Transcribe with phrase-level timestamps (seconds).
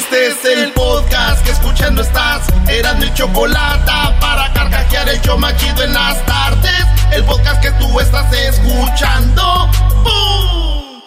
[0.00, 2.46] Este es el podcast que escuchando estás.
[2.68, 6.86] Eran mi chocolate para carcajear el yo machido en las tardes.
[7.12, 9.68] El podcast que tú estás escuchando.
[10.02, 11.02] ¡Bum!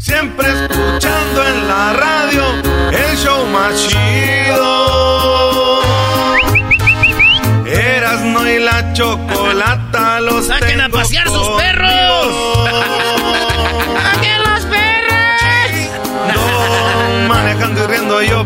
[0.00, 2.42] Siempre escuchando en la radio
[2.90, 4.66] el show machido.
[7.64, 11.99] Eras no y la chocolata los ¡Saquen a pasear sus perros!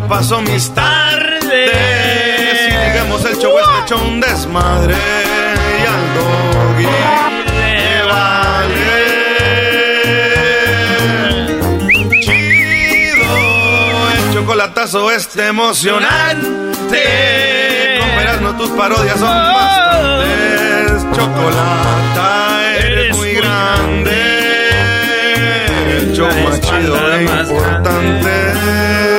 [0.09, 1.41] Paso mis tardes.
[2.59, 8.95] Si digamos el show este hecho un desmadre y al doggy le vale.
[12.21, 13.35] Chido,
[14.17, 17.03] el chocolatazo este emocionante.
[18.01, 21.07] Con no tus parodias son bastantes.
[21.17, 24.13] Chocolata, eres muy grande.
[25.99, 29.14] El show más chido e importante.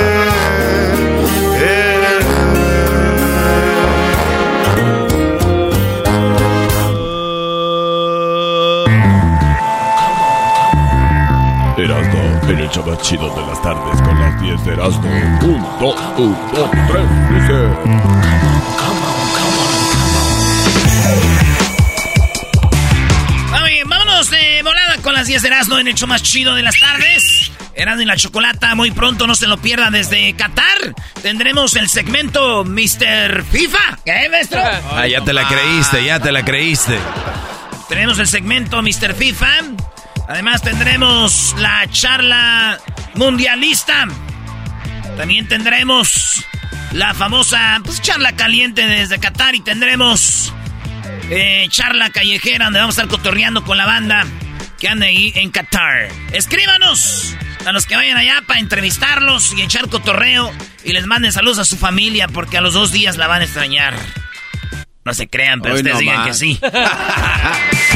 [12.50, 15.10] En el show más chido de las tardes con las 10 de Erasmo.
[15.10, 18.76] Un, dos, un, dos, tres, dice.
[23.60, 26.54] Muy bien, vámonos de volada con las 10 de Erasmo en el show más chido
[26.56, 27.52] de las tardes.
[27.74, 30.94] Erasmo y la Chocolata, muy pronto, no se lo pierda desde Qatar.
[31.22, 33.44] Tendremos el segmento Mr.
[33.44, 34.00] FIFA.
[34.06, 34.62] ¿Qué, maestro?
[34.92, 36.98] Ah, ya te la creíste, ya te la creíste.
[37.90, 39.14] Tenemos el segmento Mr.
[39.16, 39.48] FIFA.
[40.28, 42.80] Además tendremos la charla
[43.16, 44.08] mundialista.
[45.18, 46.44] También tendremos
[46.92, 50.54] la famosa pues, charla caliente desde Qatar y tendremos
[51.30, 54.26] eh, charla callejera donde vamos a estar cotorreando con la banda
[54.80, 56.10] que anda ahí en Qatar.
[56.32, 60.52] Escríbanos a los que vayan allá para entrevistarlos y echar cotorreo
[60.84, 63.46] y les manden saludos a su familia porque a los dos días la van a
[63.46, 63.96] extrañar.
[65.04, 66.60] No se crean, pero Hoy ustedes no digan que sí.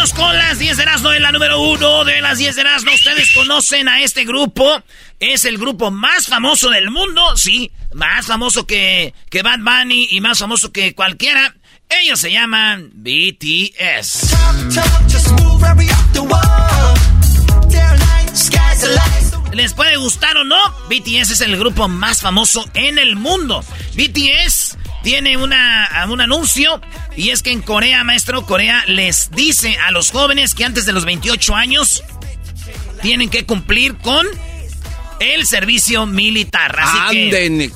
[0.00, 2.90] Con las 10 de Erasmo en la número uno de las 10 de Erasmo.
[2.90, 4.82] Ustedes conocen a este grupo.
[5.18, 7.36] Es el grupo más famoso del mundo.
[7.36, 11.54] Sí, más famoso que, que Bad Bunny y más famoso que cualquiera.
[11.90, 14.34] Ellos se llaman BTS.
[19.52, 20.56] ¿Les puede gustar o no?
[20.88, 23.62] BTS es el grupo más famoso en el mundo.
[23.96, 26.80] BTS tiene una, un anuncio
[27.16, 30.92] y es que en Corea, maestro, Corea les dice a los jóvenes que antes de
[30.92, 32.02] los 28 años
[33.02, 34.26] tienen que cumplir con
[35.20, 36.76] el servicio militar.
[36.78, 36.98] Así
[37.30, 37.72] que, Anden.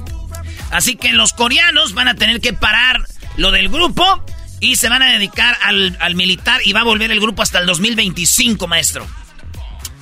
[0.71, 4.23] así que los coreanos van a tener que parar lo del grupo
[4.61, 7.59] y se van a dedicar al, al militar y va a volver el grupo hasta
[7.59, 9.07] el 2025, maestro.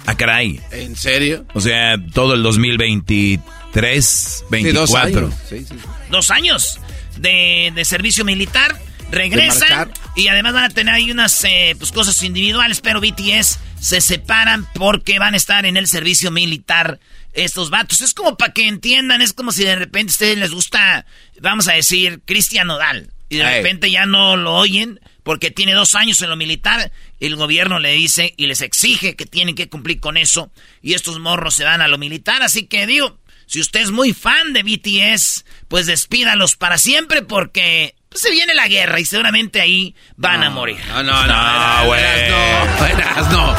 [0.07, 0.61] Ah, caray.
[0.73, 1.47] ¿En serio?
[1.55, 4.81] O sea, todo el 2023, Sí, 24.
[4.81, 5.35] dos años.
[5.49, 5.75] Sí, sí.
[6.11, 6.81] dos años
[7.19, 8.79] de, de servicio militar,
[9.11, 14.01] regresan y además van a tener ahí unas eh, pues, cosas individuales, pero BTS se
[14.01, 16.99] separan porque van a estar en el servicio militar
[17.33, 18.01] estos vatos.
[18.01, 21.07] Es como para que entiendan, es como si de repente a ustedes les gusta,
[21.41, 25.95] vamos a decir, Cristian Nodal, y de repente ya no lo oyen porque tiene dos
[25.95, 30.01] años en lo militar, el gobierno le dice y les exige que tienen que cumplir
[30.01, 30.51] con eso,
[30.83, 34.13] y estos morros se van a lo militar, así que digo, si usted es muy
[34.13, 39.61] fan de BTS, pues despídalos para siempre porque pues, se viene la guerra y seguramente
[39.61, 40.79] ahí van a morir.
[40.89, 41.87] No, no, no.
[41.87, 42.01] Güey.
[42.31, 43.57] No, eras no.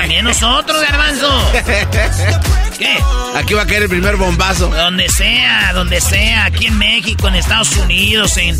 [0.00, 1.52] También nosotros, garbanzo.
[2.78, 2.96] ¿Qué?
[3.34, 4.68] Aquí va a caer el primer bombazo.
[4.68, 8.56] Donde sea, donde sea, aquí en México, en Estados Unidos, en,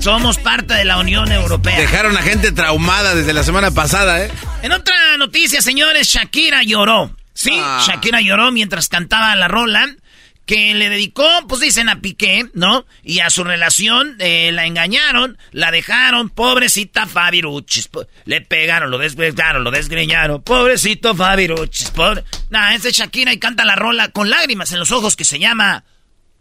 [0.00, 1.78] Somos parte de la Unión Europea.
[1.78, 4.32] Dejaron a gente traumada desde la semana pasada, ¿eh?
[4.62, 7.14] En otra noticia, señores, Shakira lloró.
[7.40, 7.82] Sí, Ah.
[7.86, 9.96] Shakira lloró mientras cantaba la rola
[10.44, 12.84] que le dedicó, pues dicen a Piqué, ¿no?
[13.04, 17.86] Y a su relación eh, la engañaron, la dejaron, pobrecita Fabiruchis.
[17.88, 20.42] po- Le pegaron, lo desgreñaron, lo desgreñaron.
[20.42, 22.24] Pobrecito Fabiruchis, pobre.
[22.50, 25.38] Nah, es de Shakira y canta la rola con lágrimas en los ojos que se
[25.38, 25.84] llama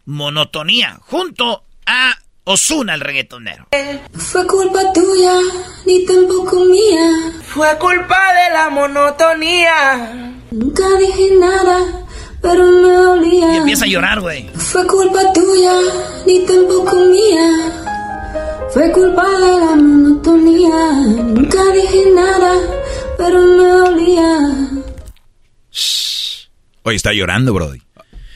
[0.06, 3.68] Monotonía, junto a Osuna, el reggaetonero.
[4.16, 5.34] Fue culpa tuya,
[5.86, 7.34] ni tampoco mía.
[7.46, 10.34] Fue culpa de la monotonía.
[10.52, 12.06] Nunca dije nada,
[12.42, 13.54] pero me dolía.
[13.54, 14.50] Y empieza a llorar, güey.
[14.56, 15.74] Fue culpa tuya,
[16.26, 17.72] ni tampoco mía.
[18.74, 20.92] Fue culpa de la monotonía.
[21.26, 22.54] Nunca dije nada,
[23.18, 24.40] pero me dolía.
[26.84, 27.82] Oye, está llorando, Brody.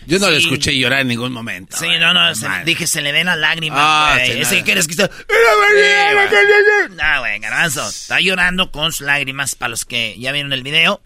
[0.06, 0.44] Yo no le Sí.
[0.48, 1.77] escuché llorar en ningún momento.
[1.77, 1.98] Sí, eh.
[1.98, 4.33] no, no, se- dije, se le ven las lágrimas, Ah, güey.
[4.33, 5.09] sí, Ese que quieres que está...
[6.89, 7.88] No, güey, garbanzo.
[7.88, 11.01] Está llorando con sus lágrimas para los que ya vieron el video.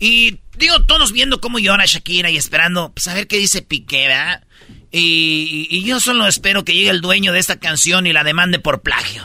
[0.00, 4.08] Y digo, todos viendo cómo llora Shakira y esperando, pues a ver qué dice Piqué,
[4.08, 4.42] ¿verdad?
[4.90, 8.58] Y, y yo solo espero que llegue el dueño de esta canción y la demande
[8.58, 9.24] por plagio.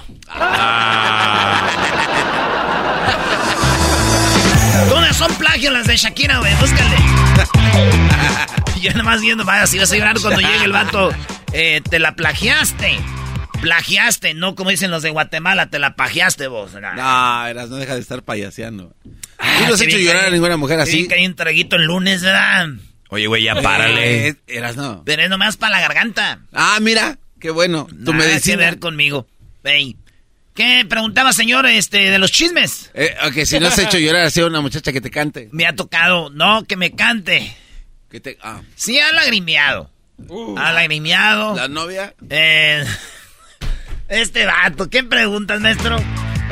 [4.89, 6.95] Todas son plagios las de Shakira, güey, búscale.
[8.81, 11.11] Yo nada más viendo, vaya, si vas a llorar cuando llegue el vato.
[11.53, 12.99] Eh, te la plagiaste.
[13.65, 16.73] Plagiaste, no como dicen los de Guatemala, te la pagiaste vos.
[16.73, 16.93] Nah.
[16.93, 18.93] No, eras, no deja de estar payaseando.
[19.39, 21.07] Ah, Tú no has hecho llorar que- a ninguna mujer así.
[21.07, 22.67] que hay un traguito el lunes, ¿verdad?
[23.09, 24.27] Oye, güey, ya párale.
[24.27, 25.01] Eh, eras no.
[25.03, 26.41] Pero es nomás para la garganta.
[26.53, 27.87] Ah, mira, qué bueno.
[27.91, 28.57] Nada que medicina.
[28.57, 29.25] ver conmigo.
[29.63, 29.95] Ey.
[30.53, 32.91] ¿Qué preguntaba, señor, este, de los chismes?
[32.93, 35.49] Eh, ok, si no has hecho llorar así a una muchacha que te cante.
[35.51, 37.57] Me ha tocado, no, que me cante.
[38.11, 38.61] Que te, ah.
[38.75, 39.89] Sí, ha lagrimeado.
[40.57, 41.53] ha lagrimeado.
[41.53, 41.55] Uh.
[41.57, 42.13] La novia.
[42.29, 42.85] Eh,
[44.09, 45.97] este vato, ¿qué preguntas, maestro?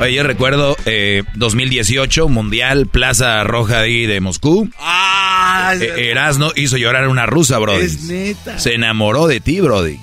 [0.00, 4.68] Oye, yo recuerdo eh, 2018, Mundial, Plaza Roja ahí de Moscú.
[4.80, 7.84] Ah, Eh, Erasno hizo llorar a una rusa, Brody.
[7.84, 8.58] es neta.
[8.58, 9.98] Se enamoró de ti, Brody.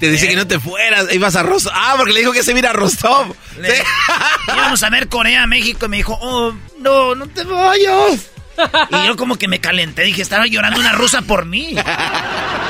[0.00, 1.72] Te dice que no te fueras, ibas a Rostov.
[1.74, 3.34] Ah, porque le dijo que se viera a Rostov.
[3.60, 3.82] Le- Sí.
[4.56, 8.30] íbamos a ver Corea, México, y me dijo, oh, no, no te vayas.
[8.90, 11.74] Y yo como que me calenté, dije, estaba llorando una rusa por mí.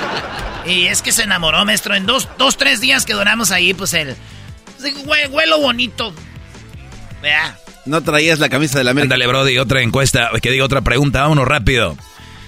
[0.66, 1.94] Y es que se enamoró, maestro.
[1.94, 4.16] En dos, dos tres días que duramos ahí, pues el...
[4.78, 6.14] pues, hue- Huelo bonito.
[7.22, 7.58] Vea.
[7.86, 9.14] No traías la camisa de la América.
[9.14, 11.96] Ándale, Brody, otra encuesta, que diga otra pregunta, vámonos rápido.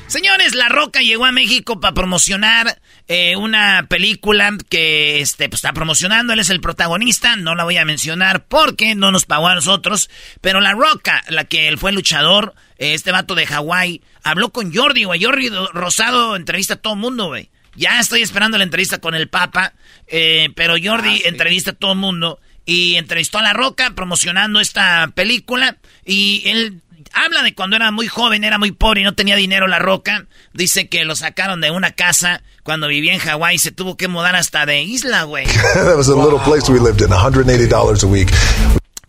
[0.07, 2.79] Señores, La Roca llegó a México para promocionar
[3.09, 6.33] eh, una película que este, pues, está promocionando.
[6.33, 7.35] Él es el protagonista.
[7.37, 10.09] No la voy a mencionar porque no nos pagó a nosotros.
[10.41, 14.73] Pero La Roca, la que él fue luchador, eh, este vato de Hawái, habló con
[14.73, 15.23] Jordi, güey.
[15.23, 17.51] Jordi Rosado entrevista a todo mundo, güey.
[17.77, 19.75] Ya estoy esperando la entrevista con el Papa.
[20.07, 22.41] eh, pero Jordi entrevista a todo mundo.
[22.65, 25.77] Y entrevistó a La Roca promocionando esta película.
[26.05, 26.83] Y él
[27.13, 30.27] habla de cuando era muy joven, era muy pobre y no tenía dinero La Roca.
[30.53, 33.59] Dice que lo sacaron de una casa cuando vivía en Hawái.
[33.59, 35.47] Se tuvo que mudar hasta de isla, güey.
[35.75, 38.33] that was a little place we lived in, $180 a week.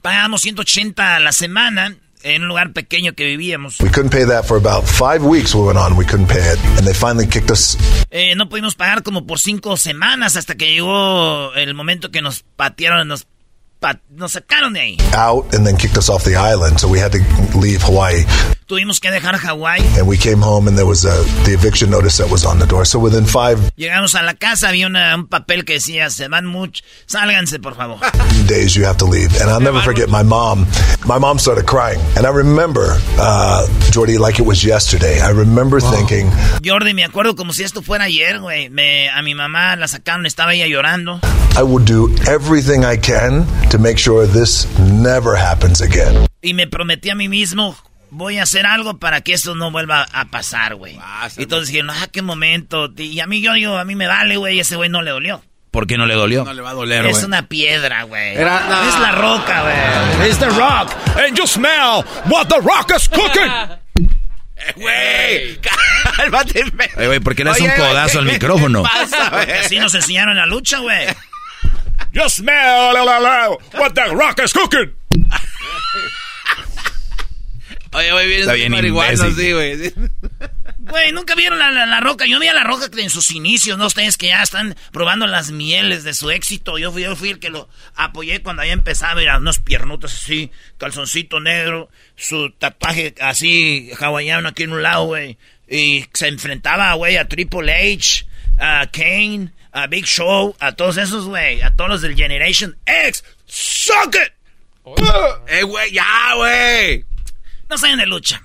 [0.01, 3.79] Pagábamos 180 a la semana en un lugar pequeño que vivíamos.
[3.79, 5.95] We couldn't pay that for about five weeks we went on.
[5.97, 6.59] We couldn't pay it.
[6.77, 7.77] And they finally kicked us
[8.09, 12.43] Eh, no pudimos pagar como por cinco semanas hasta que llegó el momento que nos
[12.55, 13.27] patearon, nos,
[13.79, 14.97] pa- nos sacaron de ahí.
[15.15, 16.79] out and then kicked us off the island.
[16.79, 17.19] So we had to
[17.57, 18.25] leave Hawaii.
[18.67, 19.79] Tuvimos que dejar Hawái.
[19.97, 22.65] And we came home and there was a, the eviction notice that was on the
[22.65, 22.83] door.
[22.85, 26.45] So within five Llegamos a la casa, había una- un papel que decía, se van
[26.45, 27.97] mucho, sálganse por favor.
[28.47, 29.31] days you have to leave.
[29.39, 30.67] And I'll never forget my mom.
[31.05, 31.99] My mom started crying.
[32.17, 35.21] And I remember, uh, Jordy, like it was yesterday.
[35.21, 36.27] I remember thinking,
[36.61, 38.65] Jordi, me acuerdo como si esto fuera ayer, güey.
[38.67, 41.21] A mi mamá la sacaron, estaba ella llorando.
[41.57, 46.27] I will do everything I can to make sure this never happens again.
[46.41, 47.75] Y me prometí a mí mismo,
[48.09, 50.97] voy a hacer algo para que esto no vuelva a pasar, güey.
[51.37, 52.91] Y entonces dijeron, ah, qué momento.
[52.97, 55.43] Y a mí, yo digo, a mí me vale, güey, ese güey no le dolió.
[55.71, 56.43] ¿Por qué no le dolió?
[56.43, 57.25] No le va a doler, es güey.
[57.25, 58.35] una piedra, güey.
[58.35, 58.87] No.
[58.87, 60.29] Es la roca, güey.
[60.29, 60.91] Es the rock.
[61.17, 63.51] And you smell what the rock is cooking.
[64.75, 65.59] Güey,
[66.17, 66.65] cálmate.
[66.95, 68.81] güey, ¿por qué le das un codazo al ¿qué micrófono?
[68.83, 69.51] pasa, güey?
[69.51, 71.05] Así nos enseñaron en la lucha, güey.
[72.11, 73.49] You smell la, la, la,
[73.79, 74.93] what the rock is cooking.
[77.93, 79.35] Oye, güey, vienes bien marihuano, imbécil.
[79.45, 79.93] sí, güey.
[80.79, 82.25] Güey, nunca vieron la, la- la roca.
[82.25, 83.87] Yo vi a la roca en sus inicios, ¿no?
[83.87, 86.77] Ustedes que ya están probando las mieles de su éxito.
[86.77, 89.19] Yo fui, yo fui el que lo apoyé cuando había empezado.
[89.19, 95.37] Era unos piernotas así, calzoncito negro, su tatuaje así, hawaiano aquí en un lado, güey.
[95.67, 98.25] Y se enfrentaba, güey, a Triple H,
[98.57, 103.23] a Kane, a Big Show, a todos esos, güey, a todos los del Generation X.
[103.45, 104.33] ¡Suck it!
[105.49, 107.03] ¡Eh, güey, ya, güey!
[107.69, 108.41] No saben de lucha.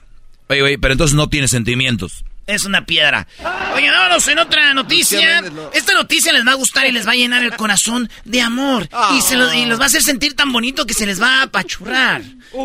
[0.49, 2.25] Oye, güey, pero entonces no tiene sentimientos.
[2.47, 3.29] Es una piedra.
[3.75, 5.41] Oye, vámonos en otra noticia.
[5.73, 8.88] Esta noticia les va a gustar y les va a llenar el corazón de amor.
[9.17, 11.38] Y, se lo- y los va a hacer sentir tan bonito que se les va
[11.38, 12.21] a apachurrar.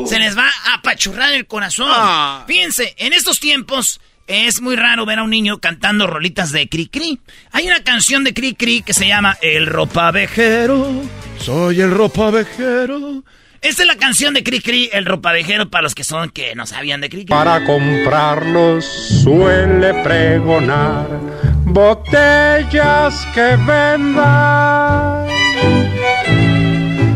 [0.07, 1.87] Se les va a apachurrar el corazón.
[1.91, 2.43] Ah.
[2.47, 6.87] Fíjense, en estos tiempos es muy raro ver a un niño cantando rolitas de Cri
[6.87, 7.19] Cri.
[7.51, 11.03] Hay una canción de Cri Cri que se llama El ropavejero.
[11.39, 13.23] Soy el ropavejero.
[13.61, 16.65] Esta es la canción de Cri Cri, el ropavejero, para los que son que no
[16.65, 17.33] sabían de Cri Cri.
[17.33, 21.07] Para comprarlos suele pregonar
[21.65, 25.27] botellas que vendan,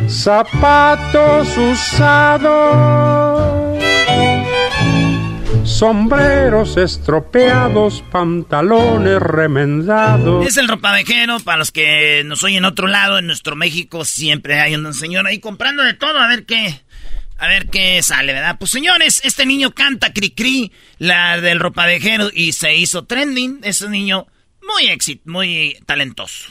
[0.07, 2.49] zapatos usados,
[5.63, 10.45] sombreros estropeados, pantalones remendados.
[10.45, 14.75] Es el ropavejero, para los que nos oyen otro lado, en nuestro México siempre hay
[14.75, 16.81] un señor ahí comprando de todo, a ver qué,
[17.37, 18.57] a ver qué sale, ¿verdad?
[18.59, 23.81] Pues señores, este niño canta Cri Cri, la del ropavejero, y se hizo trending, es
[23.81, 24.27] un niño
[24.61, 26.49] muy éxito, muy talentoso.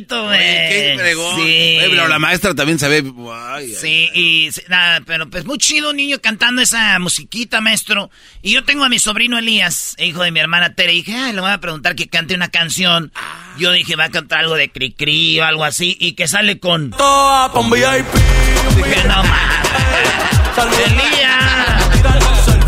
[0.00, 0.38] Bonito, güey.
[0.38, 1.36] ¡Qué fregón!
[1.36, 1.42] Sí.
[1.42, 3.04] Oye, pero la maestra también sabe...
[3.32, 8.10] Ay, Sí, y nada, pero pues muy chido un niño cantando esa musiquita, maestro.
[8.42, 11.32] Y yo tengo a mi sobrino Elías, hijo de mi hermana Tere, y dije, ay,
[11.32, 13.12] le voy a preguntar que cante una canción.
[13.58, 16.58] Yo dije, va a cantar algo de Cri Cri o algo así, y que sale
[16.58, 16.90] con...
[16.90, 17.82] Toa con VIP.
[18.76, 19.60] Dije, no mames.
[20.86, 21.90] Elías.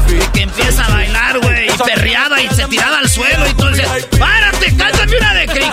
[0.08, 3.86] Y que empieza a bailar, güey, y perreada, y se tiraba al suelo, y entonces,
[4.18, 5.64] ¡párate, cántame una de Cri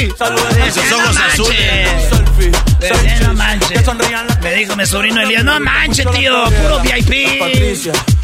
[0.00, 0.66] Cri!
[0.66, 2.10] Esos ojos azules.
[2.80, 3.82] Decía, no manches.
[4.42, 7.76] Me dijo mi sobrino Elías, no manches, tío, puro VIP.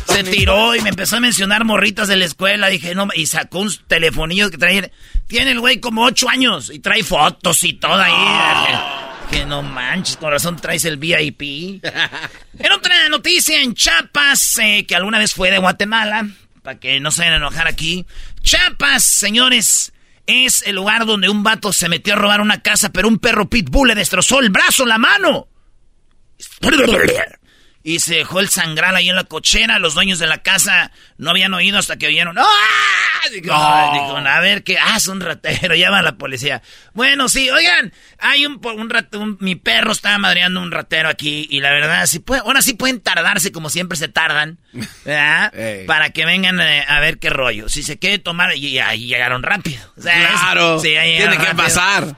[0.06, 2.68] Se tiró y me empezó a mencionar morritas de la escuela.
[2.68, 4.92] Dije, no, y sacó un telefonillo que trae.
[5.26, 8.78] Tiene el güey como ocho años y trae fotos y todo ahí.
[9.30, 11.84] Que no manches, con razón traes el VIP.
[12.58, 16.26] En otra noticia, en Chiapas, eh, que alguna vez fue de Guatemala,
[16.62, 18.06] para que no se vayan a enojar aquí.
[18.42, 19.92] Chiapas, señores,
[20.26, 23.48] es el lugar donde un vato se metió a robar una casa, pero un perro
[23.48, 25.48] pitbull le destrozó el brazo, la mano.
[27.88, 29.78] Y se dejó el sangral ahí en la cochera.
[29.78, 32.36] Los dueños de la casa no habían oído hasta que oyeron.
[32.36, 32.44] ¡Ah!
[33.30, 34.76] Dijo, dijo, a ver qué.
[34.76, 35.72] Ah, es un ratero.
[35.76, 36.62] Llama a la policía.
[36.94, 37.92] Bueno, sí, oigan.
[38.18, 39.20] Hay un, un rato.
[39.20, 41.46] un- mi perro estaba madreando un ratero aquí.
[41.48, 44.58] Y la verdad, sí puede, ahora sí pueden tardarse como siempre se tardan.
[45.04, 45.52] ¿Verdad?
[45.86, 47.68] Para que vengan eh, a ver qué rollo.
[47.68, 48.56] Si se quiere tomar.
[48.56, 49.80] Y ahí llegaron rápido.
[49.96, 50.80] O sea, es- Claro.
[50.80, 51.62] sí, ahí Tiene que rápido.
[51.62, 52.16] pasar.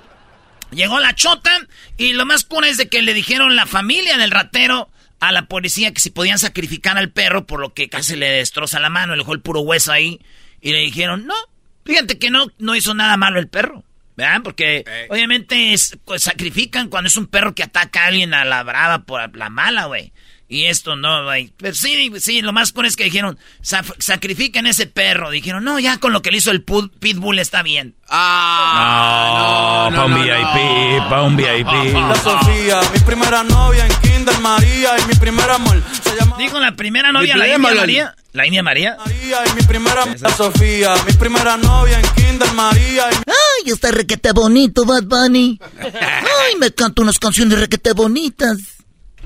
[0.70, 1.50] Llegó la chota
[1.98, 5.46] y lo más cura es de que le dijeron la familia del ratero a la
[5.46, 9.14] policía que si podían sacrificar al perro por lo que casi le destroza la mano,
[9.14, 10.20] le dejó el puro hueso ahí
[10.60, 11.34] y le dijeron, no,
[11.84, 13.84] fíjate que no, no hizo nada malo el perro.
[14.16, 14.40] ¿Verdad?
[14.42, 18.64] Porque obviamente es, pues, sacrifican cuando es un perro que ataca a alguien a la
[18.64, 20.12] brava por la mala, güey.
[20.50, 21.52] Y esto no, güey.
[21.58, 25.28] Pero sí, sí, lo más cura es que dijeron, "Sa- sacrifiquen ese perro.
[25.30, 27.94] Dijeron, no, ya con lo que le hizo el pitbull está bien.
[28.08, 31.92] Ah, No, pa' un VIP, pa' un VIP.
[32.08, 36.58] La Sofía, mi primera novia en Kinder María y mi primer amor se llama Digo,
[36.60, 38.14] la primera novia, la India María.
[38.32, 38.96] La India María.
[39.04, 43.90] María y mi primera la Sofía, mi primera novia en Kinder María y Ay, está
[43.90, 45.58] requete bonito, Bad Bunny.
[45.82, 48.58] Ay, me canto unas canciones requete bonitas.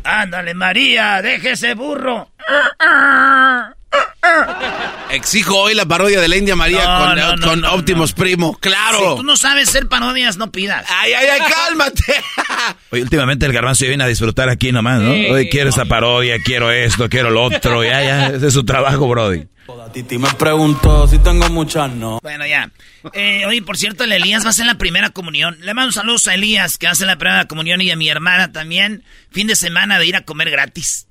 [0.04, 2.28] Ándale, María, deje ese burro.
[5.10, 8.12] Exijo hoy la parodia de la India María No, con, no, no, con no, Optimus
[8.12, 8.56] Primo.
[8.58, 9.10] ¡Claro!
[9.10, 10.86] Si tú no sabes ser parodias, no pidas.
[10.88, 12.14] ¡Ay, ay, ay, cálmate!
[12.90, 15.10] Oye, últimamente el garbanzo viene a disfrutar aquí nomás, ¿no?
[15.10, 17.82] Oye, quiero esa parodia, quiero esto, quiero lo otro.
[17.84, 19.46] Ya, ya, ese es su trabajo, Brody.
[19.92, 22.18] Titi me preguntó si tengo muchas no.
[22.22, 22.70] Bueno, ya.
[23.12, 25.56] Eh, oye, por cierto, el Elías va a hacer la primera comunión.
[25.60, 28.08] Le mando saludos a Elías, que va a hacer la primera comunión, y a mi
[28.08, 29.04] hermana también.
[29.30, 31.08] Fin de semana de ir a comer gratis.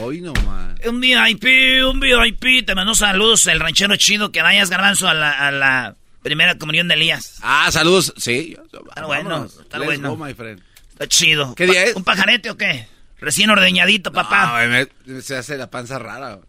[0.00, 0.74] Hoy nomás.
[0.86, 2.44] Un VIP, un VIP.
[2.60, 6.88] Te mando saludos, el ranchero chido, que vayas, garbanzo, a la, a la primera comunión
[6.88, 7.38] de Elías.
[7.40, 8.12] Ah, saludos.
[8.18, 8.54] Sí.
[8.88, 10.14] Está bueno, está Let's bueno.
[10.16, 10.60] go, my friend.
[10.90, 11.54] Está chido.
[11.54, 11.96] ¿Qué día es?
[11.96, 12.86] ¿Un pajarete o qué?
[13.18, 14.56] Recién ordeñadito, papá.
[14.58, 14.68] Ay,
[15.06, 16.38] me- se hace la panza rara.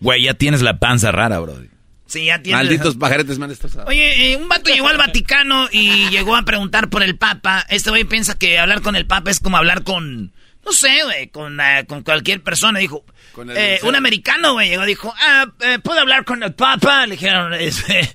[0.00, 1.68] Güey, ya tienes la panza rara, Brody.
[2.06, 2.58] Sí, ya tiene.
[2.58, 3.86] Malditos pajaretes me han destrozado.
[3.88, 7.64] Oye, eh, un vato llegó al Vaticano y llegó a preguntar por el Papa.
[7.70, 10.32] Este güey piensa que hablar con el Papa es como hablar con,
[10.64, 12.78] no sé, güey, con, ah, con cualquier persona.
[12.78, 16.54] Dijo, Con el eh, un americano, güey, llegó, dijo, ah, eh, ¿puedo hablar con el
[16.54, 17.06] papa?
[17.06, 18.14] Le dijeron, este,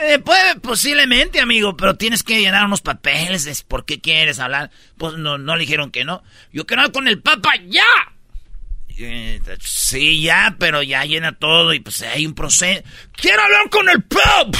[0.00, 3.46] eh, puede, posiblemente, amigo, pero tienes que llenar unos papeles.
[3.46, 4.70] es, ¿Por qué quieres hablar?
[4.96, 6.22] Pues no, no le dijeron que no.
[6.52, 7.84] Yo quiero hablar con el papa ya.
[9.02, 12.82] Eh, sí, ya, pero ya llena todo y pues hay un proceso.
[13.12, 14.58] ¡Quiero hablar con el papa!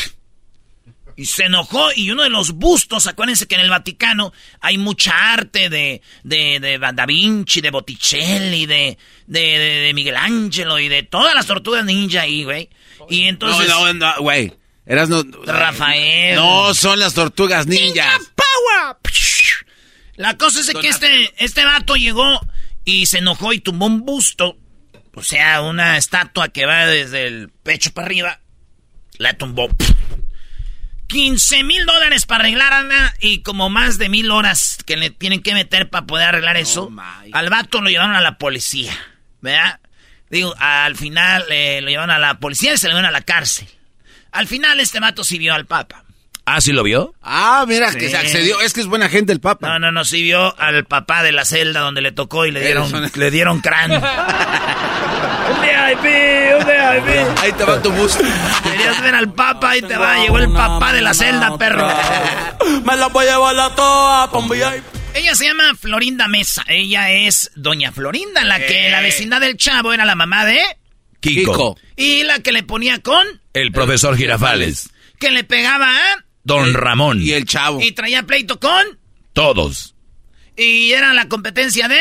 [1.20, 5.34] Y se enojó y uno de los bustos, acuérdense que en el Vaticano hay mucha
[5.34, 8.96] arte de, de, de Da Vinci, de Botticelli, de,
[9.26, 12.70] de, de, Miguel Ángelo y de todas las tortugas ninja ahí, güey.
[13.10, 13.68] Y entonces...
[13.68, 14.54] No, no, no, güey.
[14.86, 15.22] Eras no.
[15.44, 16.36] Rafael.
[16.36, 18.18] No, son las tortugas ninjas.
[18.34, 18.96] Power.
[20.16, 22.40] La cosa es que este, este vato llegó
[22.86, 24.56] y se enojó y tumbó un busto.
[25.12, 28.40] O sea, una estatua que va desde el pecho para arriba.
[29.18, 29.68] La tumbó.
[31.10, 35.42] 15 mil dólares para arreglar Ana y como más de mil horas que le tienen
[35.42, 36.88] que meter para poder arreglar eso.
[37.32, 38.96] Al vato lo llevaron a la policía,
[39.40, 39.80] ¿verdad?
[40.30, 43.22] Digo, al final eh, lo llevaron a la policía y se lo llevaron a la
[43.22, 43.66] cárcel.
[44.30, 46.04] Al final este vato sí vio al papa.
[46.52, 47.14] ¿Ah, sí lo vio?
[47.22, 48.10] Ah, mira, que Sí.
[48.10, 48.60] se accedió.
[48.60, 49.68] Es que es buena gente el Papa.
[49.68, 52.60] No, no, no, sí vio al papá de la celda donde le tocó y le
[52.60, 54.00] dieron, le dieron cráneo.
[55.50, 57.38] un VIP, un VIP.
[57.42, 58.16] Ahí te va tu bus.
[58.62, 61.88] Querías ver al papa y te va, llegó el papá de la celda, perro.
[62.84, 64.84] Me la voy a llevar la toa un VIP.
[65.14, 66.64] Ella se llama Florinda Mesa.
[66.68, 68.90] Ella es Doña Florinda, la que Eh.
[68.90, 70.60] la vecindad del chavo era la mamá de...
[71.20, 71.52] Kiko.
[71.52, 71.78] Kiko.
[71.96, 73.26] Y la que le ponía con...
[73.52, 74.88] El profesor Girafales.
[75.18, 76.24] Que le pegaba a...
[76.44, 77.20] Don Ramón.
[77.20, 77.80] Y el chavo.
[77.80, 78.98] Y traía pleito con...
[79.32, 79.94] Todos.
[80.56, 81.98] Y era la competencia de...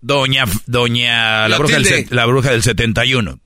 [0.00, 3.38] Doña, doña, la, La bruja del, la bruja del 71.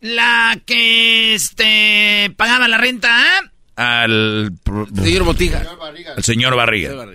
[0.00, 2.32] La que, este...
[2.36, 4.02] Pagaba la renta a...
[4.02, 4.52] Al,
[5.02, 5.64] Señor Botija.
[6.16, 7.06] al señor Barriga.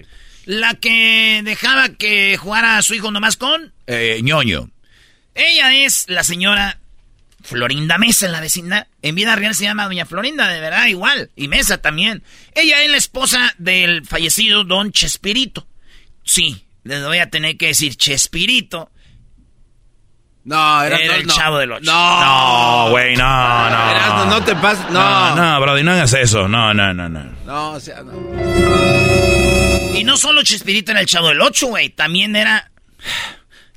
[0.45, 3.73] La que dejaba que jugara a su hijo nomás con...
[3.85, 4.69] Eh, ñoño.
[5.35, 6.79] Ella es la señora
[7.49, 8.87] Florinda Mesa en la vecindad.
[9.01, 11.31] En vida real se llama Doña Florinda, de verdad, igual.
[11.35, 12.21] Y Mesa también.
[12.53, 15.65] Ella es la esposa del fallecido Don Chespirito.
[16.25, 18.91] Sí, les voy a tener que decir Chespirito.
[20.43, 21.33] No, era, Era no, el no.
[21.33, 21.83] chavo del ocho.
[21.91, 23.89] No, güey, no, no.
[23.91, 24.89] Erasmo, no te pases.
[24.91, 25.35] No, No.
[25.53, 26.47] no, Brody, no hagas eso.
[26.49, 27.23] No, no, no, no.
[27.45, 28.13] No, o sea, no.
[29.97, 31.89] Y no solo Chespirito era el chavo del 8, güey.
[31.89, 32.71] También era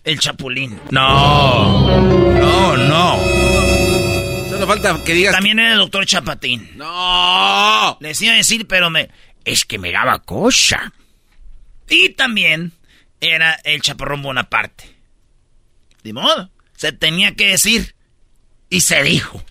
[0.05, 0.81] el Chapulín.
[0.91, 1.89] No.
[2.01, 3.40] No, no.
[4.61, 5.33] Solo falta que digas.
[5.33, 6.73] También era el doctor Chapatín.
[6.77, 7.97] No.
[7.99, 9.09] Les iba a decir, pero me...
[9.43, 10.93] Es que me daba cosa.
[11.89, 12.73] Y también
[13.23, 14.95] era el chaparrón Bonaparte.
[16.03, 16.51] De modo.
[16.77, 17.95] Se tenía que decir.
[18.69, 19.43] Y se dijo.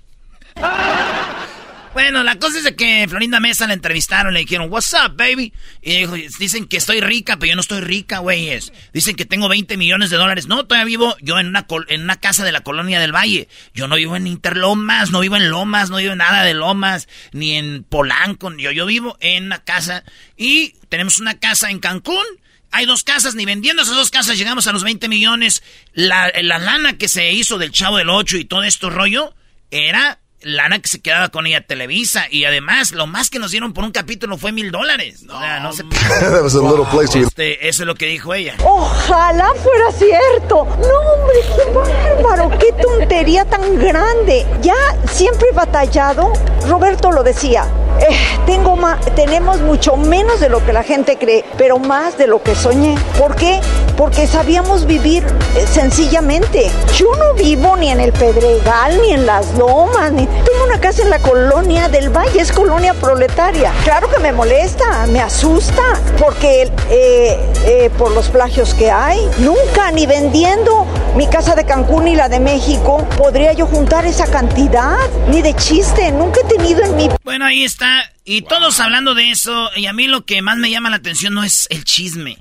[1.93, 5.51] Bueno, la cosa es de que Florinda Mesa la entrevistaron, le dijeron, what's up, baby?
[5.81, 8.71] Y dijo, dicen que estoy rica, pero yo no estoy rica, güeyes.
[8.93, 10.45] Dicen que tengo 20 millones de dólares.
[10.47, 13.49] No, todavía vivo yo en una, col- en una casa de la colonia del Valle.
[13.73, 17.07] Yo no vivo en Interlomas, no vivo en Lomas, no vivo en nada de Lomas,
[17.33, 18.55] ni en Polanco.
[18.55, 20.03] Yo, yo vivo en una casa
[20.37, 22.23] y tenemos una casa en Cancún.
[22.71, 25.63] Hay dos casas, ni vendiendo esas dos casas llegamos a los 20 millones.
[25.93, 29.33] La, la lana que se hizo del Chavo del 8 y todo esto rollo
[29.71, 32.25] era lana que se quedaba con ella Televisa.
[32.29, 35.25] Y además, lo más que nos dieron por un capítulo fue mil dólares.
[35.29, 38.55] O sea, no se to Este, eso es lo que dijo ella.
[38.63, 40.65] Ojalá fuera cierto.
[40.65, 44.45] No, hombre, qué bárbaro, qué tontería tan grande.
[44.61, 44.75] Ya
[45.11, 46.33] siempre he batallado.
[46.67, 47.65] Roberto lo decía.
[48.01, 48.69] Eh, tengo
[49.15, 52.97] tenemos mucho menos de lo que la gente cree, pero más de lo que soñé.
[53.17, 53.59] ¿Por qué?
[53.97, 55.23] Porque sabíamos vivir
[55.55, 56.71] eh, sencillamente.
[56.95, 60.11] Yo no vivo ni en el Pedregal, ni en las lomas.
[60.11, 63.71] Tengo una casa en la colonia del Valle, es colonia proletaria.
[63.83, 65.83] Claro que me molesta, me asusta,
[66.17, 70.85] porque eh, eh, por los plagios que hay, nunca, ni vendiendo
[71.15, 74.95] mi casa de Cancún y la de México, podría yo juntar esa cantidad,
[75.27, 77.09] ni de chiste, nunca he tenido en mi...
[77.23, 77.88] Bueno, ahí está.
[78.25, 79.69] Y todos hablando de eso.
[79.75, 82.37] Y a mí lo que más me llama la atención no es el chisme.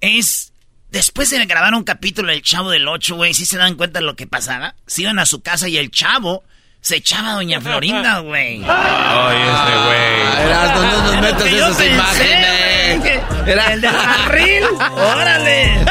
[0.00, 0.52] Es.
[0.90, 4.06] Después de grabar un capítulo del Chavo del 8, güey, ¿sí se dan cuenta de
[4.06, 4.74] lo que pasaba?
[4.86, 6.44] Se iban a su casa y el chavo
[6.80, 8.62] se echaba a Doña Florinda, güey.
[8.66, 10.48] Ay, este güey.
[10.48, 13.22] No nos Es lo metas que yo esas pensé, imágenes.
[13.46, 14.64] El del barril.
[14.92, 15.84] Órale.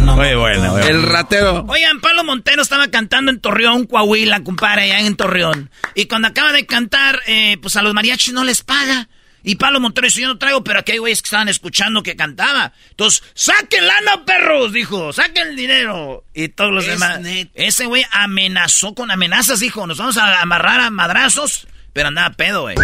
[0.00, 0.88] Muy bueno, güey.
[0.88, 1.64] El ratero.
[1.68, 5.70] Oigan, Pablo Montero estaba cantando en Torreón, Coahuila, compadre, allá en Torreón.
[5.94, 9.08] Y cuando acaba de cantar, eh, pues a los mariachis no les paga.
[9.44, 12.14] Y Pablo Montero dice, yo no traigo, pero aquí hay güeyes que estaban escuchando que
[12.14, 12.72] cantaba.
[12.90, 14.72] Entonces, ¡saquen lana, perros!
[14.72, 16.24] Dijo, ¡saquen el dinero!
[16.32, 17.20] Y todos los Es demás.
[17.54, 22.62] Ese güey amenazó con amenazas, dijo, nos vamos a amarrar a madrazos pero andaba pedo,
[22.62, 22.76] güey.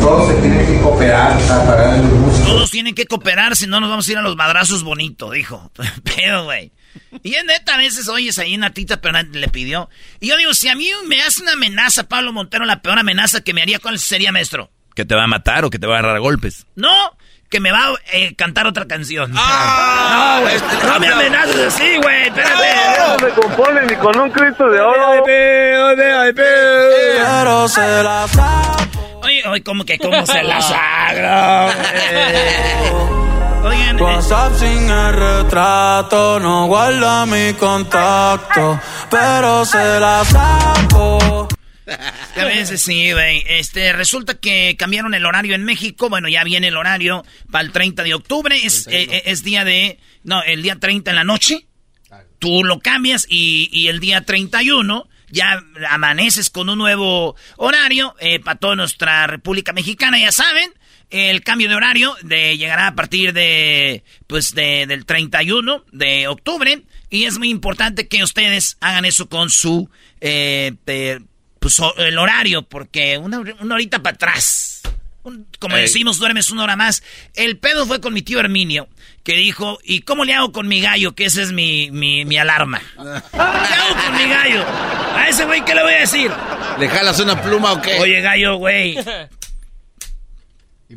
[0.00, 2.02] todos se tienen que cooperar para el
[2.44, 5.70] Todos tienen que cooperar, si no nos vamos a ir a los madrazos bonitos, dijo.
[6.16, 6.72] pedo, güey.
[7.22, 9.88] Y es neta, a veces oyes ahí una tita, pero nadie le pidió.
[10.20, 13.40] Y yo digo, si a mí me hace una amenaza, Pablo Montero, la peor amenaza
[13.40, 14.70] que me haría, ¿cuál sería, maestro?
[14.94, 16.66] ¿Que te va a matar o que te va a agarrar a golpes?
[16.76, 17.16] No,
[17.52, 19.30] que me va a eh, cantar otra canción.
[19.36, 20.56] Ah, no, güey.
[20.86, 22.28] No me amenaces así, güey.
[22.28, 22.66] Espérate.
[23.20, 25.22] No se compone ni con un Cristo de oro.
[26.34, 28.26] Pero se la
[29.22, 31.72] Oye, oye, ¿cómo que cómo se la sagro?
[33.64, 41.48] Oigan, Tu WhatsApp sin el retrato no guarda mi contacto, pero se la saco.
[42.36, 43.42] A veces sí, güey.
[43.46, 46.08] Este, resulta que cambiaron el horario en México.
[46.08, 48.56] Bueno, ya viene el horario para el 30 de octubre.
[48.62, 49.98] Es, eh, es día de...
[50.24, 51.66] No, el día 30 en la noche.
[52.38, 58.38] Tú lo cambias y, y el día 31 ya amaneces con un nuevo horario eh,
[58.38, 60.72] para toda nuestra República Mexicana, ya saben.
[61.08, 66.82] El cambio de horario de, llegará a partir de, pues, de, del 31 de octubre.
[67.10, 70.72] Y es muy importante que ustedes hagan eso con su, eh,
[71.62, 74.82] pues, el horario, porque una, una horita para atrás.
[75.22, 75.82] Un- como Ey.
[75.82, 77.02] decimos, duermes una hora más.
[77.34, 78.88] El pedo fue con mi tío Herminio,
[79.22, 81.14] que dijo, ¿y cómo le hago con mi gallo?
[81.14, 82.80] Que esa es mi, mi, mi alarma.
[82.96, 84.64] ¿Qué hago con mi gallo?
[85.14, 86.30] A ese güey, ¿qué le voy a decir?
[86.78, 87.94] ¿Le jalas una pluma o qué?
[88.00, 88.96] Oye, gallo, güey.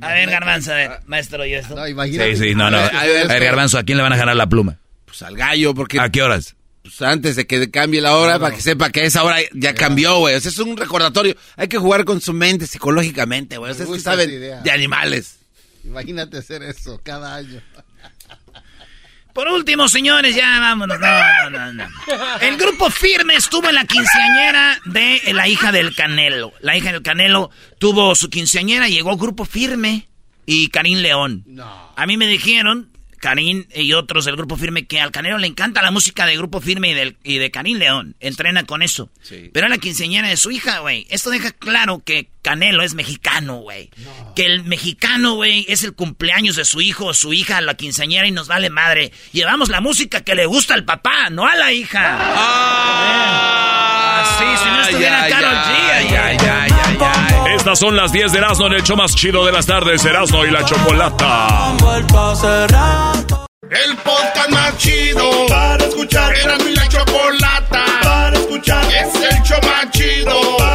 [0.02, 1.76] A ver, Garbanzo, a ver, maestro, yo esto.
[1.86, 2.78] Sí, sí, no, no.
[2.78, 4.78] A ver, Garbanzo, ¿a quién le van a jalar la pluma?
[5.06, 6.56] Pues al gallo, porque ¿A qué horas?
[6.86, 10.20] Pues, antes de que cambie la hora, para que sepa que esa hora ya cambió,
[10.20, 10.36] güey.
[10.36, 11.36] O sea, es un recordatorio.
[11.56, 13.72] Hay que jugar con su mente psicológicamente, güey.
[13.72, 15.40] O sea, es que saben de animales.
[15.84, 17.60] Imagínate hacer eso cada año.
[19.34, 21.00] Por último, señores, ya vámonos.
[21.00, 21.88] No, no, no, no.
[22.40, 26.54] El grupo Firme estuvo en la quinceañera de la hija del Canelo.
[26.62, 30.08] La hija del Canelo tuvo su quinceañera, llegó Grupo Firme
[30.46, 31.46] y Karim León.
[31.96, 32.95] A mí me dijeron,
[33.26, 36.62] Karim y otros del Grupo Firme, que al Canelo le encanta la música de Grupo
[36.62, 38.16] Firme y, del, y de Karim León.
[38.20, 39.10] Entrena con eso.
[39.52, 41.08] Pero la quinceañera de su hija, güey.
[41.10, 43.90] Esto deja claro que Canelo es mexicano, güey.
[44.36, 48.28] Que el mexicano, güey, es el cumpleaños de su hijo o su hija, la quinceañera,
[48.28, 49.12] y nos vale madre.
[49.32, 52.20] Llevamos la música que le gusta al papá, no a la hija.
[54.22, 56.35] Así, si no estuviera G.
[57.66, 60.46] Estas son las 10 de Erasmo en el show más chido de las tardes, Erasmo
[60.46, 61.74] y la Chocolata.
[63.72, 66.32] El podcast más chido para escuchar.
[66.36, 68.86] Era mi la chocolata para escuchar.
[68.94, 70.75] Es el show más chido para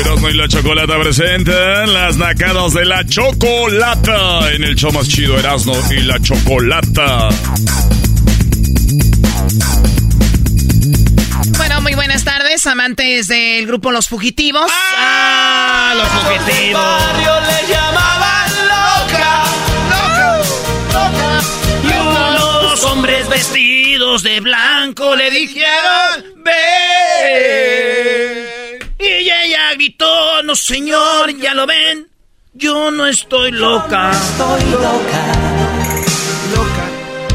[0.00, 5.38] Erasmo y la Chocolata presentan las nacadas de la Chocolata en el show más chido
[5.38, 7.28] Erasmo y la Chocolata.
[11.56, 14.70] Bueno, muy buenas tardes, amantes del grupo Los Fugitivos.
[14.70, 15.94] ¡Ah!
[15.96, 16.82] Los Fugitivos.
[17.16, 19.44] le llamaban loca,
[20.92, 21.40] loca,
[21.84, 27.61] Y unos hombres vestidos de blanco le dijeron, ven.
[29.52, 32.08] Ella gritó, no señor, ya lo ven,
[32.54, 34.10] yo no estoy loca.
[34.10, 35.32] Estoy loca.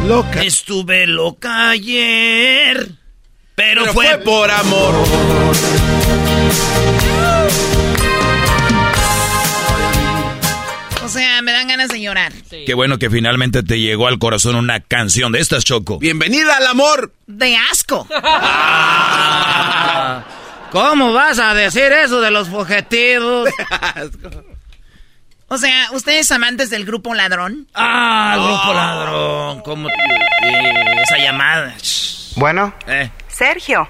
[0.08, 0.42] Loca.
[0.42, 2.90] Estuve loca ayer,
[3.54, 4.96] pero, Pero fue, fue por amor.
[11.04, 12.34] O sea, me dan ganas de llorar.
[12.50, 16.00] Qué bueno que finalmente te llegó al corazón una canción de estas, Choco.
[16.00, 17.14] Bienvenida al amor.
[17.28, 18.08] De asco.
[20.72, 23.50] ¿Cómo vas a decir eso de los fugitivos?
[25.50, 27.70] O sea, ¿ustedes amantes del grupo ladrón?
[27.74, 29.62] Ah, grupo ladrón.
[29.62, 29.88] ¿Cómo?
[29.88, 31.74] eh, esa llamada.
[32.36, 33.10] Bueno, Eh.
[33.30, 33.88] Sergio.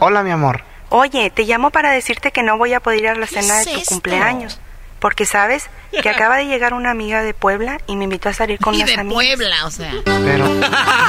[0.00, 0.62] Hola, mi amor.
[0.90, 3.64] Oye, te llamo para decirte que no voy a poder ir a la cena es
[3.64, 3.94] de tu esto?
[3.94, 4.60] cumpleaños.
[4.98, 5.70] Porque sabes
[6.02, 8.80] que acaba de llegar una amiga de Puebla y me invitó a salir con Y
[8.80, 9.14] las de amigas.
[9.14, 9.92] Puebla, o sea.
[10.04, 10.60] Pero tú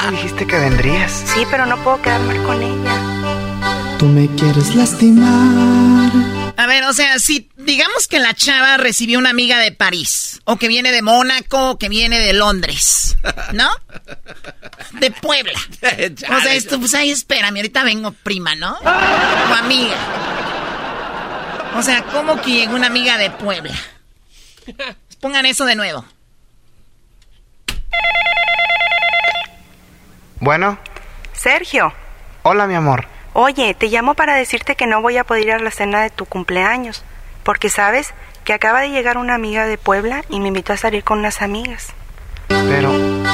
[0.06, 1.12] me dijiste que vendrías.
[1.12, 3.49] Sí, pero no puedo quedarme con ella.
[4.00, 6.10] Tú me quieres lastimar.
[6.56, 10.56] A ver, o sea, si digamos que la chava recibió una amiga de París, o
[10.56, 13.18] que viene de Mónaco, o que viene de Londres,
[13.52, 13.68] ¿no?
[14.92, 15.60] De Puebla.
[16.30, 18.72] O sea, esto, pues ahí espérame, ahorita vengo prima, ¿no?
[18.72, 19.98] O amiga.
[21.76, 23.74] O sea, ¿cómo que llegó una amiga de Puebla?
[25.20, 26.06] Pongan eso de nuevo.
[30.38, 30.78] Bueno.
[31.34, 31.92] Sergio.
[32.44, 33.19] Hola, mi amor.
[33.32, 36.10] Oye, te llamo para decirte que no voy a poder ir a la cena de
[36.10, 37.04] tu cumpleaños.
[37.44, 38.12] Porque sabes
[38.44, 41.42] que acaba de llegar una amiga de Puebla y me invitó a salir con unas
[41.42, 41.88] amigas.
[42.48, 42.90] Pero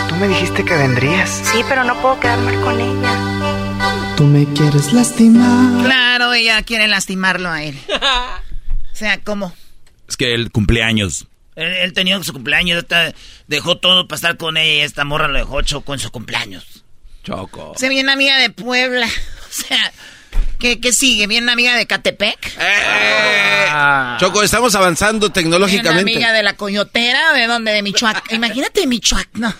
[0.08, 1.30] tú me dijiste que vendrías.
[1.30, 4.14] Sí, pero no puedo quedarme con ella.
[4.16, 5.84] Tú me quieres lastimar.
[5.84, 7.78] Claro, ella quiere lastimarlo a él.
[8.92, 9.54] O sea, ¿cómo?
[10.08, 11.26] Es que el cumpleaños.
[11.54, 12.86] Él, él tenía su cumpleaños,
[13.46, 16.82] dejó todo para estar con ella y esta morra lo dejó choco en su cumpleaños.
[17.22, 17.74] Choco.
[17.76, 19.06] Se viene una amiga de Puebla.
[19.50, 19.92] O sea,
[20.58, 21.26] ¿qué, qué sigue?
[21.26, 22.56] ¿Viene una amiga de Catepec?
[24.18, 26.00] Choco, estamos avanzando ¿Viene una tecnológicamente.
[26.12, 27.32] amiga de la Coyotera?
[27.32, 27.72] ¿De dónde?
[27.72, 28.22] ¿De Michoacán?
[28.30, 29.28] Imagínate Michoacán.
[29.40, 29.54] No.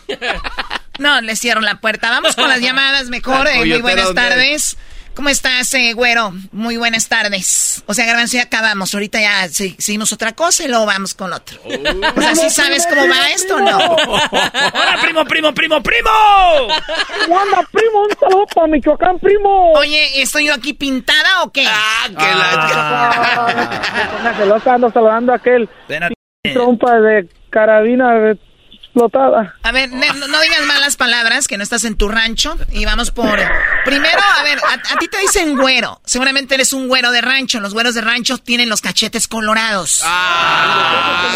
[0.99, 2.11] No, le cierro la puerta.
[2.11, 3.45] Vamos con las llamadas mejor.
[3.45, 4.77] La Eh, muy buenas ¿dónde tardes.
[5.17, 6.31] ¿Cómo estás, eh, güero?
[6.53, 7.83] Muy buenas tardes.
[7.87, 8.93] O sea, Garbanzo, ya acabamos.
[8.93, 11.59] Ahorita ya se- seguimos otra cosa y luego vamos con otro.
[11.65, 13.79] O sea, ¿sí sabes cómo va esto o no?
[13.97, 16.11] ¡Hola, primo, primo, primo, primo!
[17.25, 18.03] ¿Cómo anda, primo?
[18.03, 19.73] Un saludo para Michoacán, primo.
[19.73, 21.67] Oye, ¿estoy yo aquí pintada o qué?
[24.21, 25.69] Una celosa ando saludando a aquel
[26.53, 28.13] trompa de carabina
[28.97, 29.55] explotada.
[29.63, 32.57] A ver, no, no digas malas palabras, que no estás en tu rancho.
[32.73, 33.39] Y vamos por...
[33.85, 36.01] Primero, a ver, a, a ti te dicen güero.
[36.05, 37.61] Seguramente eres un güero de rancho.
[37.61, 40.03] Los güeros de rancho tienen los cachetes colorados.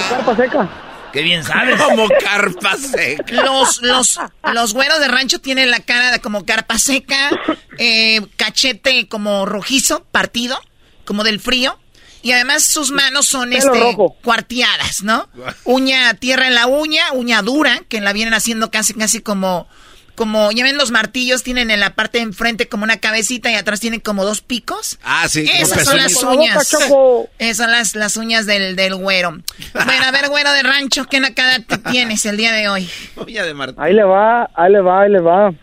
[0.08, 0.68] Carpa seca.
[1.12, 1.80] ¡Qué bien sabes!
[1.82, 3.42] Como carpa seca.
[3.42, 4.18] Los, los,
[4.54, 7.30] los güeros de rancho tienen la cara de como carpa seca,
[7.78, 10.60] eh, cachete como rojizo, partido,
[11.04, 11.79] como del frío.
[12.22, 14.16] Y además sus manos son este rojo.
[14.22, 15.28] cuarteadas, ¿no?
[15.64, 19.66] Uña, tierra en la uña, uña dura, que la vienen haciendo casi, casi como,
[20.14, 23.54] como, ya ven los martillos, tienen en la parte de enfrente como una cabecita y
[23.54, 24.98] atrás tienen como dos picos.
[25.02, 25.48] Ah, sí.
[25.50, 26.56] Esas son las uñas.
[27.38, 29.38] Esas son las, las uñas del, del güero.
[29.72, 32.88] Bueno, a ver, güero de rancho, ¿qué nacada te tienes el día de hoy?
[33.16, 33.76] Uña de Martín.
[33.78, 35.54] Ahí le va, ahí le va, ahí le va.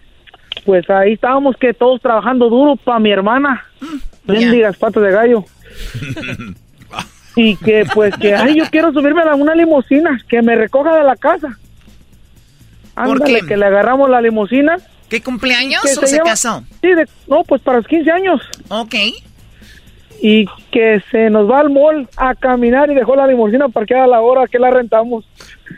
[0.65, 3.63] Pues ahí estábamos que todos trabajando duro para mi hermana.
[4.23, 5.45] Bendigas patas de gallo.
[7.35, 11.03] y que pues que, ay, yo quiero subirme a una limusina, que me recoja de
[11.03, 11.57] la casa.
[12.95, 14.77] ¿Por Ándale, que le agarramos la limusina.
[15.07, 16.63] ¿Qué cumpleaños que o se lleva- casó?
[16.81, 18.41] Sí, de- no, pues para los 15 años.
[18.69, 18.95] Ok.
[20.21, 24.07] Y que se nos va al mall a caminar y dejó la limusina parqueada a
[24.07, 25.25] la hora que la rentamos.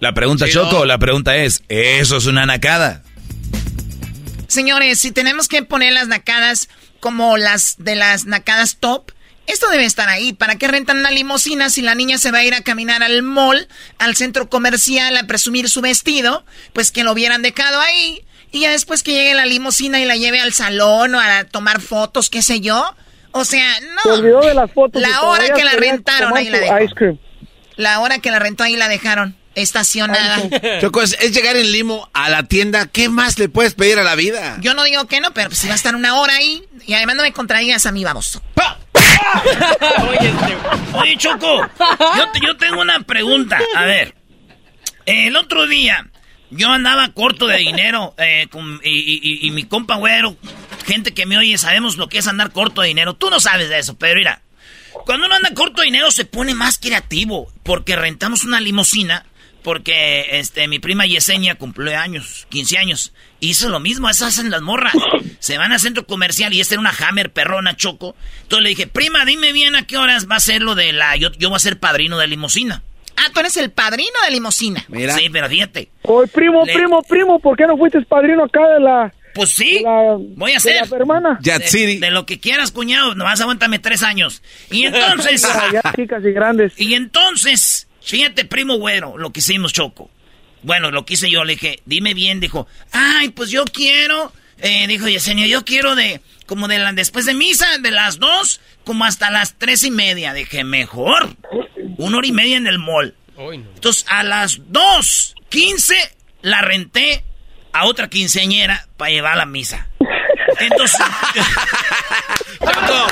[0.00, 3.02] La pregunta, Choco, la pregunta es, ¿eso es una nacada?
[4.48, 6.68] Señores, si tenemos que poner las nacadas
[7.00, 9.10] como las de las nacadas top,
[9.46, 10.32] esto debe estar ahí.
[10.32, 13.22] ¿Para qué rentan una limusina si la niña se va a ir a caminar al
[13.22, 16.44] mall, al centro comercial, a presumir su vestido?
[16.72, 18.24] Pues que lo hubieran dejado ahí.
[18.52, 21.80] Y ya después que llegue la limusina y la lleve al salón o a tomar
[21.80, 22.94] fotos, qué sé yo.
[23.32, 24.14] O sea, Se no.
[24.14, 25.02] olvidó de las fotos.
[25.02, 27.18] La hora que la rentaron, ahí la cream.
[27.76, 30.38] La hora que la rentó ahí la dejaron estacionada.
[30.80, 32.86] Choco, es, es llegar en limo a la tienda.
[32.86, 34.56] ¿Qué más le puedes pedir a la vida?
[34.60, 36.94] Yo no digo que no, pero pues si va a estar una hora ahí y
[36.94, 38.40] además no me contradigas a mí, vamos.
[40.94, 41.60] Oye, Choco,
[42.16, 43.58] yo, te- yo tengo una pregunta.
[43.76, 44.14] A ver,
[45.06, 46.08] el otro día
[46.50, 50.36] yo andaba corto de dinero eh, con- y, y- y- y mi compa güero,
[50.86, 53.14] gente que me oye, sabemos lo que es andar corto de dinero.
[53.14, 54.42] Tú no sabes de eso, pero mira,
[55.06, 59.26] cuando uno anda corto de dinero se pone más creativo porque rentamos una limusina.
[59.64, 63.12] Porque este, mi prima Yesenia cumplió años, 15 años.
[63.40, 64.92] Hizo lo mismo, eso hacen las morras.
[65.40, 68.14] Se van al centro comercial y esta era una Hammer perrona choco.
[68.42, 71.16] Entonces le dije, prima, dime bien a qué horas va a ser lo de la.
[71.16, 72.82] Yo, yo voy a ser padrino de limusina.
[73.16, 74.84] Ah, tú eres el padrino de limusina.
[75.16, 75.88] Sí, pero fíjate.
[76.02, 79.14] Oye, primo, Le- primo, primo, ¿por qué no fuiste padrino acá de la...
[79.34, 80.90] Pues sí, de la- voy a de hacer.
[80.90, 81.38] la hermana?
[81.40, 83.14] De, de lo que quieras, cuñado.
[83.14, 84.42] Nomás aguántame tres años.
[84.70, 85.42] Y entonces.
[85.42, 86.72] Ya, ya, chicas y grandes.
[86.78, 90.10] Y entonces, fíjate, primo güero, lo que hicimos, Choco.
[90.62, 94.86] Bueno, lo que hice yo, le dije, dime bien, dijo, ay, pues yo quiero eh,
[94.86, 99.04] dijo Yesenia, yo quiero de, como de la, después de misa, de las dos, como
[99.04, 100.32] hasta las tres y media.
[100.32, 101.36] Dije, mejor,
[101.98, 103.14] una hora y media en el mall.
[103.36, 105.96] Entonces, a las dos, quince,
[106.42, 107.24] la renté
[107.72, 109.88] a otra quinceañera para llevar a la misa.
[110.60, 111.00] Entonces.
[112.60, 113.06] Choco,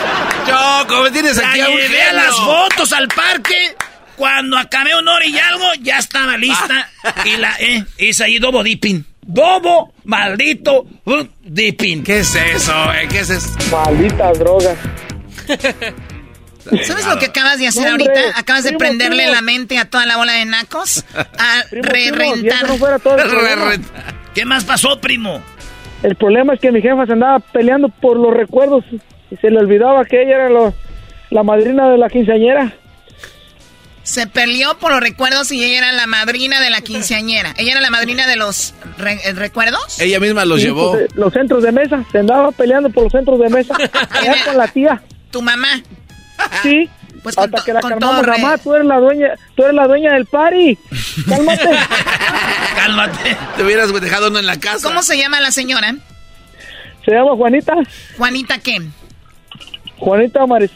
[0.46, 3.76] Choco, me tienes aquí a un llevé a las fotos al parque.
[4.16, 6.88] Cuando acabé un hora y algo, ya estaba lista.
[7.24, 9.04] y la eh, hice ahí dobo dipping.
[9.24, 12.02] Dobo, maldito uh, dipping.
[12.02, 12.72] ¿Qué es eso?
[12.92, 13.06] eh?
[13.10, 13.48] ¿Qué es eso?
[13.70, 14.76] Malditas drogas.
[16.84, 18.38] ¿Sabes lo que acabas de hacer hombre, ahorita?
[18.38, 19.34] Acabas de prenderle primo.
[19.34, 22.68] la mente a toda la bola de nacos a primo, re-rentar.
[22.68, 23.16] no todo.
[24.34, 25.42] ¿Qué más pasó, primo?
[26.02, 28.84] El problema es que mi jefa se andaba peleando por los recuerdos
[29.30, 30.74] y se le olvidaba que ella era lo-
[31.30, 32.72] la madrina de la quinceañera.
[34.04, 37.54] Se peleó por los recuerdos y ella era la madrina de la quinceañera.
[37.56, 40.00] ¿Ella era la madrina de los re- eh, recuerdos?
[40.00, 40.92] Ella misma los Sí, llevó.
[40.92, 42.04] pues, eh, los centros de mesa.
[42.10, 43.76] Se andaba peleando por los centros de mesa.
[44.10, 45.00] Allá con la tía.
[45.30, 45.80] ¿Tu mamá?
[46.62, 46.90] Sí.
[47.22, 49.86] Pues con Hasta que la con calmamos, mamá, tú eres la dueña, tú eres la
[49.86, 50.76] dueña del party.
[51.28, 51.68] Cálmate.
[52.74, 53.36] Cálmate.
[53.56, 54.88] Te hubieras dejado uno en la casa.
[54.88, 55.94] ¿Cómo se llama la señora?
[57.04, 57.74] Se llama Juanita.
[58.16, 58.82] Juanita qué?
[59.98, 60.70] Juanita Maris.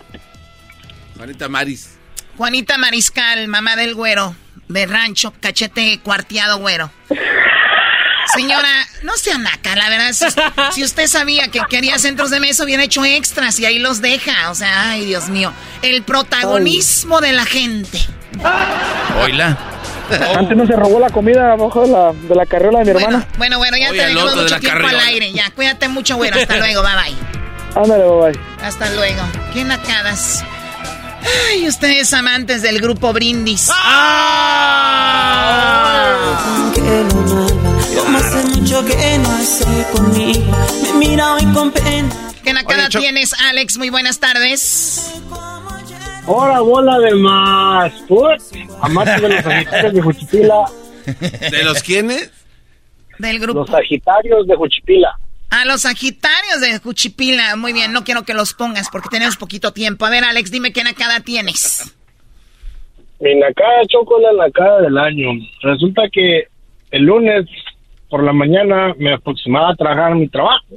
[1.16, 1.95] Juanita Maris.
[2.36, 4.34] Juanita Mariscal, mamá del güero,
[4.68, 6.90] de rancho, cachete cuarteado güero.
[8.34, 8.68] Señora,
[9.02, 10.12] no sea naca, la verdad.
[10.12, 10.26] Si,
[10.72, 14.50] si usted sabía que quería centros de mesa, hubiera hecho extras y ahí los deja.
[14.50, 15.52] O sea, ay, Dios mío.
[15.82, 17.98] El protagonismo de la gente.
[19.22, 19.56] Oila.
[20.36, 23.26] Antes no se robó la comida abajo de la, de la carriola de mi hermana.
[23.38, 25.32] Bueno, bueno, ya Oye, te dejamos de mucho tiempo al aire.
[25.32, 26.38] Ya, cuídate mucho, güero.
[26.38, 27.82] Hasta luego, bye bye.
[27.82, 28.40] Ándale, bye bye.
[28.62, 29.22] Hasta luego.
[29.52, 30.44] Qué nacadas.
[31.50, 33.70] Ay, ustedes amantes del grupo Brindis.
[41.72, 42.08] Pena.
[42.44, 43.78] ¿Qué nacada tienes, Alex?
[43.78, 45.20] Muy buenas tardes.
[46.26, 47.92] Ahora bola de más.
[48.08, 48.40] Put.
[48.80, 50.64] Amante de los Sagitarios de Juchipila.
[51.50, 52.30] ¿De los quiénes?
[53.18, 53.60] Del grupo.
[53.60, 55.18] Los Sagitarios de Juchipila.
[55.50, 57.56] A los Sagitarios de Juchipila.
[57.56, 60.04] Muy bien, no quiero que los pongas porque tenemos poquito tiempo.
[60.04, 61.96] A ver, Alex, dime qué nacada tienes.
[63.20, 65.30] Mi nacada choco la nacada del año.
[65.62, 66.48] Resulta que
[66.90, 67.46] el lunes
[68.10, 70.76] por la mañana me aproximaba a trabajar mi trabajo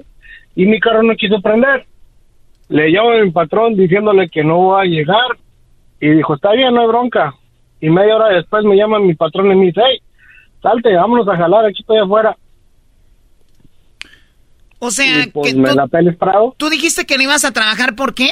[0.56, 1.86] y mi carro no quiso prender.
[2.70, 5.38] Le llamo a mi patrón diciéndole que no va a llegar
[6.00, 7.34] y dijo, está bien, no hay bronca.
[7.82, 10.02] Y media hora después me llama mi patrón y me dice, hey,
[10.62, 12.38] salte, vámonos a jalar, aquí estoy afuera.
[14.80, 17.46] O sea, Y pues que me tú, la peles parado tú dijiste que no ibas
[17.46, 18.32] a trabajar, ¿por qué?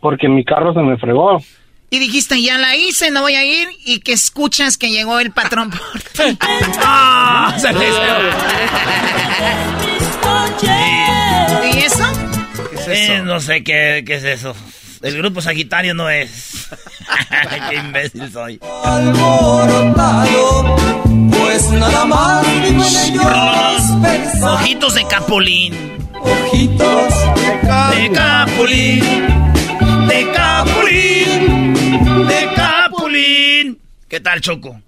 [0.00, 1.42] porque mi carro se me fregó.
[1.90, 3.68] Y dijiste, ya la hice, no voy a ir.
[3.84, 6.38] Y que escuchas que llegó el patrón por ti.
[6.82, 7.54] ¡Ah!
[7.58, 7.80] Se le
[11.74, 12.04] ¿Y eso?
[12.86, 14.54] Eh, no sé qué, qué es eso.
[15.02, 16.68] El grupo Sagitario no es.
[17.70, 18.60] qué imbécil soy.
[18.84, 20.76] Alborotado,
[21.30, 24.54] pues nada más en ellos pensar.
[24.54, 25.74] Ojitos de Capulín.
[26.20, 27.14] Ojitos
[27.90, 29.00] De Capulín.
[30.06, 31.74] De Capulín.
[32.26, 33.80] De Capulín.
[34.06, 34.82] ¿Qué tal, Choco?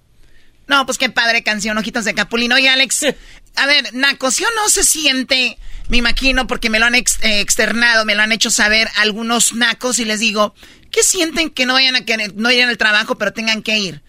[0.67, 2.53] No, pues qué padre canción, Ojitos de Capulín.
[2.53, 3.07] Oye, Alex,
[3.57, 5.59] a ver, Naco, ¿sí o no se siente?
[5.89, 9.53] Me imagino, porque me lo han ex- eh, externado, me lo han hecho saber algunos
[9.55, 10.55] nacos y les digo,
[10.91, 14.03] ¿qué sienten que no vayan a querer, no vayan al trabajo, pero tengan que ir?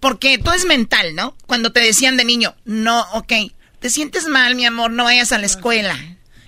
[0.00, 1.36] Porque todo es mental, ¿no?
[1.46, 3.32] Cuando te decían de niño, no, ok,
[3.80, 5.98] te sientes mal, mi amor, no vayas a la escuela.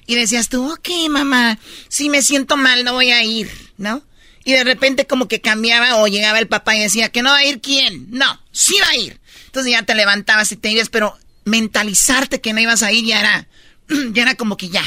[0.07, 4.03] Y decías tú, ok, mamá, si me siento mal, no voy a ir, ¿no?
[4.45, 7.39] Y de repente como que cambiaba o llegaba el papá y decía, ¿que no va
[7.39, 8.07] a ir quién?
[8.11, 9.21] No, sí va a ir.
[9.47, 13.21] Entonces ya te levantabas y te ibas, pero mentalizarte que no ibas a ir ya
[13.21, 13.47] era,
[14.13, 14.85] ya era como que ya.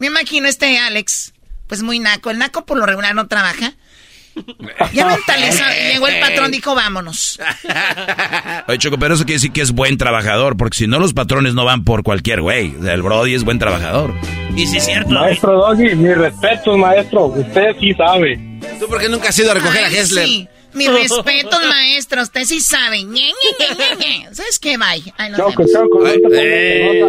[0.00, 1.32] Me imagino este Alex,
[1.68, 2.30] pues muy naco.
[2.30, 3.74] El naco por lo regular no trabaja.
[4.94, 7.38] Ya mentalizó, llegó el patrón, dijo, vámonos.
[8.66, 11.54] Oye, Choco, pero eso quiere decir que es buen trabajador, porque si no los patrones
[11.54, 12.74] no van por cualquier güey.
[12.84, 14.14] El Brody es buen trabajador.
[14.56, 15.10] Y si es cierto.
[15.10, 17.26] Maestro Doggy, mi respeto, maestro.
[17.26, 18.40] Usted sí sabe.
[18.80, 20.26] ¿Tú por qué nunca has ido a recoger Ay, a Hessler?
[20.26, 22.22] Sí, mis respetos, maestro.
[22.22, 23.02] Usted sí sabe.
[23.02, 24.34] Ñe, Ñe, Ñe, Ñe, Ñe.
[24.34, 24.76] ¿Sabes qué?
[24.76, 25.12] Bye.
[25.16, 25.72] Ay, Choco, vemos.
[25.72, 27.04] choco, eh.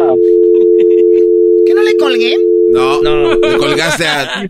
[1.66, 2.36] ¿Que no le colgué?
[2.70, 3.34] No, No.
[3.34, 4.44] le colgaste a...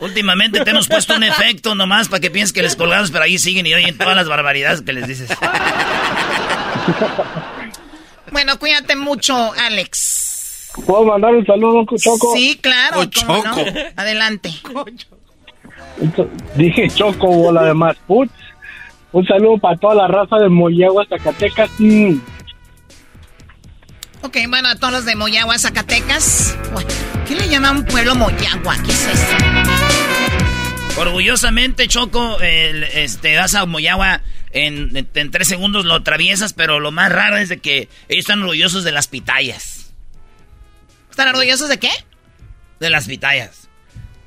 [0.00, 3.38] Últimamente te hemos puesto un efecto nomás para que pienses que les colgamos, pero ahí
[3.38, 5.30] siguen y oyen todas las barbaridades que les dices.
[8.30, 10.70] Bueno, cuídate mucho, Alex.
[10.86, 12.34] ¿Puedo mandar un saludo, Choco?
[12.36, 13.00] Sí, claro.
[13.00, 13.04] Oh.
[13.06, 13.64] Choco.
[13.96, 14.50] Adelante.
[16.54, 17.96] Dije Choco, bola de más.
[18.06, 18.30] Put.
[19.12, 21.70] Un saludo para toda la raza de Mollagua, Zacatecas.
[21.78, 22.18] Mm.
[24.22, 26.56] Ok, bueno, a todos los de Moyagua, Zacatecas.
[27.26, 28.76] ¿Qué le llama un pueblo Moyagua?
[28.84, 31.00] ¿Qué es eso?
[31.00, 37.36] Orgullosamente, Choco, este, vas a Moyagua en, tres segundos lo atraviesas, pero lo más raro
[37.36, 39.94] es de que ellos están orgullosos de las pitayas.
[41.10, 41.90] ¿Están orgullosos de qué?
[42.80, 43.68] De las pitayas.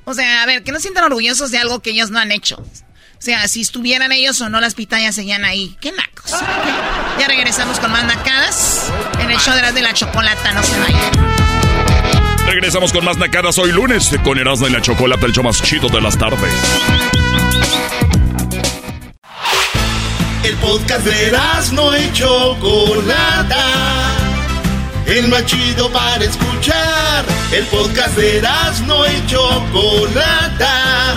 [0.04, 2.64] O sea, a ver, que no sientan orgullosos de algo que ellos no han hecho.
[3.22, 5.76] O sea, si estuvieran ellos o no, las pitayas seguían ahí.
[5.80, 6.32] ¡Qué nacos!
[7.20, 10.52] Ya regresamos con más nacadas en el show de las de la chocolata.
[10.52, 11.12] No se vayan.
[12.46, 15.88] Regresamos con más nacadas hoy lunes con Erasmo y la Chocolata, el show más chido
[15.88, 16.52] de las tardes.
[20.42, 23.66] El podcast de Erasmo y Chocolata.
[25.06, 27.24] El más chido para escuchar.
[27.52, 31.16] El podcast de Erasmo y Chocolata.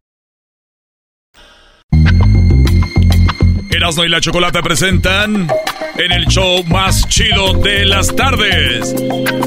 [3.71, 5.47] Erasmo y la Chocolata presentan
[5.97, 8.93] en el show más chido de las tardes,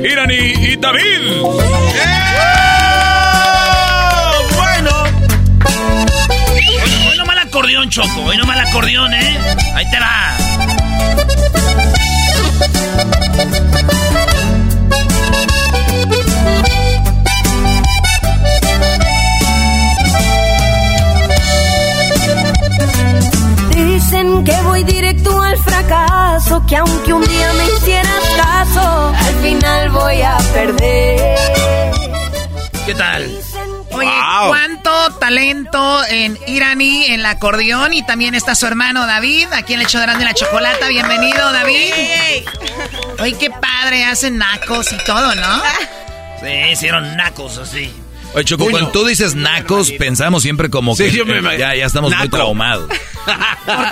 [0.03, 1.21] Irani y David.
[4.57, 4.91] Bueno.
[7.11, 8.23] Hoy, no mal acordeón, Choco.
[8.25, 9.39] Hoy no mal acordeón, ¿eh?
[9.75, 10.37] Ahí te va.
[24.25, 29.91] Dicen que voy directo al fracaso, que aunque un día me hicieras caso, al final
[29.91, 31.39] voy a perder.
[32.87, 33.39] ¿Qué tal?
[33.93, 34.11] Oye,
[34.49, 39.81] cuánto talento en Irani, en el acordeón, y también está su hermano David, aquí en
[39.81, 40.89] el hecho de la chocolata.
[40.89, 41.93] Bienvenido, David.
[43.21, 45.63] Oye, qué padre, hacen nacos y todo, ¿no?
[46.41, 48.04] Sí, hicieron nacos así.
[48.35, 52.91] Oye, Choco, cuando tú dices nacos, pensamos siempre como que ya, ya estamos muy traumados.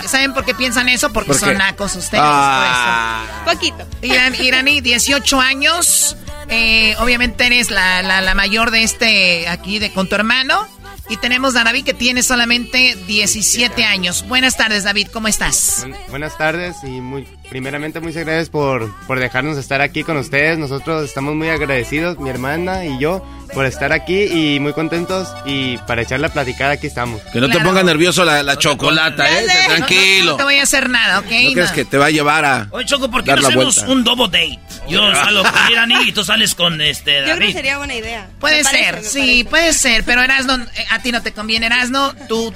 [0.06, 1.12] ¿Saben por qué piensan eso?
[1.12, 2.22] Porque son nacos ustedes.
[2.24, 3.24] Ah.
[3.44, 3.86] Poquito.
[4.02, 6.16] Irani, 18 años.
[6.48, 10.66] Eh, obviamente eres la, la, mayor de este aquí de con tu hermano.
[11.12, 14.26] Y tenemos a David que tiene solamente 17 años.
[14.28, 15.86] Buenas tardes, David, ¿cómo estás?
[16.08, 20.56] buenas tardes y muy primeramente muchas gracias por, por dejarnos estar aquí con ustedes.
[20.56, 25.76] Nosotros estamos muy agradecidos, mi hermana y yo, por estar aquí y muy contentos y
[25.78, 27.20] para echar la platicada aquí estamos.
[27.30, 29.46] Que no te ponga nervioso la, la chocolata, ¿eh?
[29.66, 30.30] Tranquilo.
[30.30, 31.26] No, te voy a hacer nada, ¿ok?
[31.26, 32.68] No, crees que te va a llevar a.
[32.70, 34.58] Oye, Choco, ¿por qué no hacemos un double date?
[34.88, 37.20] Yo salgo con Irani y tú sales con este.
[37.20, 37.28] David.
[37.28, 38.30] Yo creo que sería buena idea.
[38.40, 42.52] Puede ser, sí, puede ser, pero Erasno, eh, a ti no te conviene, Erasno, tú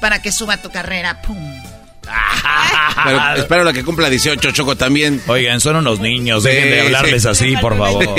[0.00, 1.36] para que suba tu carrera, pum.
[3.04, 5.20] Pero espero que cumpla 18, Choco, también.
[5.26, 8.14] Oigan, son unos niños, dejen de hablarles así, por favor.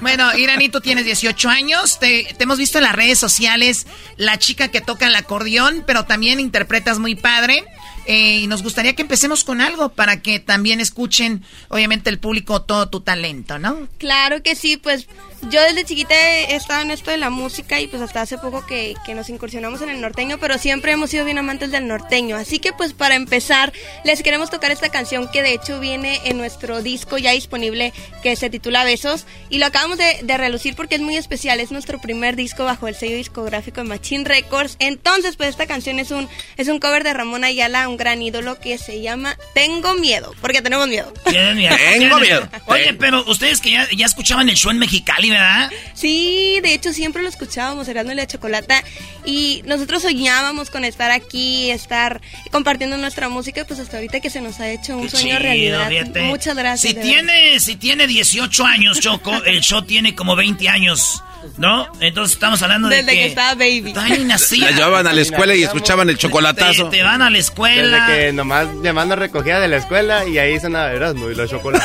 [0.00, 3.86] Bueno, Irani, tú tienes 18 años, te, te, hemos visto en las redes sociales,
[4.16, 7.64] la chica que toca el acordeón, pero también interpretas muy padre.
[8.06, 12.62] Eh, y nos gustaría que empecemos con algo para que también escuchen, obviamente, el público
[12.62, 13.88] todo tu talento, ¿no?
[13.98, 15.06] Claro que sí, pues
[15.48, 18.66] yo desde chiquita he estado en esto de la música y pues hasta hace poco
[18.66, 22.36] que, que, nos incursionamos en el norteño, pero siempre hemos sido bien amantes del norteño.
[22.36, 23.72] Así que pues para empezar
[24.04, 28.36] les queremos tocar esta canción que de hecho viene en nuestro disco ya disponible que
[28.36, 32.00] se titula Besos y lo acabamos de, de relucir porque es muy especial, es nuestro
[32.00, 34.76] primer disco bajo el sello discográfico de Machine Records.
[34.78, 38.58] Entonces pues esta canción es un, es un cover de Ramón Ayala, un gran ídolo
[38.60, 41.12] que se llama Tengo Miedo, porque tenemos miedo.
[41.24, 42.48] Tengo miedo.
[42.66, 45.70] Oye, pero ustedes que ya, ya escuchaban el show en Mexicali, ¿verdad?
[45.94, 48.82] Sí, de hecho siempre lo escuchábamos, Erasmo y la Chocolata,
[49.24, 52.20] y nosotros soñábamos con estar aquí, estar
[52.50, 55.90] compartiendo nuestra música, pues hasta ahorita que se nos ha hecho un sueño realidad.
[56.24, 56.94] Muchas gracias.
[56.94, 61.22] Si tiene, si tiene 18 años, Choco, el show tiene como 20 años
[61.56, 61.90] ¿No?
[62.00, 63.92] Entonces estamos hablando de Desde que, estaba baby.
[63.96, 64.70] Ay, nacida.
[64.70, 66.88] La llevaban a la escuela y escuchaban el chocolatazo.
[66.90, 68.06] Te, te van a la escuela.
[68.08, 71.84] Desde que nomás llamando recogía de la escuela y ahí sonaba Erasmo y la chocolate.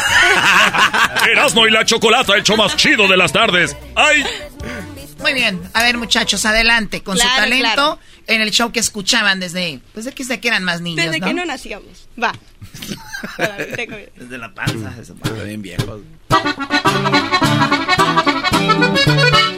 [1.31, 3.75] Erasmo y la chocolata, el show más chido de las tardes.
[3.95, 4.23] ¡Ay!
[5.19, 5.59] Muy bien.
[5.73, 7.99] A ver, muchachos, adelante con su Claro, talento claro.
[8.27, 11.27] en el show que escuchaban desde, pues, desde que eran más niños, Desde ¿no?
[11.27, 12.07] que no nacíamos.
[12.21, 12.31] Va.
[14.15, 14.93] Desde la panza.
[15.01, 16.01] Eso, bien viejos.
[18.51, 19.54] Thank you.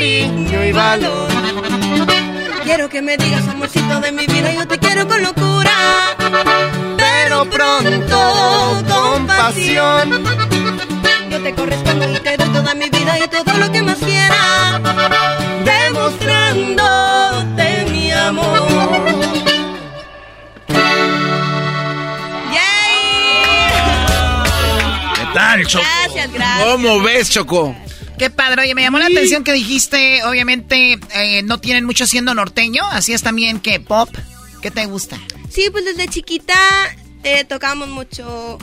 [0.00, 1.28] Cariño y valor.
[2.64, 6.16] Quiero que me digas, amorcito de mi vida, yo te quiero con locura,
[6.96, 10.24] pero pronto con pasión.
[11.30, 14.80] Yo te correspondo y te doy toda mi vida y todo lo que más quiera,
[15.64, 19.04] demostrándote mi amor.
[25.14, 25.84] ¿Qué tal, Choco?
[25.84, 26.64] Gracias, gracias.
[26.64, 27.76] ¿Cómo ves, Choco?
[28.20, 28.60] Qué padre.
[28.60, 32.84] Oye, me llamó la atención que dijiste, obviamente, eh, no tienen mucho siendo norteño.
[32.90, 34.10] Así es también que pop.
[34.60, 35.18] ¿Qué te gusta?
[35.48, 36.54] Sí, pues desde chiquita
[37.24, 38.58] eh, tocamos mucho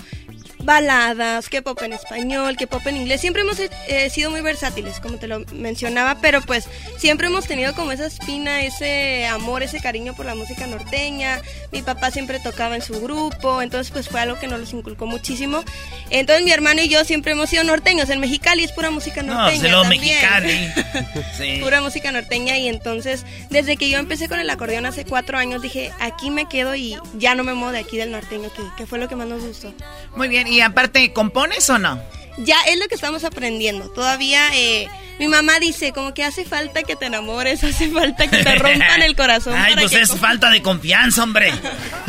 [0.67, 3.21] baladas, que pop en español, que pop en inglés.
[3.21, 6.65] Siempre hemos eh, sido muy versátiles, como te lo mencionaba, pero pues
[6.97, 11.41] siempre hemos tenido como esa espina, ese amor, ese cariño por la música norteña.
[11.71, 15.05] Mi papá siempre tocaba en su grupo, entonces pues fue algo que nos los inculcó
[15.05, 15.63] muchísimo.
[16.09, 18.09] Entonces mi hermano y yo siempre hemos sido norteños.
[18.09, 19.71] En Mexicali es pura música No, norteña.
[19.71, 20.01] también.
[20.01, 20.67] mexicali.
[21.37, 21.59] Sí.
[21.61, 25.61] pura música norteña y entonces desde que yo empecé con el acordeón hace cuatro años
[25.61, 28.85] dije aquí me quedo y ya no me muevo de aquí del norteño que, que
[28.87, 29.73] fue lo que más nos gustó
[30.15, 30.47] Muy bien.
[30.47, 32.01] Y aparte, ¿compones o no?
[32.37, 34.87] ya es lo que estamos aprendiendo todavía eh,
[35.19, 39.01] mi mamá dice como que hace falta que te enamores hace falta que te rompan
[39.01, 41.51] el corazón Ay, para pues que es falta de confianza, hombre.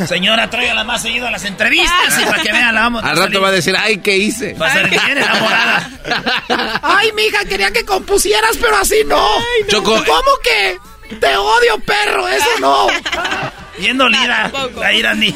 [0.07, 3.03] Señora, tráigala más seguido a las entrevistas y para que vean la vamos.
[3.03, 4.53] Al rato va a decir, ay, ¿qué hice?
[4.53, 5.89] Va a ser bien enamorada.
[6.83, 9.27] Ay, mija, quería que compusieras, pero así no.
[9.67, 10.03] Choco.
[10.05, 10.77] ¿Cómo que?
[11.15, 12.87] Te odio, perro, eso no.
[13.77, 15.35] Bien dolida, la iraní.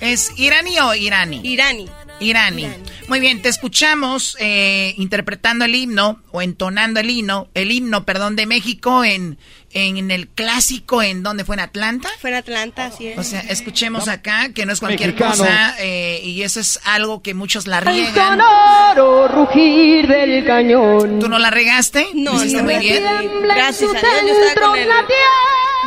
[0.00, 1.40] ¿Es iraní o irani?
[1.42, 1.88] Irani.
[2.20, 2.66] Irani.
[3.08, 8.36] Muy bien, te escuchamos eh, interpretando el himno o entonando el himno, el himno, perdón,
[8.36, 9.36] de México en,
[9.72, 11.56] en el clásico, ¿en dónde fue?
[11.56, 12.08] ¿En Atlanta?
[12.20, 15.36] fue en Atlanta así es O sea, escuchemos acá que no es cualquier Mexicano.
[15.36, 18.38] cosa eh, y eso es algo que muchos la El riegan.
[18.38, 21.18] sonoro rugir del cañón.
[21.20, 22.06] ¿Tú no la regaste?
[22.14, 23.02] no, ¿Lo hiciste no, muy bien.
[23.44, 24.88] gracias a Dios yo estaba con el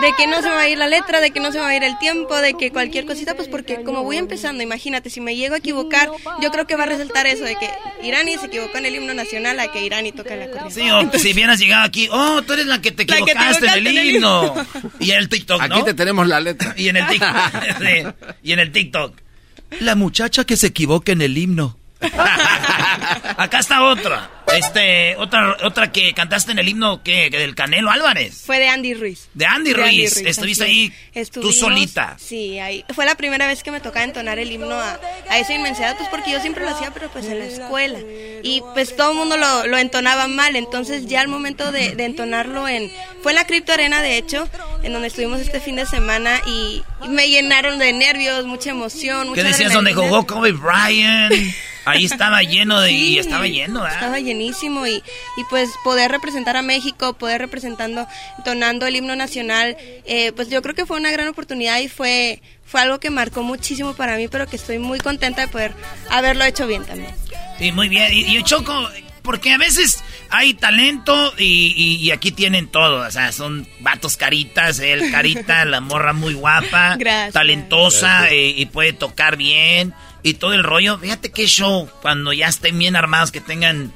[0.01, 1.63] de que no se me va a ir la letra, de que no se me
[1.63, 5.09] va a ir el tiempo, de que cualquier cosita, pues porque como voy empezando, imagínate,
[5.09, 6.09] si me llego a equivocar,
[6.41, 7.69] yo creo que va a resaltar eso de que
[8.03, 10.71] Irani se equivocó en el himno nacional a que Irani toca la acordeón.
[10.71, 13.31] Sí, o si hubieras llegado aquí, oh, tú eres la que te La que te
[13.31, 14.53] equivocaste en el en himno.
[14.99, 15.75] Y en el TikTok, ¿no?
[15.75, 16.73] Aquí te tenemos la letra.
[16.77, 17.29] Y en el TikTok.
[17.79, 19.17] sí, y en el TikTok.
[19.81, 21.77] La muchacha que se equivoca en el himno.
[23.37, 24.29] Acá está otra.
[24.55, 28.41] Este, otra, otra que cantaste en el himno que, del Canelo Álvarez.
[28.45, 29.29] Fue de Andy Ruiz.
[29.33, 30.17] De Andy Ruiz.
[30.17, 30.93] Estuviste ahí
[31.31, 32.15] tú solita.
[32.19, 32.83] Sí, ahí.
[32.93, 36.09] Fue la primera vez que me tocaba entonar el himno a, a esa inmensidad, pues
[36.09, 37.99] porque yo siempre lo hacía, pero pues en la escuela.
[38.43, 42.05] Y pues todo el mundo lo, lo entonaba mal, entonces ya al momento de, de
[42.05, 42.91] entonarlo en...
[43.21, 44.47] Fue en la Cripto Arena, de hecho,
[44.81, 49.29] en donde estuvimos este fin de semana y, y me llenaron de nervios, mucha emoción,
[49.29, 51.33] mucha ¿Qué decías donde jugó Kobe Bryant?
[51.85, 52.89] Ahí estaba lleno de...
[52.89, 53.97] Sí, Y estaba lleno, ¿verdad?
[53.97, 54.95] Estaba llenísimo y,
[55.37, 58.07] y pues poder representar a México, poder representando,
[58.37, 62.41] entonando el himno nacional, eh, pues yo creo que fue una gran oportunidad y fue,
[62.65, 65.73] fue algo que marcó muchísimo para mí, pero que estoy muy contenta de poder
[66.09, 67.13] haberlo hecho bien también.
[67.57, 68.13] Sí, muy bien.
[68.13, 68.89] Y, y Choco,
[69.21, 73.05] porque a veces hay talento y, y- y aquí tienen todo.
[73.07, 77.33] O sea, son vatos caritas, él carita, la morra muy guapa, Gracias.
[77.33, 79.93] talentosa eh, y puede tocar bien
[80.23, 80.97] y todo el rollo.
[80.97, 83.93] Fíjate qué show cuando ya estén bien armados, que tengan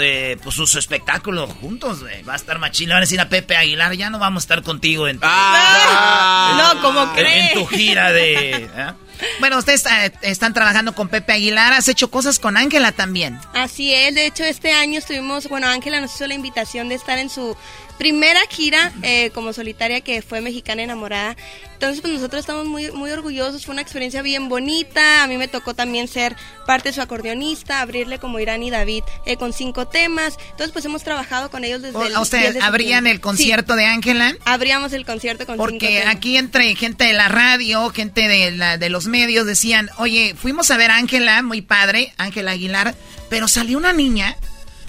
[0.00, 2.22] eh, pues su espectáculo juntos, güey.
[2.22, 2.88] Va a estar machín.
[2.88, 5.26] Le van a decir a Pepe Aguilar, ya no vamos a estar contigo en tu,
[5.28, 6.72] Ah.
[6.74, 7.52] no, ¿cómo en- crees?
[7.52, 8.50] en tu gira de...
[8.64, 8.92] ¿eh?
[9.38, 11.72] Bueno, ustedes eh, están trabajando con Pepe Aguilar.
[11.74, 13.38] Has hecho cosas con Ángela también.
[13.54, 17.18] Así es, de hecho este año estuvimos, bueno, Ángela nos hizo la invitación de estar
[17.18, 17.56] en su
[17.98, 21.36] primera gira eh, como solitaria que fue Mexicana Enamorada.
[21.74, 25.48] Entonces pues nosotros estamos muy, muy orgullosos, fue una experiencia bien bonita, a mí me
[25.48, 29.88] tocó también ser parte de su acordeonista, abrirle como Irán y David eh, con cinco
[29.88, 30.38] temas.
[30.52, 31.96] Entonces pues hemos trabajado con ellos desde...
[31.98, 34.34] O- el ¿A ustedes 10 de abrían el concierto Sí, de Ángela?
[34.44, 36.14] abríamos el concierto con cinco Porque temas.
[36.14, 40.70] aquí entre gente de la radio, gente de, la, de los medios decían, oye, fuimos
[40.70, 42.94] a ver a Ángela, muy padre, Ángela Aguilar,
[43.28, 44.36] pero salió una niña,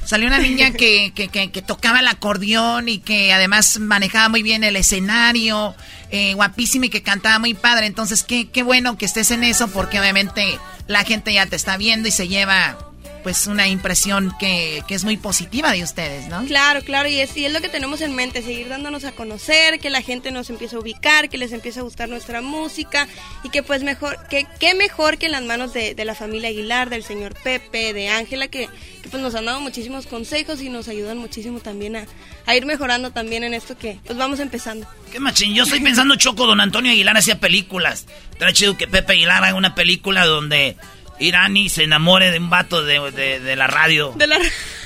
[0.06, 4.44] salió una niña que, que, que- que tocaba el acordeón y que además manejaba muy
[4.44, 5.76] bien el escenario,
[6.12, 7.86] eh, guapísima y que cantaba muy padre.
[7.88, 11.78] Entonces, qué, qué bueno que estés en eso porque obviamente la gente ya te está
[11.78, 12.78] viendo y se lleva
[13.24, 16.46] pues una impresión que, que es muy positiva de ustedes, ¿no?
[16.46, 19.80] Claro, claro, y es, y es lo que tenemos en mente, seguir dándonos a conocer,
[19.80, 23.08] que la gente nos empiece a ubicar, que les empiece a gustar nuestra música
[23.44, 26.50] y que pues mejor, que qué mejor que en las manos de, de la familia
[26.50, 28.68] Aguilar, del señor Pepe, de Ángela, que,
[29.02, 32.06] que, pues nos han dado muchísimos consejos y nos ayudan muchísimo también a,
[32.46, 34.88] a ir mejorando también en esto que pues vamos empezando.
[35.12, 35.54] Qué machín.
[35.54, 38.06] Yo estoy pensando, Choco, don Antonio Aguilar hacía películas.
[38.32, 40.76] Estaría chido que Pepe Aguilar haga una película donde
[41.20, 44.14] Irani se enamore de un vato de, de- de la radio.
[44.16, 44.38] De la...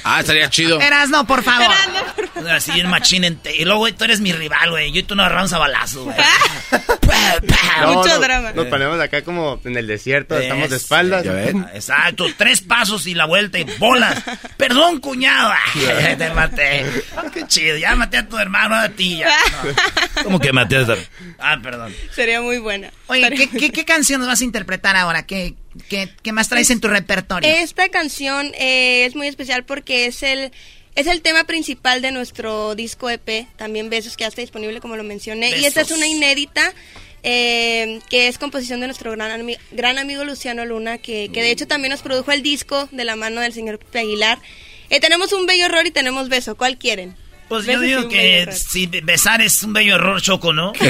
[0.04, 0.80] Ah, estaría chido.
[0.82, 1.68] Erasno, por favor.
[2.52, 3.24] Así en machín.
[3.24, 4.92] en te- Y luego, güey, tú eres mi rival, güey.
[4.92, 6.18] Yo y tú nos agarramos a balazos, güey.
[7.82, 8.52] No, Mucho no, drama.
[8.54, 11.26] Nos ponemos acá como en el desierto, estamos de Es- espaldas.
[11.74, 14.22] Exacto, tres pasos y la vuelta y bolas.
[14.58, 15.52] Perdón, cuñado.
[16.18, 16.86] Te maté.
[17.34, 19.30] Qué chido, ya maté a tu hermano, a ti ya.
[20.16, 20.24] No.
[20.24, 20.94] ¿Cómo que maté a tu
[21.40, 21.94] Ah, perdón.
[22.12, 22.92] Sería muy buena.
[23.08, 25.26] Oye, ¿qué, qué, qué canción nos vas a interpretar ahora?
[25.26, 25.56] ¿Qué,
[25.90, 27.50] qué, qué más traes en tu repertorio?
[27.50, 30.52] Esta canción eh, es muy especial porque es el
[30.96, 34.96] es el tema principal de nuestro disco EP, también Besos, que ya está disponible como
[34.96, 35.52] lo mencioné.
[35.60, 36.74] Y esta es una inédita
[37.24, 41.52] eh, que es composición de nuestro gran, ami- gran amigo Luciano Luna, que, que de
[41.52, 44.40] hecho también nos produjo el disco de la mano del señor Pepe Aguilar.
[44.90, 46.56] Eh, tenemos un bello error y tenemos beso.
[46.56, 47.16] ¿Cuál quieren?
[47.48, 50.74] Pues yo digo que si besar es un bello error, Choco, ¿no?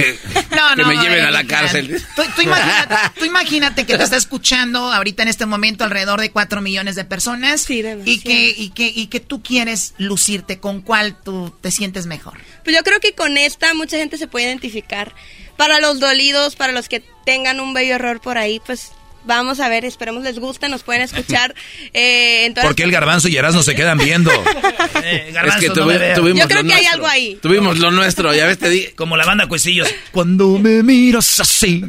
[0.58, 2.02] No, que no, me lleven a la cárcel.
[2.16, 6.32] Tú, tú imagínate, tú imagínate que te está escuchando ahorita en este momento alrededor de
[6.32, 11.22] 4 millones de personas y, que, y, que, y que tú quieres lucirte con cuál
[11.22, 12.40] tú te sientes mejor.
[12.64, 15.14] Pues yo creo que con esta mucha gente se puede identificar.
[15.58, 18.92] Para los dolidos, para los que tengan un bello error por ahí, pues
[19.28, 21.54] vamos a ver, esperemos les guste, nos pueden escuchar.
[21.94, 24.32] eh, en todas ¿Por qué el garbanzo y Erasmo se quedan viendo?
[25.04, 26.18] Eh, Es que no tuvi- veas.
[26.18, 26.94] tuvimos Yo creo lo que hay nuestro.
[26.96, 27.38] algo ahí.
[27.42, 28.88] Tuvimos lo nuestro, ya ves, te di.
[28.96, 29.88] Como la banda Cuecillos.
[30.12, 31.84] Cuando me miras así.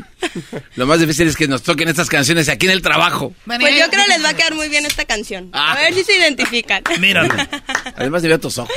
[0.76, 3.32] Lo más difícil es que nos toquen estas canciones aquí en el trabajo.
[3.47, 5.49] Pues yo creo les va a quedar muy bien esta canción.
[5.53, 6.82] A ver si se identifican.
[7.01, 7.49] Mírame.
[7.97, 8.76] Además de ver tus ojos.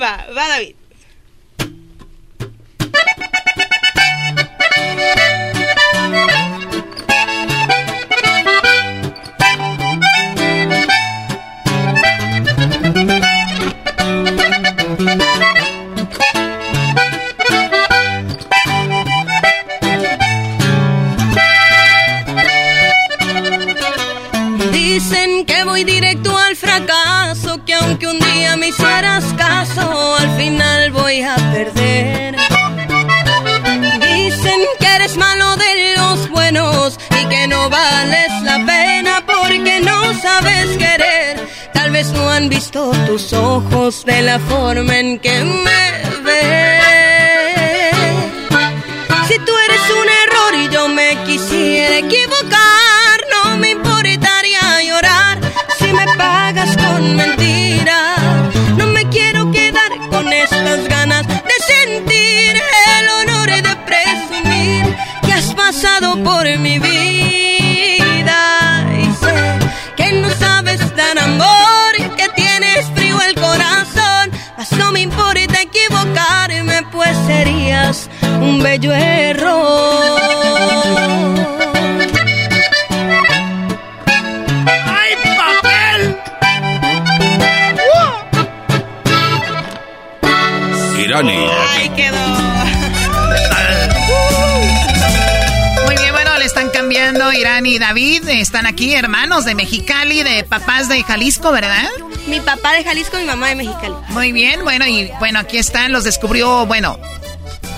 [0.00, 0.74] Va, va David.
[25.46, 31.22] Que voy directo al fracaso, que aunque un día me hicieras caso, al final voy
[31.22, 32.36] a perder.
[34.00, 40.20] Dicen que eres malo de los buenos y que no vales la pena porque no
[40.20, 41.48] sabes querer.
[41.72, 46.76] Tal vez no han visto tus ojos de la forma en que me ves.
[49.28, 52.65] Si tú eres un error y yo me quisiera equivocar,
[56.74, 58.18] con mentiras.
[58.76, 62.56] No me quiero quedar con estas ganas de sentir
[62.98, 68.40] el honor de presumir que has pasado por mi vida.
[68.98, 69.36] Y sé
[69.96, 76.82] que no sabes dar amor, que tienes frío el corazón, mas no me importa equivocarme,
[76.92, 78.08] pues serías
[78.40, 80.16] un bello error.
[91.06, 91.46] Irani.
[91.70, 92.18] Ay, quedó.
[95.84, 98.28] Muy bien, bueno, le están cambiando Irán y David.
[98.28, 101.88] Están aquí, hermanos de Mexicali, de papás de Jalisco, ¿verdad?
[102.26, 103.94] Mi papá de Jalisco, mi mamá de Mexicali.
[104.08, 106.98] Muy bien, bueno, y bueno, aquí están, los descubrió, bueno,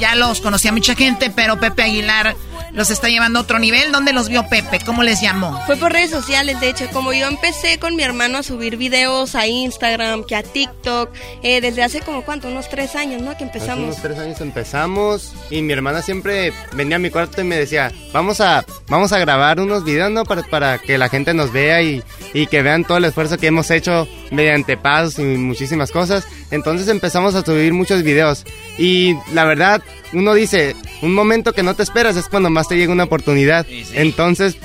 [0.01, 2.35] ya los conocía mucha gente, pero Pepe Aguilar
[2.79, 3.91] los está llevando a otro nivel.
[3.91, 4.79] ¿Dónde los vio Pepe?
[4.87, 5.61] ¿Cómo les llamó?
[5.67, 9.35] Fue por redes sociales, de hecho, como yo empecé con mi hermano a subir videos
[9.35, 11.11] a Instagram, que a TikTok,
[11.43, 13.31] eh, desde hace como cuánto, unos tres años, ¿no?
[13.37, 13.85] Que Hace empezamos.
[13.85, 17.91] unos tres años empezamos y mi hermana siempre venía a mi cuarto y me decía,
[18.13, 20.25] vamos a, vamos a grabar unos videos, ¿no?
[20.25, 23.49] Para, para que la gente nos vea y, y que vean todo el esfuerzo que
[23.49, 26.25] hemos hecho mediante pasos y muchísimas cosas.
[26.51, 28.45] Entonces empezamos a subir muchos videos
[28.79, 29.83] y la verdad,
[30.13, 33.67] uno dice, un momento que no te esperas es cuando más te llega una oportunidad.
[33.93, 34.57] Entonces,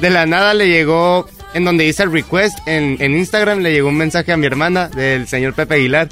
[0.00, 3.88] de la nada le llegó, en donde hice el request, en, en Instagram le llegó
[3.88, 6.08] un mensaje a mi hermana del señor Pepe Aguilar.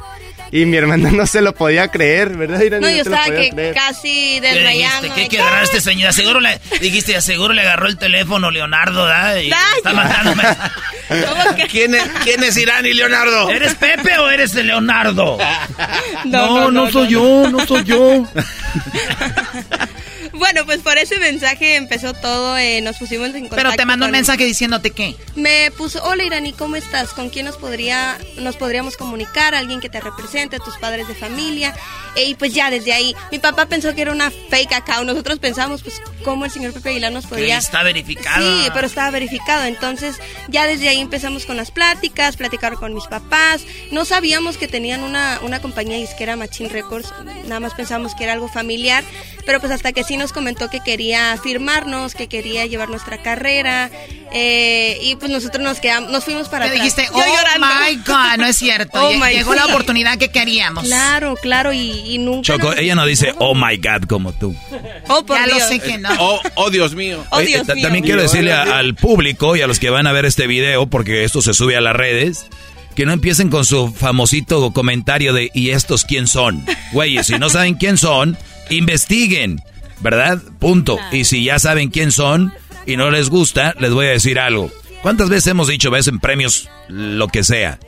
[0.55, 2.61] Y mi hermana no se lo podía creer, ¿verdad?
[2.61, 2.85] Irani?
[2.85, 3.75] No, yo estaba que creer.
[3.75, 5.13] casi ¿Qué desmayando.
[5.13, 6.13] ¿Qué de quedará este señor?
[6.13, 9.39] Seguro le dijiste, seguro le agarró el teléfono Leonardo, ¿verdad?
[9.39, 10.57] Y está mensajes.
[11.73, 13.51] ¿Quién es, ¿Quién es Irán y Leonardo?
[13.51, 15.39] ¿Eres Pepe o eres el Leonardo?
[16.25, 18.27] No, no, no, soy no, yo, no soy yo.
[20.35, 23.57] Bueno, pues por ese mensaje empezó todo, eh, nos pusimos en contacto.
[23.57, 25.17] Pero te mandó un mensaje diciéndote qué.
[25.37, 27.11] Me puso, hola Irani, ¿cómo estás?
[27.11, 29.55] ¿Con quién nos podría, nos podríamos comunicar?
[29.55, 31.75] Alguien que te represente, tus padres de familia.
[32.17, 35.07] E, y pues ya desde ahí, mi papá pensó que era una fake account.
[35.07, 37.59] Nosotros pensamos, pues, ¿cómo el señor Pepe Aguilar nos Que podría...
[37.59, 38.45] está verificado.
[38.45, 39.65] Sí, pero estaba verificado.
[39.65, 40.17] Entonces,
[40.49, 43.63] ya desde ahí empezamos con las pláticas, platicar con mis papás.
[43.93, 47.13] No sabíamos que tenían una, una compañía disquera Machine Records.
[47.45, 49.05] Nada más pensamos que era algo familiar.
[49.47, 53.91] Pero pues hasta que sí nos comentó que quería firmarnos, que quería llevar nuestra carrera.
[54.33, 56.81] eh, y pues nosotros nos quedamos, nos fuimos para atrás.
[56.81, 57.67] dijiste, oh llorando.
[57.67, 58.99] my God, no es cierto.
[59.05, 60.85] Oh Llegó la oportunidad que queríamos.
[60.85, 62.43] Claro, claro, y, y nunca.
[62.55, 64.55] Choco, nos- ella no dice, oh my God, como tú.
[65.09, 65.69] Oh, por Ya lo Dios.
[65.69, 66.09] sé que no.
[66.19, 67.25] Oh, oh, Dios mío.
[67.31, 67.83] Oh, Dios mío.
[67.83, 70.87] También quiero decirle a- al público y a los que van a ver este video,
[70.89, 72.47] porque esto se sube a las redes,
[72.97, 76.65] que no empiecen con su famosito comentario de ¿y estos quién son?
[76.93, 78.37] Güeyes, si no saben quién son,
[78.71, 79.61] investiguen,
[80.05, 80.41] ¿verdad?
[80.61, 80.99] Punto.
[81.11, 82.53] Y si ya saben quién son
[82.87, 84.71] y no les gusta, les voy a decir algo.
[85.03, 87.81] ¿Cuántas veces hemos dicho, ves en premios lo que sea?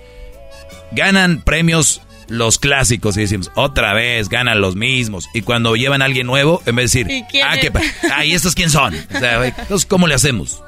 [0.92, 5.28] Ganan premios los clásicos y decimos, otra vez ganan los mismos.
[5.32, 7.80] Y cuando llevan a alguien nuevo, en vez de ¿Y decir, quién ah, qué pa-
[8.12, 8.94] ah, ¿y estos quién son?
[9.14, 10.60] O sea, güey, entonces, ¿cómo le hacemos?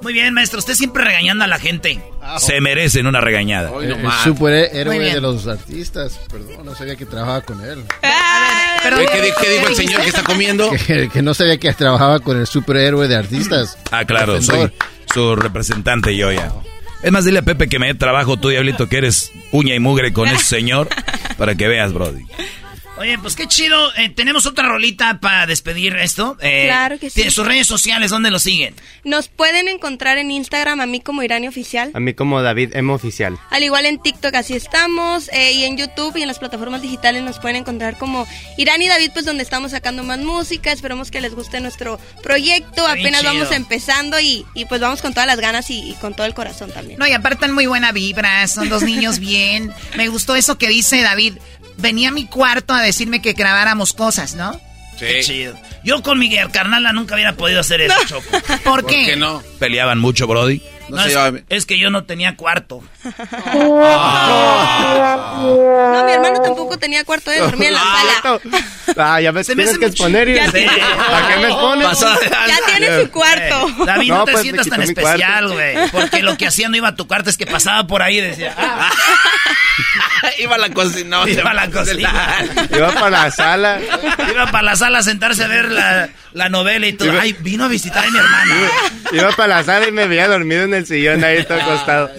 [0.00, 2.00] Muy bien, maestro, usted siempre regañando a la gente.
[2.38, 3.70] Se merecen una regañada.
[3.70, 4.22] No El más.
[4.22, 6.20] superhéroe de los artistas.
[6.30, 7.82] Perdón, no sabía que trabajaba con él.
[8.82, 10.70] Pero, ¿Qué, qué di- qué dijo el señor que está comiendo?
[10.86, 13.76] Que, que no sabía que trabajaba con el superhéroe de artistas.
[13.90, 14.70] Ah, claro, soy
[15.12, 16.52] su representante yo ya.
[17.02, 19.80] Es más, dile a Pepe que me dé trabajo tú, Diablito, que eres uña y
[19.80, 20.88] mugre con ese señor,
[21.38, 22.24] para que veas, Brody.
[22.98, 23.94] Oye, pues qué chido.
[23.96, 26.36] Eh, Tenemos otra rolita para despedir esto.
[26.40, 27.16] Eh, Claro que sí.
[27.16, 28.74] tiene Sus redes sociales, ¿dónde lo siguen?
[29.04, 31.90] Nos pueden encontrar en Instagram a mí como Irani Oficial.
[31.94, 32.92] A mí como David M.
[32.92, 33.38] Oficial.
[33.50, 35.28] Al igual en TikTok así estamos.
[35.32, 38.26] eh, y en YouTube y en las plataformas digitales nos pueden encontrar como
[38.56, 40.72] Irani David, pues donde estamos sacando más música.
[40.72, 42.86] Esperemos que les guste nuestro proyecto.
[42.86, 43.32] Apenas chido.
[43.34, 46.34] vamos empezando y, y pues vamos con todas las ganas y, y con todo el
[46.34, 46.98] corazón también.
[46.98, 49.72] no, y aparte muy buena vibra, son dos niños bien.
[49.96, 51.34] Me gustó eso que dice David.
[51.78, 54.60] Venía a mi cuarto a decirme que grabáramos cosas, ¿no?
[54.98, 55.54] Qué chido.
[55.84, 58.24] Yo con mi carnala nunca hubiera podido hacer eso, Choco.
[58.64, 59.06] ¿Por ¿Por qué?
[59.06, 59.42] qué no?
[59.58, 60.60] Peleaban mucho, Brody.
[60.88, 62.82] No, No, se es, lleva- es que yo no tenía cuarto.
[65.38, 68.40] No, mi hermano tampoco tenía cuarto de dormir en la sala.
[68.96, 70.34] Ah, ya ves, Se tienes que exponer y...
[70.34, 70.66] Ya sé.
[71.10, 71.86] ¿Para qué me expones?
[71.86, 73.68] Pasada Ya tiene su cuarto.
[73.68, 75.18] Eh, David, no, No, te pues, sientas tan especial,
[75.48, 75.52] cuarto.
[75.54, 75.88] güey.
[75.90, 78.22] Porque lo que hacía no iba a tu cuarto, es que pasaba por ahí y
[78.22, 78.90] decía, ah,
[80.38, 81.18] Iba a la cocina.
[81.20, 82.36] no, iba a la cocina.
[82.74, 83.78] Iba para la sala.
[84.30, 87.12] Iba para la sala a sentarse a ver la, la novela y todo.
[87.12, 88.54] Iba- Ay, vino a visitar a mi hermana.
[89.12, 92.10] Iba para la sala y me veía dormido en el sillón ahí todo acostado.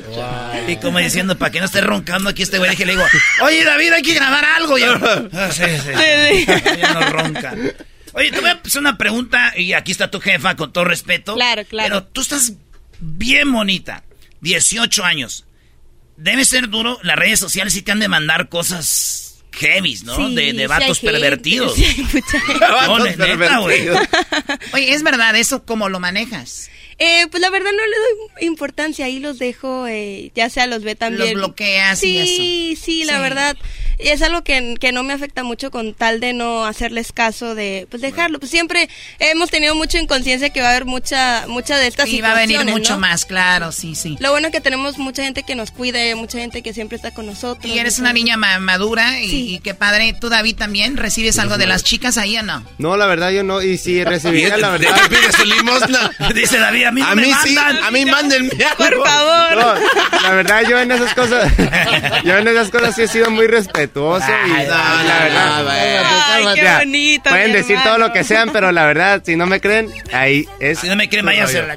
[0.68, 3.06] Y como diciendo, para que no esté roncando aquí este güey, dije, le digo,
[3.44, 4.78] oye David, hay que grabar algo.
[4.78, 4.94] Y yo,
[5.34, 6.46] "Ah, sí, sí.
[6.80, 7.56] Ya no ronca.
[8.14, 11.36] Oye, te voy a hacer una pregunta y aquí está tu jefa, con todo respeto.
[11.36, 11.88] Claro, claro.
[11.90, 12.54] Pero tú estás
[13.00, 14.04] bien bonita,
[14.42, 15.46] 18 años.
[16.18, 20.16] Debe ser duro, las redes sociales sí te han de mandar cosas heavies, ¿no?
[20.16, 21.76] Sí, de, de vatos pervertidos.
[21.76, 22.08] sí.
[22.88, 24.00] No, neta, pervertidos.
[24.74, 26.70] Oye, es verdad, eso cómo lo manejas.
[27.00, 30.84] Eh, pues la verdad no le doy importancia, ahí los dejo, eh, ya sea los
[30.84, 31.30] ve también.
[31.38, 33.22] Los bloqueas y Sí, sí, la Sí.
[33.22, 33.58] verdad.
[34.00, 37.86] Es algo que, que no me afecta mucho con tal de no hacerles caso de,
[37.90, 38.40] pues dejarlo.
[38.40, 38.88] Pues siempre
[39.20, 42.36] hemos tenido mucho inconsciencia que va a haber mucha, mucha de estas Y va a
[42.36, 43.00] venir situaciones, mucho ¿no?
[43.00, 44.16] más, claro, sí, sí.
[44.22, 47.14] Lo bueno es que tenemos mucha gente que nos cuide, mucha gente que siempre está
[47.14, 47.66] con nosotros.
[47.66, 49.54] Y eres una niña ma- madura y, Sí.
[49.56, 50.16] y qué padre.
[50.20, 52.66] ¿Tú, David, también recibes algo de las chicas ahí o no?
[52.78, 53.62] No, la verdad yo no.
[53.62, 55.02] Y sí recibiría, la ¿De verdad.
[55.04, 56.12] qué pides su limosna?
[56.34, 57.84] Dice David, a mí no A me mí sí, mandan.
[57.84, 58.78] a mí mándenme algo.
[58.78, 59.56] Por favor.
[59.56, 61.52] No, la verdad yo en esas cosas,
[62.26, 64.28] yo en esas cosas sí he sido muy respetuoso.
[64.30, 65.58] y Ay, la no, verdad.
[65.58, 65.80] no, güey.
[65.80, 67.90] Ay, qué bonito, Pueden decir hermano.
[67.90, 70.80] todo lo que sean, pero la verdad, si no me creen, ahí es.
[70.80, 71.76] Si no me creen, vaya a hacer la...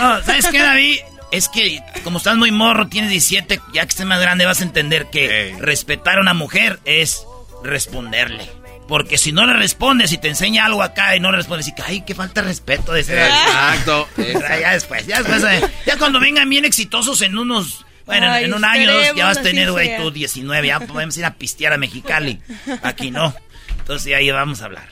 [0.00, 0.98] No, ¿sabes qué, David?
[1.30, 4.64] Es que como estás muy morro, tienes 17, ya que estés más grande vas a
[4.64, 7.24] entender que respetar a una mujer es
[7.64, 8.50] responderle.
[8.92, 11.74] Porque si no le respondes y te enseña algo acá y no le respondes, y
[11.74, 13.18] que, ay, qué falta de respeto de ese.
[13.24, 18.26] Exacto, Ya, ya después, ya después, eh, ya cuando vengan bien exitosos en unos, bueno,
[18.26, 21.16] en- Ay, en un año, dos, ya vas a tener, güey, tú 19, ya podemos
[21.16, 22.38] ir a pistear a Mexicali.
[22.82, 23.34] Aquí no.
[23.78, 24.88] Entonces ahí vamos a hablar.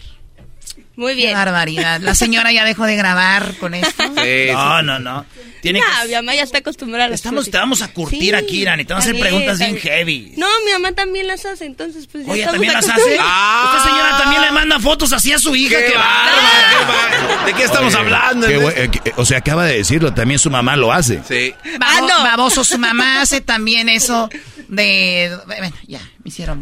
[1.01, 1.33] Muy Qué bien.
[1.35, 1.99] barbaridad.
[2.01, 4.05] La señora ya dejó de grabar con esto.
[4.53, 5.25] no, no, no.
[5.63, 6.09] Tiene No, que...
[6.09, 8.81] mi mamá ya está acostumbrada a las Estamos, te vamos a curtir Sí, aquí, Irán,
[8.81, 10.35] y te vamos a hacer preguntas está bien heavy.
[10.37, 12.93] No, mi mamá también las hace, entonces pues ya Oye, ¿también las hace?
[12.93, 13.77] acostumbrados.
[13.77, 15.77] Esta señora también le manda fotos así a su hija.
[15.79, 17.45] ¡Qué, bárbara!
[17.47, 18.47] ¿De qué estamos Oye, hablando?
[18.47, 18.55] qué
[19.07, 21.21] eh, o sea, acaba de decirlo, también su mamá lo hace.
[21.29, 21.55] Sí.
[21.79, 24.29] Babo- Baboso, su mamá hace también eso
[24.69, 25.35] de...
[25.47, 26.61] Bueno, ya, me hicieron...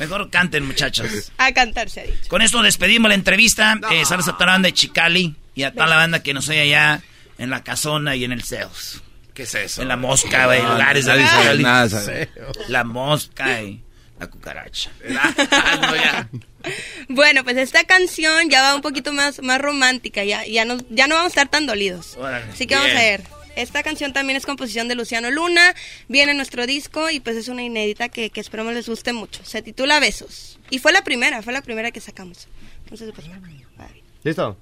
[0.00, 1.30] Mejor canten, muchachos.
[1.36, 2.28] A cantar se ha dicho.
[2.28, 3.78] Con esto despedimos la entrevista.
[3.92, 6.48] Eh, saludos a toda la banda de Chicali y a toda la banda que nos
[6.48, 7.02] oye allá
[7.36, 9.02] en la casona y en el Zeus.
[9.34, 9.82] ¿Qué es eso?
[9.82, 12.30] En la mosca, güey, No, lugares de nada, sabe.
[12.68, 13.82] La mosca y
[14.18, 14.90] la cucaracha.
[17.08, 21.06] Bueno, pues esta canción ya va un poquito más, más romántica, ya, ya, no, ya
[21.06, 22.18] no vamos a estar tan dolidos.
[22.18, 22.52] Órale.
[22.52, 23.22] Así que vamos a ver.
[23.56, 25.74] Esta canción también es composición de Luciano Luna,
[26.08, 29.44] viene en nuestro disco y pues es una inédita que, que esperamos les guste mucho.
[29.44, 30.58] Se titula Besos.
[30.70, 32.48] Y fue la primera, fue la primera que sacamos.
[32.84, 33.26] Entonces, pues,
[34.22, 34.56] ¿Listo?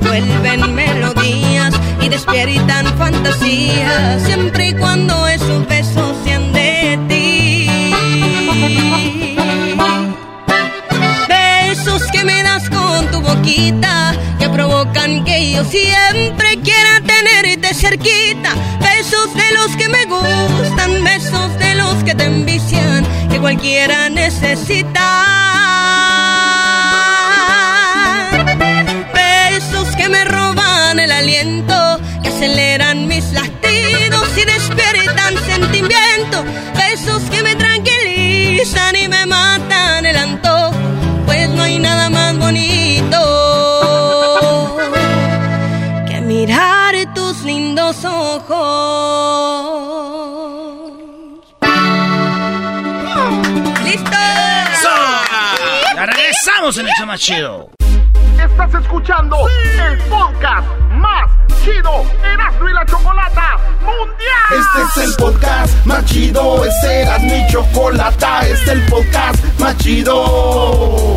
[0.00, 7.70] vuelven melodías y despiertan fantasías siempre y cuando esos besos sean de ti.
[11.28, 18.54] Besos que me das con tu boquita que provocan que yo siempre quiera tenerte cerquita.
[18.80, 25.27] Besos de los que me gustan, besos de los que te envician, que cualquiera necesita.
[30.08, 36.44] Que me roban el aliento, que aceleran mis latidos y despiertan sentimiento.
[36.74, 40.72] Besos que me tranquilizan y me matan el antojo,
[41.26, 43.18] pues no hay nada más bonito
[46.06, 48.48] que mirar tus lindos ojos.
[53.84, 54.10] ¡Listo!
[55.96, 57.70] Ya regresamos en el show más chido.
[58.42, 61.30] Estás escuchando el podcast más
[61.62, 64.48] chido Erasmo y la Chocolata Mundial.
[64.50, 69.76] Este es el podcast más chido, este era mi chocolata, este es el podcast más
[69.78, 71.16] chido.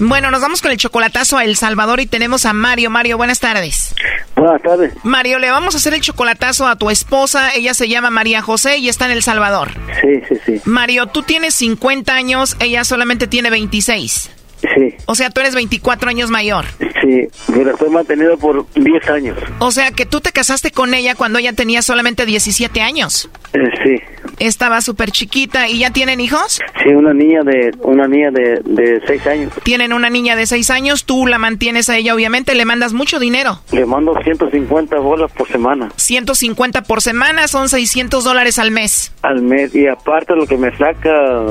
[0.00, 2.88] Bueno, nos vamos con el chocolatazo a El Salvador y tenemos a Mario.
[2.88, 3.94] Mario, buenas tardes.
[4.36, 4.92] Buenas tardes.
[5.02, 7.52] Mario, le vamos a hacer el chocolatazo a tu esposa.
[7.54, 9.72] Ella se llama María José y está en El Salvador.
[10.00, 10.60] Sí, sí, sí.
[10.64, 14.30] Mario, tú tienes 50 años, ella solamente tiene 26.
[14.60, 14.94] Sí.
[15.06, 16.64] O sea, tú eres 24 años mayor.
[17.00, 19.38] Sí, me la estoy manteniendo por 10 años.
[19.60, 23.30] O sea, que tú te casaste con ella cuando ella tenía solamente 17 años.
[23.52, 24.02] Eh, sí.
[24.38, 25.68] Estaba súper chiquita.
[25.68, 26.60] ¿Y ya tienen hijos?
[26.82, 29.52] Sí, una niña de una niña de, de 6 años.
[29.62, 31.04] Tienen una niña de 6 años.
[31.04, 32.54] Tú la mantienes a ella, obviamente.
[32.54, 33.60] Le mandas mucho dinero.
[33.72, 35.90] Le mando 150 bolas por semana.
[35.96, 39.12] 150 por semana son 600 dólares al mes.
[39.22, 39.74] Al mes.
[39.74, 41.46] Y aparte lo que me saca...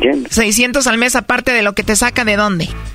[0.00, 2.49] Jen, 600 al mes aparte de lo que te saca de dónde?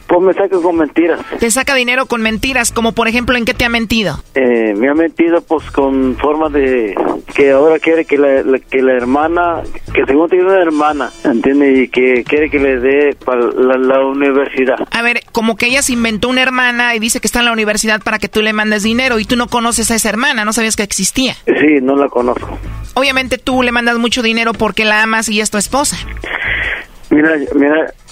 [0.08, 1.20] Pues me saca con mentiras.
[1.40, 4.24] Te saca dinero con mentiras, como por ejemplo, ¿en qué te ha mentido?
[4.36, 6.96] Eh, me ha mentido pues con forma de
[7.36, 9.62] que ahora quiere que la, la- que la hermana,
[9.94, 11.80] que según tiene una hermana, ¿entiendes?
[11.80, 14.76] Y que quiere que le dé para la, la universidad.
[14.92, 17.52] A ver, como que ella se inventó una hermana y dice que está en la
[17.54, 20.54] universidad para que tú le mandes dinero y tú no conoces a esa hermana, no
[20.54, 21.34] sabías que existía.
[21.46, 22.58] Sí, no la conozco.
[22.94, 25.98] Obviamente tú le mandas mucho dinero porque la amas y es tu esposa.
[27.10, 27.94] Mira, mira,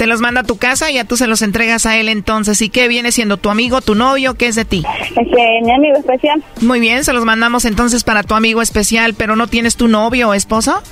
[0.00, 2.62] Te los manda a tu casa y ya tú se los entregas a él entonces.
[2.62, 4.32] ¿Y qué viene siendo tu amigo, tu novio?
[4.32, 4.82] ¿Qué es de ti?
[5.14, 6.42] Este, mi amigo especial.
[6.62, 10.30] Muy bien, se los mandamos entonces para tu amigo especial, pero ¿no tienes tu novio
[10.30, 10.82] o esposo?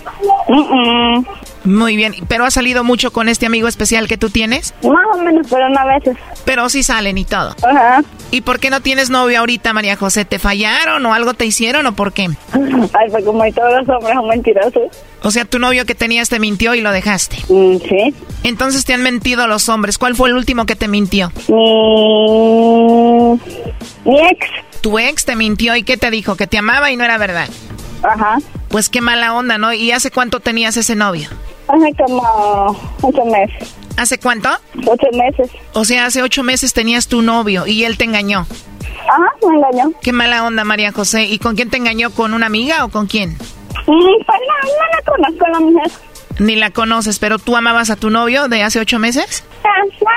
[0.48, 1.24] Mm,
[1.64, 4.74] Muy bien, ¿pero has salido mucho con este amigo especial que tú tienes?
[4.82, 6.16] Más o menos, pero no a veces.
[6.44, 7.54] Pero sí salen y todo.
[7.62, 8.02] Ajá.
[8.30, 10.24] ¿Y por qué no tienes novio ahorita, María José?
[10.24, 12.28] ¿Te fallaron o algo te hicieron o por qué?
[12.52, 14.82] Ay, pues como todos los hombres son mentirosos.
[15.22, 17.36] O sea, tu novio que tenías te mintió y lo dejaste.
[17.48, 18.14] Mm, sí.
[18.44, 19.98] Entonces te han mentido los hombres.
[19.98, 21.32] ¿Cuál fue el último que te mintió?
[21.48, 23.40] Mi...
[24.04, 24.46] Mi ex.
[24.80, 26.36] Tu ex te mintió y ¿qué te dijo?
[26.36, 27.48] Que te amaba y no era verdad.
[28.03, 28.38] Ajá.
[28.68, 29.72] Pues qué mala onda, ¿no?
[29.72, 31.28] ¿Y hace cuánto tenías ese novio?
[31.68, 33.74] Hace como ocho meses.
[33.96, 34.49] ¿Hace cuánto?
[34.86, 35.51] Ocho meses.
[35.72, 38.46] O sea, hace ocho meses tenías tu novio y él te engañó.
[39.09, 39.92] Ajá, me engañó.
[40.01, 41.24] Qué mala onda, María José.
[41.24, 42.11] ¿Y con quién te engañó?
[42.11, 43.36] ¿Con una amiga o con quién?
[43.36, 45.90] Pues no, no la conozco la mujer.
[46.38, 49.44] Ni la conoces, pero tú amabas a tu novio de hace ocho meses.
[49.64, 49.68] Ah,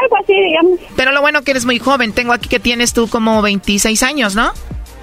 [0.03, 0.79] algo así, digamos.
[0.95, 2.13] Pero lo bueno que eres muy joven.
[2.13, 4.51] Tengo aquí que tienes tú como 26 años, ¿no?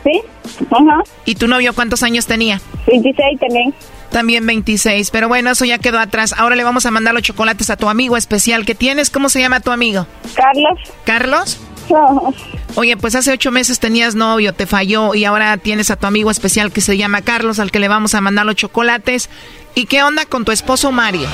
[0.04, 0.22] Sí.
[0.70, 1.02] Ajá.
[1.24, 2.60] ¿Y tu novio cuántos años tenía?
[2.86, 3.74] 26 también.
[4.10, 5.10] También 26.
[5.10, 6.34] Pero bueno, eso ya quedó atrás.
[6.36, 9.10] Ahora le vamos a mandar los chocolates a tu amigo especial que tienes.
[9.10, 10.06] ¿Cómo se llama tu amigo?
[10.34, 10.78] Carlos.
[11.04, 11.60] ¿Carlos?
[11.90, 12.34] No.
[12.74, 16.30] Oye, pues hace ocho meses tenías novio, te falló y ahora tienes a tu amigo
[16.30, 19.30] especial que se llama Carlos, al que le vamos a mandar los chocolates.
[19.74, 21.28] ¿Y qué onda con tu esposo Mario?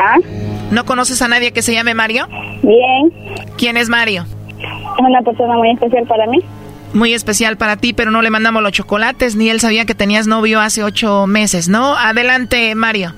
[0.00, 0.16] ¿Ah?
[0.70, 2.28] ¿No conoces a nadie que se llame Mario?
[2.62, 3.12] Bien.
[3.56, 4.26] ¿Quién es Mario?
[4.58, 6.38] Es una persona muy especial para mí.
[6.94, 10.26] Muy especial para ti, pero no le mandamos los chocolates, ni él sabía que tenías
[10.26, 11.94] novio hace ocho meses, ¿no?
[11.96, 13.12] Adelante, Mario.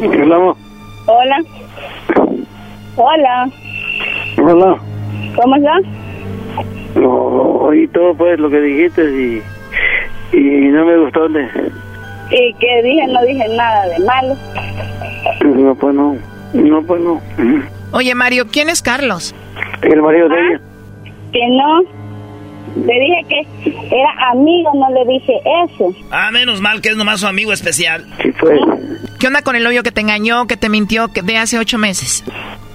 [0.00, 0.54] Hola.
[1.06, 1.42] Hola.
[2.96, 3.50] Hola.
[4.38, 4.76] Hola.
[5.36, 5.82] ¿Cómo estás?
[6.94, 9.42] No, oí todo pues lo que dijiste y,
[10.36, 11.28] y no me gustó.
[11.28, 11.42] De...
[12.30, 13.06] ¿Y qué dije?
[13.08, 14.36] No dije nada de malo.
[15.44, 16.16] No, pues no.
[16.52, 17.20] No, pues no.
[17.92, 19.34] Oye, Mario, ¿quién es Carlos?
[19.82, 20.60] El marido de ella.
[21.32, 21.99] Que no.
[22.76, 25.32] Le dije que era amigo, no le dije
[25.64, 25.92] eso.
[26.10, 28.06] Ah, menos mal que es nomás su amigo especial.
[28.22, 28.58] Sí fue.
[29.18, 31.78] ¿Qué onda con el novio que te engañó, que te mintió que de hace ocho
[31.78, 32.24] meses?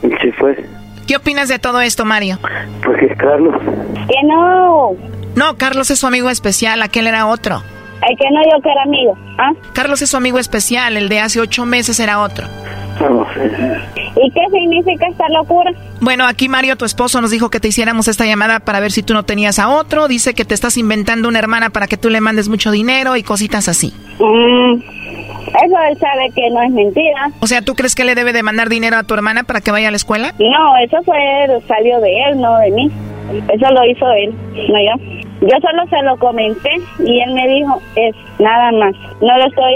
[0.02, 0.64] Sí fue.
[1.08, 2.40] ¿Qué opinas de todo esto, Mario?
[2.84, 3.56] Pues que es Carlos.
[3.62, 4.92] Que no.
[5.36, 7.62] No, Carlos es su amigo especial, aquel era otro.
[8.08, 9.18] El que no yo que era amigo.
[9.38, 9.52] ¿Ah?
[9.74, 12.48] Carlos es su amigo especial, el de hace ocho meses era otro.
[13.00, 13.52] No sé.
[14.16, 15.72] ¿Y qué significa esta locura?
[16.00, 19.04] Bueno, aquí Mario, tu esposo, nos dijo que te hiciéramos esta llamada para ver si
[19.04, 20.08] tú no tenías a otro.
[20.08, 23.24] Dice que te estás inventando una hermana para que tú le mandes mucho dinero y
[23.24, 23.94] cositas así.
[24.20, 27.32] Mm, eso él sabe que no es mentira.
[27.40, 29.72] O sea, ¿tú crees que le debe de mandar dinero a tu hermana para que
[29.72, 30.34] vaya a la escuela?
[30.40, 31.18] No, eso fue,
[31.68, 32.92] salió de él, no de mí.
[33.54, 34.34] Eso lo hizo él,
[34.70, 35.26] no yo.
[35.42, 36.70] Yo solo se lo comenté
[37.00, 38.94] y él me dijo, es nada más.
[39.22, 39.74] No lo estoy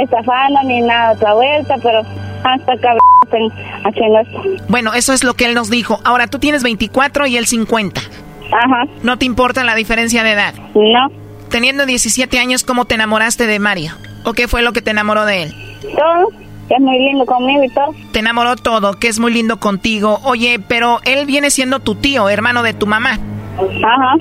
[0.00, 2.02] estafando ni nada otra vuelta, pero
[2.44, 4.42] hasta esto.
[4.68, 6.00] Bueno, eso es lo que él nos dijo.
[6.04, 8.00] Ahora, tú tienes 24 y él 50.
[8.52, 8.84] Ajá.
[9.02, 10.54] ¿No te importa la diferencia de edad?
[10.74, 11.10] No.
[11.48, 13.92] Teniendo 17 años, ¿cómo te enamoraste de Mario?
[14.24, 15.54] ¿O qué fue lo que te enamoró de él?
[15.82, 16.28] Todo,
[16.68, 17.94] que es muy lindo conmigo y todo.
[18.12, 20.20] Te enamoró todo, que es muy lindo contigo.
[20.24, 23.18] Oye, pero él viene siendo tu tío, hermano de tu mamá.
[23.58, 24.16] Ajá.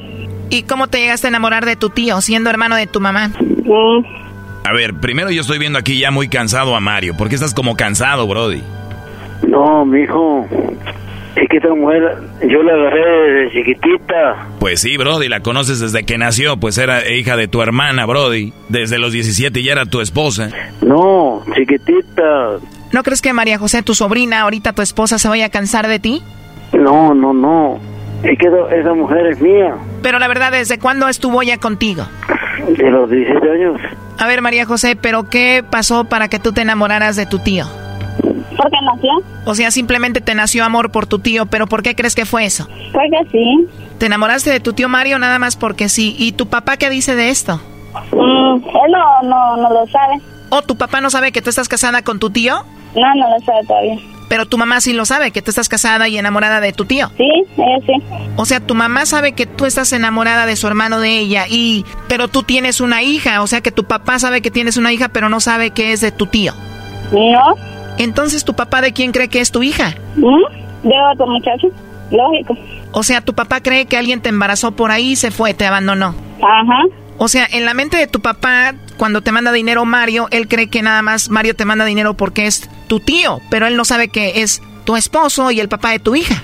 [0.50, 3.28] ¿Y cómo te llegaste a enamorar de tu tío, siendo hermano de tu mamá?
[3.28, 4.29] Mm.
[4.70, 7.16] A ver, primero yo estoy viendo aquí ya muy cansado a Mario.
[7.18, 8.62] ¿Por qué estás como cansado, Brody?
[9.48, 10.46] No, mijo.
[11.36, 12.18] Es que esta mujer,
[12.48, 14.48] yo la agarré desde chiquitita.
[14.60, 18.54] Pues sí, Brody, la conoces desde que nació, pues era hija de tu hermana, Brody.
[18.68, 20.50] Desde los 17 ya era tu esposa.
[20.82, 22.58] No, chiquitita.
[22.92, 26.00] ¿No crees que María José, tu sobrina, ahorita tu esposa, se vaya a cansar de
[26.00, 26.22] ti?
[26.74, 27.80] No, no, no.
[28.22, 28.48] Es que
[28.80, 29.76] esa- mujer es mía.
[30.04, 32.06] Pero la verdad, ¿desde cuándo estuvo ya contigo?
[32.68, 33.80] De los 17 años.
[34.18, 37.66] A ver, María José, ¿pero qué pasó para que tú te enamoraras de tu tío?
[38.22, 39.12] ¿Por qué nació?
[39.46, 42.46] O sea, simplemente te nació amor por tu tío, pero ¿por qué crees que fue
[42.46, 42.68] eso?
[42.92, 43.68] Porque sí.
[43.98, 46.16] ¿Te enamoraste de tu tío Mario nada más porque sí?
[46.20, 47.62] ¿Y tu papá qué dice de esto?
[48.12, 50.22] Mm, él no, no, no lo sabe.
[50.50, 52.56] ¿O tu papá no sabe que tú estás casada con tu tío?
[52.96, 53.98] No, no lo sabe todavía.
[54.30, 57.10] Pero tu mamá sí lo sabe, que tú estás casada y enamorada de tu tío.
[57.18, 57.94] Sí, ella sí.
[58.36, 61.84] O sea, tu mamá sabe que tú estás enamorada de su hermano de ella y
[62.08, 65.10] pero tú tienes una hija, o sea que tu papá sabe que tienes una hija,
[65.10, 66.54] pero no sabe que es de tu tío.
[67.12, 67.56] No.
[67.98, 69.96] Entonces, ¿tu papá de quién cree que es tu hija?
[70.16, 70.88] ¿Mm?
[70.88, 71.68] De otro muchacho.
[72.12, 72.56] Lógico.
[72.92, 75.66] O sea, tu papá cree que alguien te embarazó por ahí y se fue, te
[75.66, 76.16] abandonó.
[76.38, 76.84] Ajá.
[77.18, 80.70] O sea, en la mente de tu papá, cuando te manda dinero Mario, él cree
[80.70, 84.10] que nada más Mario te manda dinero porque es tu tío, pero él no sabe
[84.10, 86.44] que es tu esposo y el papá de tu hija.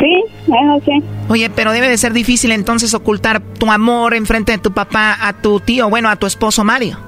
[0.00, 1.02] Sí, eso sí.
[1.28, 5.34] Oye, pero debe de ser difícil entonces ocultar tu amor enfrente de tu papá a
[5.34, 6.98] tu tío, bueno, a tu esposo Mario.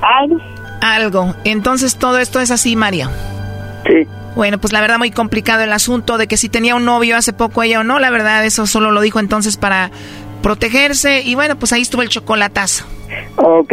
[0.00, 0.38] Algo.
[0.80, 1.34] Algo.
[1.44, 3.10] Entonces todo esto es así, Mario.
[3.86, 4.06] Sí.
[4.36, 7.32] Bueno, pues la verdad muy complicado el asunto de que si tenía un novio hace
[7.32, 9.90] poco ella o no, la verdad eso solo lo dijo entonces para
[10.42, 12.84] protegerse y bueno, pues ahí estuvo el chocolatazo.
[13.36, 13.72] Ok.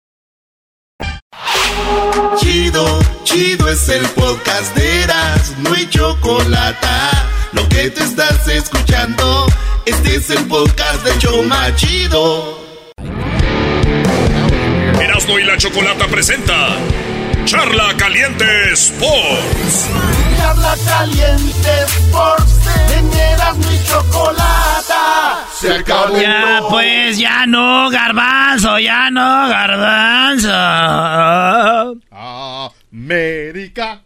[2.37, 6.87] Chido, chido es el podcast de Eras, no hay chocolate.
[7.51, 9.45] Lo que te estás escuchando,
[9.85, 12.57] este es el podcast de Choma Chido.
[15.01, 16.77] Erasno y la chocolata presenta
[17.45, 19.89] Charla Caliente Sports.
[20.37, 22.53] Charla caliente Sports.
[22.97, 25.45] En Erasmo y chocolata.
[25.59, 26.19] Se acabó.
[26.19, 30.49] Ya, pues, ya no, garbanzo, ya no, garbanzo.
[32.93, 34.01] América.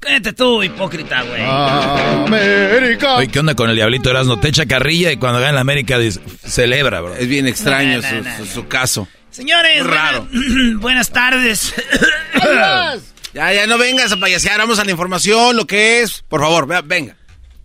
[0.00, 1.42] Cállate tú, hipócrita, güey.
[1.44, 3.16] América.
[3.16, 4.38] Oye, ¿qué onda con el diablito Erasmo?
[4.38, 7.14] Te echa carrilla y cuando gana la América dice, celebra, bro.
[7.14, 8.50] Es bien extraño No, no, su, no, su- no.
[8.52, 9.08] su caso.
[9.38, 10.24] Señores, Muy raro.
[10.32, 11.72] buena- buenas tardes.
[13.34, 16.22] Ya, ya no vengas a payasear, vamos a la información, lo que es.
[16.22, 17.14] Por favor, venga.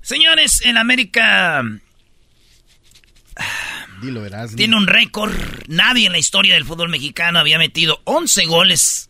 [0.01, 1.63] Señores, en América
[4.01, 4.21] Dilo,
[4.55, 5.33] tiene un récord.
[5.67, 9.09] Nadie en la historia del fútbol mexicano había metido 11 goles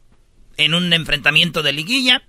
[0.55, 2.21] en un enfrentamiento de liguilla.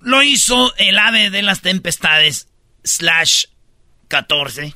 [0.00, 2.46] Lo hizo el ave de las tempestades,
[2.84, 3.46] slash
[4.08, 4.74] 14.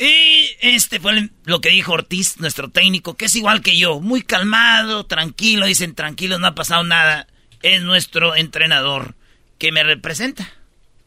[0.00, 4.22] Y este fue lo que dijo Ortiz, nuestro técnico, que es igual que yo, muy
[4.22, 7.26] calmado, tranquilo, dicen tranquilo, no ha pasado nada.
[7.62, 9.14] Es nuestro entrenador
[9.58, 10.50] que me representa.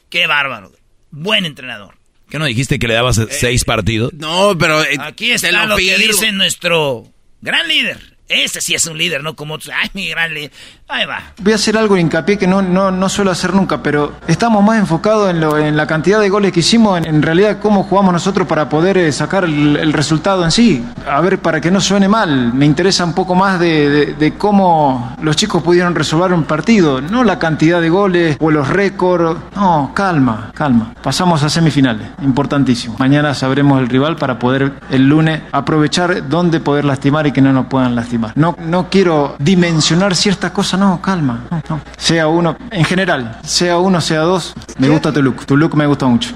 [0.10, 0.72] Qué bárbaro.
[1.10, 1.96] Buen entrenador.
[2.30, 4.14] ¿Qué no dijiste que le dabas seis partidos?
[4.14, 4.84] No, pero...
[4.84, 7.12] eh, Aquí está lo lo, que dice nuestro
[7.42, 8.14] gran líder.
[8.30, 9.76] Ese sí es un líder, no como otros.
[9.76, 10.52] Ay, mi gran líder.
[11.42, 14.78] Voy a hacer algo hincapié que no, no, no suelo hacer nunca, pero estamos más
[14.78, 18.98] enfocados en, la cantidad de goles que hicimos, en, realidad cómo jugamos nosotros para poder
[18.98, 20.86] eh, sacar el, resultado en sí.
[21.10, 24.34] A ver, para que no suene mal, me interesa un poco más de, de- de
[24.36, 29.40] cómo los chicos pudieron resolver un partido, no la cantidad de goles o los récords.
[29.56, 30.94] No, calma, calma.
[31.02, 32.96] Pasamos a semifinales, importantísimo.
[33.00, 37.52] Mañana sabremos el rival para poder el lunes aprovechar dónde poder lastimar y que no
[37.52, 38.34] nos puedan lastimar.
[38.36, 41.48] No, no quiero dimensionar ciertas cosas, no, calma.
[41.52, 41.82] no, no.
[41.98, 45.46] Sea uno, en general, sea uno, sea dos, me gusta tu look.
[45.46, 46.36] Tu look me gusta mucho.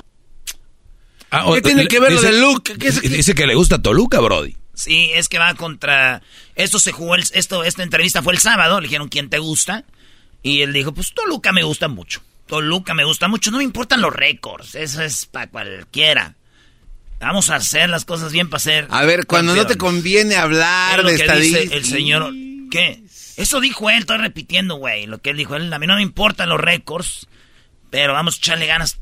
[1.30, 2.64] Ah, ¿Qué tiene que ver lo dice- del look?
[2.64, 4.56] ¿Qué es- Dice que le gusta Toluca, Brody.
[4.74, 6.22] Sí, es que va contra.
[6.56, 7.16] Esto se jugó.
[7.16, 8.80] el- esto, esta entrevista fue el sábado.
[8.80, 9.84] Le dijeron quién te gusta.
[10.44, 12.22] Y él dijo: Pues Toluca me gusta mucho.
[12.46, 13.52] Toluca me gusta mucho.
[13.52, 14.76] No me importan los récords.
[14.76, 16.36] Eso es para cualquiera.
[17.20, 18.88] Vamos a hacer las cosas bien para ser.
[18.92, 21.60] A ver, cuando no te conviene hablar Es lo de que estadística...
[21.62, 22.32] dice el señor.
[22.72, 23.02] ¿Qué?
[23.38, 25.06] Eso dijo él, estoy repitiendo, güey.
[25.06, 27.28] Lo que él dijo, él, a mí no me importan los récords,
[27.90, 29.00] pero vamos a echarle ganas.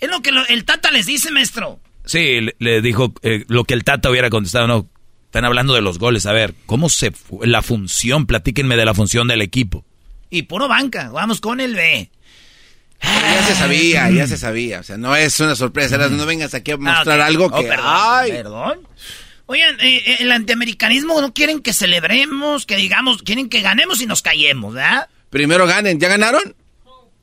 [0.00, 1.80] Es lo que lo- el Tata les dice, maestro.
[2.04, 4.66] Sí, le, le dijo eh, lo que el Tata hubiera contestado.
[4.66, 4.86] No,
[5.24, 6.26] están hablando de los goles.
[6.26, 8.26] A ver, ¿cómo se fu- la función?
[8.26, 9.84] Platíquenme de la función del equipo.
[10.30, 12.10] Y puro banca, vamos con el B.
[13.02, 14.80] Ya se sabía, ya se sabía.
[14.80, 15.96] O sea, no es una sorpresa.
[16.08, 17.28] No vengas aquí a mostrar Ah, ok.
[17.28, 17.66] algo Oh, que...
[17.68, 18.30] perdón, ¡Ay!
[18.32, 18.78] perdón.
[19.46, 24.06] Oigan, eh, eh, el antiamericanismo no quieren que celebremos, que digamos, quieren que ganemos y
[24.06, 25.08] nos callemos, ¿verdad?
[25.30, 26.00] Primero ganen.
[26.00, 26.56] ¿Ya ganaron?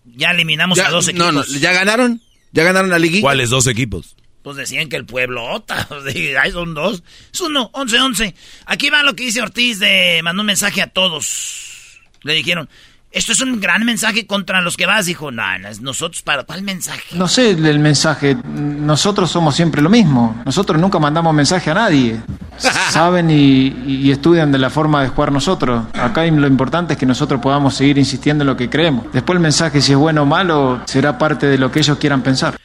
[0.06, 1.26] Ya eliminamos Ya- a dos equipos.
[1.26, 2.22] No, no, ¿ya ganaron?
[2.52, 3.22] ¿Ya ganaron la liguilla?
[3.22, 4.16] ¿Cuáles dos equipos?
[4.44, 5.88] Pues decían que el pueblo ota.
[6.42, 7.04] Ahí son dos.
[7.34, 8.36] Es uno, once, once.
[8.66, 12.00] Aquí va lo que dice Ortiz de mandó un mensaje a todos.
[12.24, 12.70] Le dijeron,
[13.12, 15.06] esto es un gran mensaje contra los que vas.
[15.06, 17.16] Dijo, no, no, es nosotros para cuál mensaje.
[17.16, 22.20] No sé el mensaje, nosotros somos siempre lo mismo, nosotros nunca mandamos mensaje a nadie.
[22.92, 25.86] Saben y, y estudian de la forma de jugar nosotros.
[25.94, 29.06] Acá lo importante es que nosotros podamos seguir insistiendo en lo que creemos.
[29.12, 32.22] Después el mensaje, si es bueno o malo, será parte de lo que ellos quieran
[32.22, 32.58] pensar.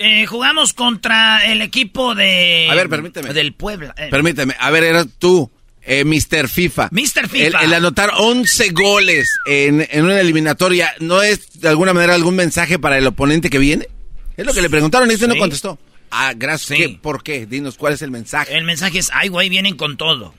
[0.00, 2.68] Eh, jugamos contra el equipo de...
[2.70, 3.32] A ver, permíteme.
[3.32, 3.94] Del Puebla.
[3.96, 4.54] Eh, Permíteme.
[4.60, 5.50] A ver, eras tú,
[5.88, 6.48] eh, Mr.
[6.48, 6.90] FIFA.
[6.92, 7.28] Mr.
[7.28, 7.46] FIFA.
[7.46, 12.36] El, el anotar 11 goles en, en una eliminatoria, ¿no es de alguna manera algún
[12.36, 13.88] mensaje para el oponente que viene?
[14.36, 15.78] Es lo que le preguntaron y usted no contestó.
[16.10, 16.78] Ah, gracias.
[16.78, 16.84] Sí.
[16.84, 16.98] ¿Qué?
[17.00, 17.46] ¿Por qué?
[17.46, 18.56] Dinos, ¿cuál es el mensaje?
[18.56, 20.34] El mensaje es, ay, güey, vienen con todo.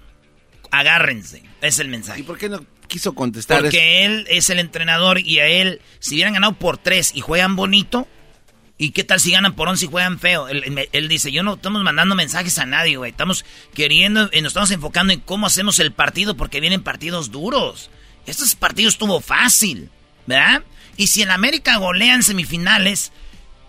[0.71, 1.43] Agárrense.
[1.61, 2.21] Es el mensaje.
[2.21, 6.15] ¿Y por qué no quiso contestar Porque él es el entrenador y a él, si
[6.15, 8.07] hubieran ganado por tres y juegan bonito,
[8.79, 10.47] ¿y qué tal si ganan por once y juegan feo?
[10.47, 13.11] Él, dice, yo no estamos mandando mensajes a nadie, güey.
[13.11, 13.45] Estamos
[13.75, 17.91] queriendo, nos estamos enfocando en cómo hacemos el partido porque vienen partidos duros.
[18.25, 19.89] Estos partidos estuvo fácil,
[20.25, 20.63] ¿verdad?
[20.97, 23.11] Y si en América golean semifinales,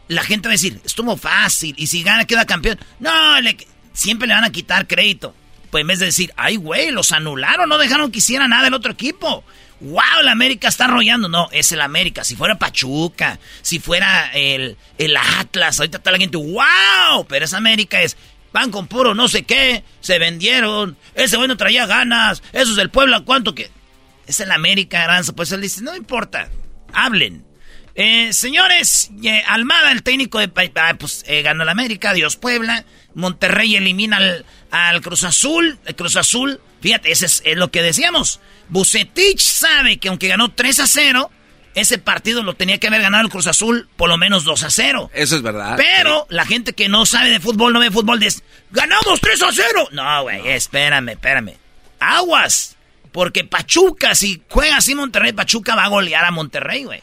[0.09, 1.74] la gente va a decir, estuvo fácil.
[1.77, 2.78] Y si gana, queda campeón.
[2.99, 3.57] No, le-
[3.93, 5.35] siempre le van a quitar crédito.
[5.70, 8.74] Pues en vez de decir, ay, güey, los anularon, no dejaron que hiciera nada el
[8.74, 9.45] otro equipo.
[9.81, 10.23] ¡Wow!
[10.23, 11.28] La América está arrollando.
[11.28, 12.23] No, es el América.
[12.24, 17.27] Si fuera Pachuca, si fuera el, el Atlas, ahorita está la gente, ¡wow!
[17.28, 18.16] Pero esa América es,
[18.52, 23.20] van con puro no sé qué, se vendieron, ese bueno traía ganas, esos del Puebla,
[23.20, 23.70] ¿cuánto que?
[24.27, 25.32] Es el América, Aranza.
[25.32, 26.48] Pues él dice, no importa,
[26.93, 27.44] hablen.
[27.94, 30.51] Eh, señores, eh, Almada, el técnico de...
[30.77, 32.85] Ah, pues eh, ganó el América, Dios Puebla.
[33.15, 35.78] Monterrey elimina al, al Cruz Azul.
[35.85, 38.40] El Cruz Azul, fíjate, ese es, es lo que decíamos.
[38.69, 41.31] Bucetich sabe que aunque ganó 3 a 0,
[41.74, 44.70] ese partido lo tenía que haber ganado el Cruz Azul por lo menos 2 a
[44.70, 45.11] 0.
[45.15, 45.77] Eso es verdad.
[45.77, 49.52] Pero la gente que no sabe de fútbol, no ve fútbol, dice, ¡ganamos 3 a
[49.52, 49.89] 0!
[49.93, 51.57] No, güey, espérame, espérame.
[51.98, 52.77] Aguas.
[53.12, 57.01] Porque Pachuca, si juega así Monterrey, Pachuca va a golear a Monterrey, güey.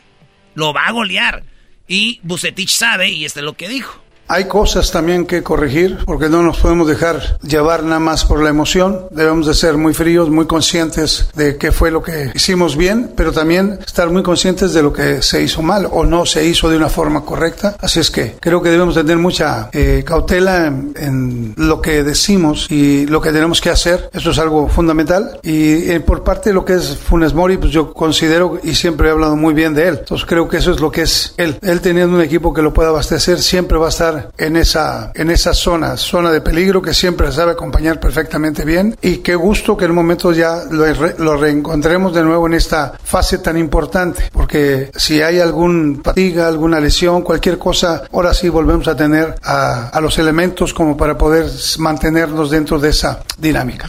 [0.55, 1.43] Lo va a golear.
[1.87, 4.03] Y Bucetich sabe, y este es lo que dijo.
[4.29, 8.49] Hay cosas también que corregir porque no nos podemos dejar llevar nada más por la
[8.49, 9.07] emoción.
[9.11, 13.31] Debemos de ser muy fríos, muy conscientes de qué fue lo que hicimos bien, pero
[13.31, 16.77] también estar muy conscientes de lo que se hizo mal o no se hizo de
[16.77, 17.77] una forma correcta.
[17.79, 22.67] Así es que creo que debemos tener mucha eh, cautela en, en lo que decimos
[22.69, 24.09] y lo que tenemos que hacer.
[24.13, 25.39] Eso es algo fundamental.
[25.43, 29.07] Y eh, por parte de lo que es Funes Mori, pues yo considero y siempre
[29.07, 29.97] he hablado muy bien de él.
[29.99, 31.57] Entonces creo que eso es lo que es él.
[31.61, 33.91] Él teniendo un equipo que lo pueda abastecer, siempre va a
[34.38, 38.98] en esa, en esa zona, zona de peligro que siempre sabe acompañar perfectamente bien.
[39.02, 40.85] Y qué gusto que en un momento ya lo,
[41.18, 44.30] lo reencontremos de nuevo en esta fase tan importante.
[44.31, 49.89] Porque si hay algún fatiga, alguna lesión, cualquier cosa, ahora sí volvemos a tener a,
[49.89, 51.45] a los elementos como para poder
[51.80, 53.88] mantenernos dentro de esa dinámica.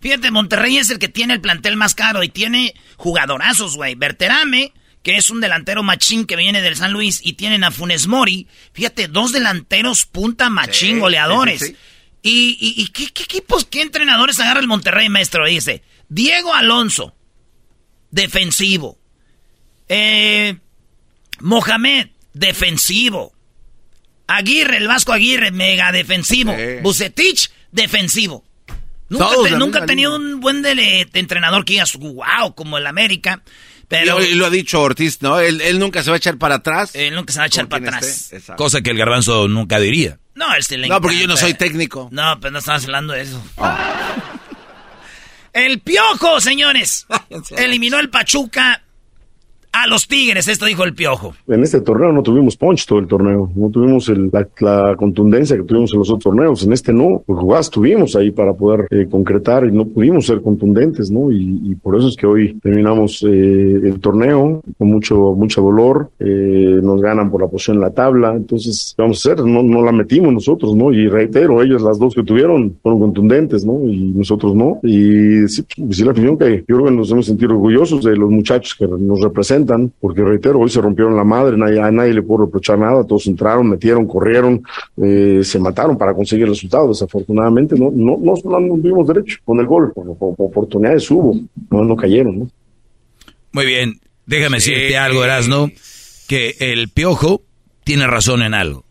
[0.00, 3.94] Fíjate, Monterrey es el que tiene el plantel más caro y tiene jugadorazos, güey.
[3.94, 4.72] Berterame,
[5.02, 8.46] que es un delantero machín que viene del San Luis, y tienen a Funes Mori.
[8.72, 11.60] Fíjate, dos delanteros punta machín, Sí, goleadores.
[11.60, 11.78] sí, sí, sí.
[12.22, 15.46] ¿Y, y, y qué, qué equipos, qué entrenadores agarra el Monterrey, maestro?
[15.46, 17.14] Dice, Diego Alonso,
[18.10, 18.98] defensivo.
[19.88, 20.58] Eh,
[21.40, 23.32] Mohamed, defensivo.
[24.26, 26.54] Aguirre, el Vasco Aguirre, mega defensivo.
[26.82, 28.44] Bucetich, defensivo.
[29.08, 32.86] Nunca, te- nunca ha tenido un buen de, de entrenador que digas, wow, como el
[32.86, 33.42] América.
[33.90, 35.40] Pero Y lo ha dicho Ortiz, ¿no?
[35.40, 36.94] Él, él nunca se va a echar para atrás.
[36.94, 38.30] Él nunca se va a echar para atrás.
[38.56, 40.20] Cosa que el garbanzo nunca diría.
[40.36, 42.08] No, le No, porque yo no soy técnico.
[42.12, 43.42] No, pero no estamos hablando de eso.
[45.52, 47.08] El Piojo, señores.
[47.56, 48.84] Eliminó el Pachuca
[49.72, 51.32] a los Tigres, esto dijo el Piojo.
[51.48, 55.56] En este torneo no tuvimos punch todo el torneo, no tuvimos el- la, la contundencia
[55.56, 56.62] que tuvimos en los otros torneos.
[56.64, 60.40] En este no, pues jugadas tuvimos ahí para poder eh, concretar y no pudimos ser
[60.42, 61.30] contundentes, ¿no?
[61.30, 66.10] Y, y por eso es que hoy terminamos eh, el torneo con mucho mucho dolor,
[66.18, 69.44] eh, nos ganan por la posición en la tabla, entonces, ¿qué vamos a hacer?
[69.46, 70.92] No, no la metimos nosotros, ¿no?
[70.92, 73.80] Y reitero, ellos las dos que tuvieron fueron contundentes, ¿no?
[73.88, 74.80] Y nosotros no.
[74.82, 78.16] Y sí, pues, sí la opinión que yo creo que nos hemos sentido orgullosos de
[78.16, 79.59] los muchachos que nos representan,
[80.00, 83.26] porque reitero, hoy se rompieron la madre, nadie, a nadie le puedo reprochar nada, todos
[83.26, 84.62] entraron, metieron, corrieron,
[84.96, 86.88] eh, se mataron para conseguir el resultado.
[86.88, 91.34] Desafortunadamente no, no, no, no tuvimos derecho con el gol, por, por- por oportunidades hubo,
[91.70, 92.50] no, no cayeron, ¿no?
[93.52, 95.70] Muy bien, déjame decirte algo, Erasno,
[96.28, 97.42] que el Piojo
[97.84, 98.84] tiene razón en algo.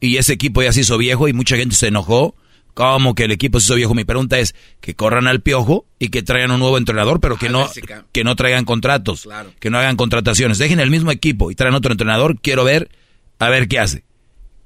[0.00, 2.34] Y ese equipo ya se hizo viejo y mucha gente se enojó.
[2.74, 3.94] ¿Cómo que el equipo se hizo viejo?
[3.94, 7.48] Mi pregunta es que corran al Piojo y que traigan un nuevo entrenador, pero que
[7.50, 7.68] no,
[8.12, 9.26] que no traigan contratos,
[9.60, 10.56] que no hagan contrataciones.
[10.58, 12.40] Dejen el mismo equipo y traen otro entrenador.
[12.40, 12.90] Quiero ver,
[13.38, 14.04] a ver qué hace.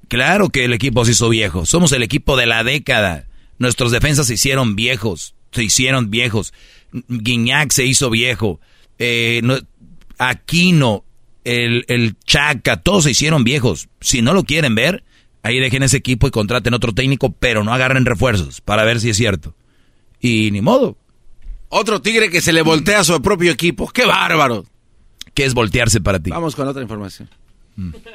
[0.07, 1.65] Claro que el equipo se hizo viejo.
[1.65, 3.25] Somos el equipo de la década.
[3.59, 5.35] Nuestros defensas se hicieron viejos.
[5.51, 6.53] Se hicieron viejos.
[7.09, 8.61] Guiñac se hizo viejo.
[8.99, 9.57] Eh, no-
[10.17, 11.03] Aquino,
[11.43, 13.89] el, el Chaca, todos se hicieron viejos.
[14.01, 15.03] Si no lo quieren ver,
[15.47, 19.09] ahí dejen ese equipo y contraten otro técnico, pero no agarren refuerzos para ver si
[19.09, 19.55] es cierto.
[20.19, 20.97] Y ni modo.
[21.69, 23.87] Otro tigre que se le voltea a su propio equipo.
[23.89, 24.65] ¡Qué bárbaro!
[25.33, 26.29] ¿Qué es voltearse para ti?
[26.31, 27.29] Vamos con otra información.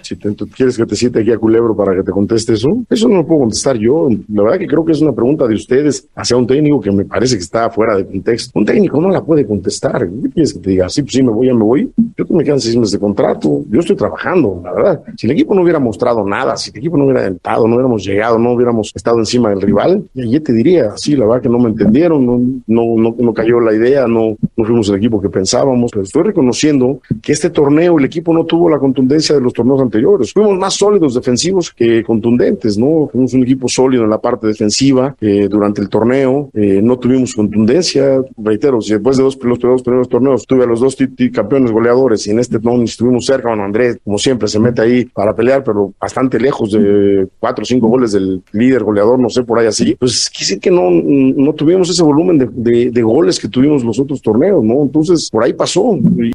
[0.03, 3.09] Si te- quieres que te siente aquí a Culebro para que te conteste eso, eso
[3.09, 4.09] no lo puedo contestar yo.
[4.33, 7.05] La verdad que creo que es una pregunta de ustedes hacia un técnico que me
[7.05, 8.59] parece que está fuera de contexto.
[8.59, 10.09] Un técnico no la puede contestar.
[10.09, 10.89] ¿Qué quieres que te diga?
[10.89, 11.93] Sí, pues sí, me voy, ya me voy.
[12.17, 13.63] Yo me quedan seis meses de contrato.
[13.71, 15.03] Yo estoy trabajando, la verdad.
[15.17, 18.05] Si el equipo no hubiera mostrado nada, si el equipo no hubiera entrado, no hubiéramos
[18.05, 21.59] llegado, no hubiéramos estado encima del rival, ya te diría, sí, la verdad que no
[21.59, 25.29] me entendieron, no, no, no, no cayó la idea, no, no fuimos el equipo que
[25.29, 25.91] pensábamos.
[25.93, 29.81] Pero estoy reconociendo que este torneo el equipo no tuvo la contundencia de los torneos
[29.81, 30.33] anteriores.
[30.33, 33.09] Fuimos más sólidos defensivos que contundentes, ¿no?
[33.11, 37.35] Fuimos un equipo sólido en la parte defensiva eh, durante el torneo, eh, no tuvimos
[37.35, 38.23] contundencia.
[38.37, 40.97] Reitero, si después de dos, los dos primeros torneos tuve a los dos
[41.33, 45.05] campeones goleadores y en este no estuvimos cerca, bueno, Andrés, como siempre, se mete ahí
[45.07, 49.43] para pelear, pero bastante lejos de cuatro o cinco goles del líder goleador, no sé,
[49.43, 49.95] por ahí así.
[49.99, 53.99] Pues decir que no, no tuvimos ese volumen de, de- de goles que tuvimos los
[53.99, 54.83] otros torneos, ¿no?
[54.83, 55.97] Entonces, por ahí pasó.
[55.97, 56.33] Y-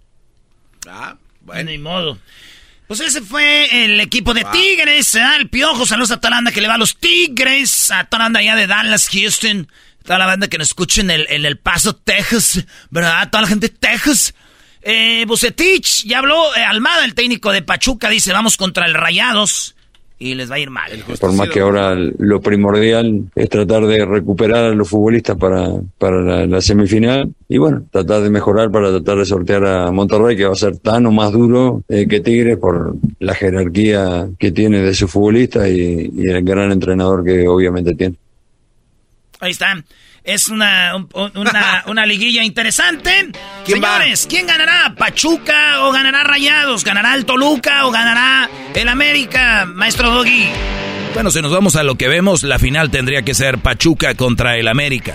[1.46, 2.18] Bueno, ni modo.
[2.88, 5.22] Pues ese fue el equipo de Tigres, ¿eh?
[5.38, 8.20] el Piojo, saludos a toda la banda que le va a los Tigres, a toda
[8.20, 9.68] la banda allá de Dallas, Houston,
[10.04, 13.30] toda la banda que nos escucha en el, en el Paso, Texas, ¿verdad?
[13.30, 14.34] Toda la gente de Texas.
[14.82, 19.76] Eh, Bucetich, ya habló eh, Almada, el técnico de Pachuca, dice, vamos contra el Rayados
[20.20, 20.92] y les va a ir mal.
[21.20, 26.22] Por más que ahora lo primordial es tratar de recuperar a los futbolistas para, para
[26.22, 30.46] la, la semifinal y bueno, tratar de mejorar para tratar de sortear a Monterrey que
[30.46, 34.82] va a ser tan o más duro eh, que Tigres por la jerarquía que tiene
[34.82, 38.16] de sus futbolistas y, y el gran entrenador que obviamente tiene.
[39.40, 39.84] Ahí está.
[40.28, 43.30] Es una, un- una, una liguilla interesante.
[43.66, 44.94] Señores, ¿quién ganará?
[44.98, 46.84] ¿Pachuca o ganará Rayados?
[46.84, 50.48] ¿Ganará el Toluca o ganará el América, maestro Doggy?
[51.14, 54.58] Bueno, si nos vamos a lo que vemos, la final tendría que ser Pachuca contra
[54.58, 55.14] el América.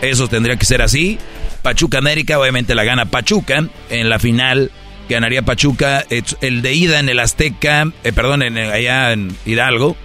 [0.00, 1.18] Eso tendría que ser así.
[1.62, 3.64] Pachuca América, obviamente la gana Pachuca.
[3.90, 4.70] En la final
[5.08, 6.04] ganaría Pachuca.
[6.40, 9.96] El de ida en el Azteca, eh, perdón, en, allá en Hidalgo,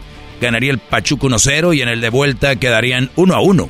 [0.41, 3.69] ganaría el Pachuca 1-0 y en el de vuelta quedarían 1-1.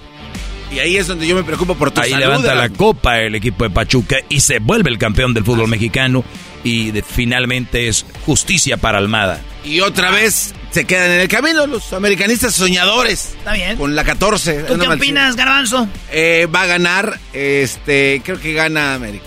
[0.72, 3.64] Y ahí es donde yo me preocupo por tu Ahí levanta la copa el equipo
[3.64, 6.26] de Pachuca y se vuelve el campeón del fútbol mexicano
[6.64, 9.40] y finalmente es justicia para Almada.
[9.64, 13.36] Y otra vez se quedan en el camino los americanistas soñadores.
[13.38, 13.78] Está bien.
[13.78, 14.64] Con la 14.
[14.64, 15.88] ¿Tú qué opinas, Garbanzo?
[16.12, 19.26] Eh, va a ganar, este, creo que gana América.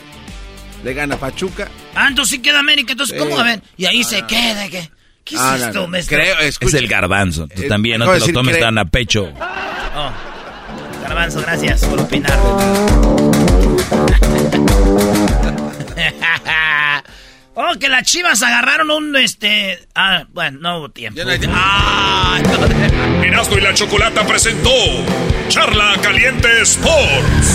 [0.85, 1.69] Le gana Pachuca.
[1.95, 2.93] Ah, entonces sí queda América.
[2.93, 3.39] Entonces, ¿cómo?
[3.39, 4.69] A ver, y ahí se queda.
[4.69, 4.91] ¿Qué,
[5.25, 5.99] ¿Qué es Ah, esto, no?
[6.07, 7.49] Creo, Es el garbanzo.
[7.49, 9.33] Tú Eh, también, no te lo tomes tan a pecho.
[9.97, 10.11] Oh.
[11.11, 12.39] Garbanzo, gracias por opinar.
[17.55, 19.89] oh, que las chivas agarraron un este.
[19.97, 21.21] Ah, bueno, no hubo tiempo.
[21.49, 23.25] Ah, no.
[23.25, 24.71] Erasmo y la Chocolata presentó
[25.49, 27.50] Charla Caliente Sports.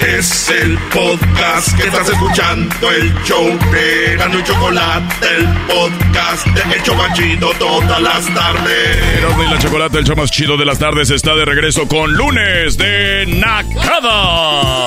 [0.00, 6.76] Es el podcast que estás escuchando, el show de Gano y Chocolate, el podcast de
[6.76, 8.96] El Chobachito todas las tardes.
[9.18, 12.12] Erasmo y la Chocolata, el show más chido de las tardes, está de regreso con
[12.12, 14.86] lunes de Nakada.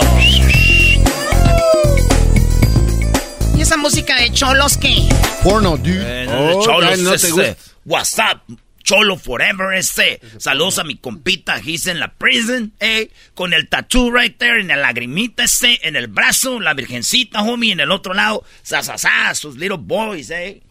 [3.57, 5.09] ¿Y esa música de cholos qué?
[5.43, 6.23] Porno, dude.
[6.23, 7.55] Eh, Oh, cholos, no te gusta.
[7.85, 8.57] What's up?
[8.83, 10.19] Cholo Forever ese.
[10.37, 13.11] Saludos a mi compita, he's en la prison, eh.
[13.33, 17.71] Con el tattoo right there, en la lagrimita ese, en el brazo, la virgencita, homie,
[17.71, 20.61] en el otro lado, sa, sa, sa, sus little boys, eh.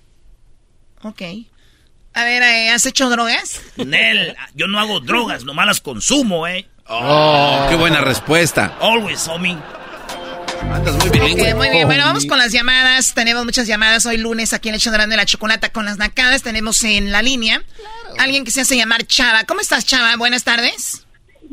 [1.02, 1.22] Ok.
[2.12, 3.62] A ver, eh, ¿has hecho drogas?
[3.76, 6.66] Nel, yo no hago drogas, nomás las consumo, eh.
[6.86, 8.76] Oh, qué buena respuesta.
[8.80, 9.56] Always, homie.
[10.72, 11.52] Andas muy bilingüe.
[11.52, 13.14] Ok, muy bien, bueno, vamos con las llamadas.
[13.14, 16.42] Tenemos muchas llamadas hoy lunes aquí en el grande de la chocolata con las nacadas.
[16.42, 17.62] Tenemos en la línea
[18.18, 19.44] alguien que se hace llamar Chava.
[19.44, 20.14] ¿Cómo estás, Chava?
[20.16, 21.06] Buenas tardes.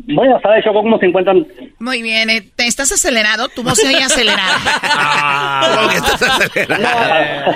[0.06, 1.46] Buenas tardes, Choco, ¿cómo se encuentran?
[1.80, 3.50] Muy bien, eh, ¿te estás acelerado?
[3.50, 4.54] Tu voz se oye acelerada.
[5.76, 7.52] ¿Cómo que estás acelerado?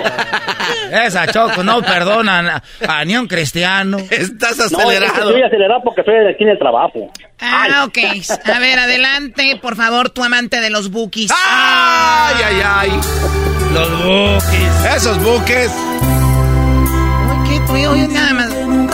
[0.90, 3.98] Esa Choco no perdonan a, a ni a un cristiano.
[4.10, 7.10] Estás No, es que estoy acelerado porque estoy aquí en el trabajo.
[7.40, 7.98] Ah, ok.
[8.52, 11.30] A ver, adelante, por favor, tu amante de los bookies.
[11.32, 12.90] ¡Ay, ay, ay!
[13.72, 14.84] Los buques.
[14.96, 15.70] Esos buques.
[17.48, 17.60] ¿Qué?
[17.66, 18.51] Tú y yo nada más.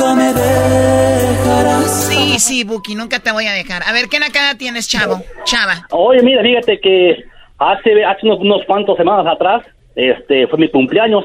[0.08, 2.08] Nunca me dejarás.
[2.08, 3.82] Sí, sí, Buki, nunca te voy a dejar.
[3.86, 5.20] A ver, ¿qué nacada tienes, chavo?
[5.44, 5.86] Chava.
[5.90, 7.24] Oye, mira, fíjate que
[7.58, 9.62] hace, hace unos, unos cuantos semanas atrás,
[9.94, 11.24] este, fue mi cumpleaños.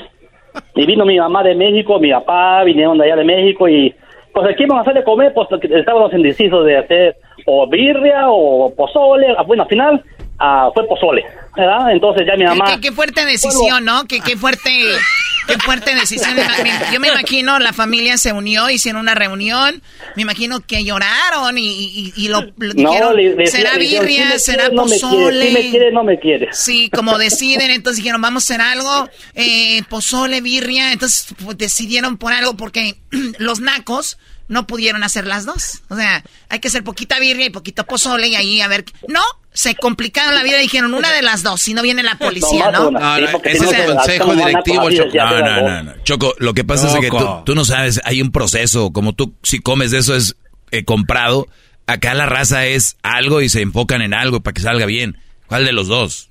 [0.75, 3.95] Y vino mi mamá de México, mi papá vinieron de allá de México y
[4.33, 7.15] pues aquí íbamos a hacer de comer, pues estábamos indecisos de hacer
[7.45, 9.27] o birria o pozole.
[9.47, 10.03] Bueno, al final
[10.45, 11.23] ah, fue pozole,
[11.55, 11.91] ¿verdad?
[11.91, 12.75] Entonces ya mi mamá...
[12.75, 14.05] Qué, qué fuerte decisión, ¿no?
[14.07, 14.69] Qué, qué fuerte,
[15.47, 16.35] qué fuerte decisión.
[16.91, 19.81] Yo me imagino la familia se unió, hicieron una reunión.
[20.15, 23.15] Me imagino que lloraron y, y- y lo, lo dijeron.
[23.15, 25.47] le- le- será le birria, "Sí me será quiere, no me quiere, pozole.
[25.47, 26.49] sí me quiere, no me quiere.
[26.51, 32.17] Sí, como deciden, entonces dijeron, vamos a hacer algo, eh, pozole, birria, entonces pues, decidieron
[32.17, 32.95] por algo porque
[33.39, 34.17] los nacos
[34.49, 35.81] no pudieron hacer las dos.
[35.89, 38.83] O sea, hay que hacer poquita birria y poquito pozole y ahí a ver...
[39.07, 39.21] No,
[39.53, 42.71] se complicaron la vida y dijeron una de las dos, si no viene la policía,
[42.71, 42.91] ¿no?
[42.91, 45.15] No, no, ese es el consejo directivo, Choco.
[45.17, 45.93] No, no, no, no.
[46.03, 49.33] Choco, lo que pasa es que tú, tú no sabes, hay un proceso, como tú
[49.43, 50.35] si comes de eso es
[50.71, 51.47] eh, comprado,
[51.85, 55.17] acá la raza es algo y se enfocan en algo para que salga bien.
[55.47, 56.29] ¿Cuál de los dos?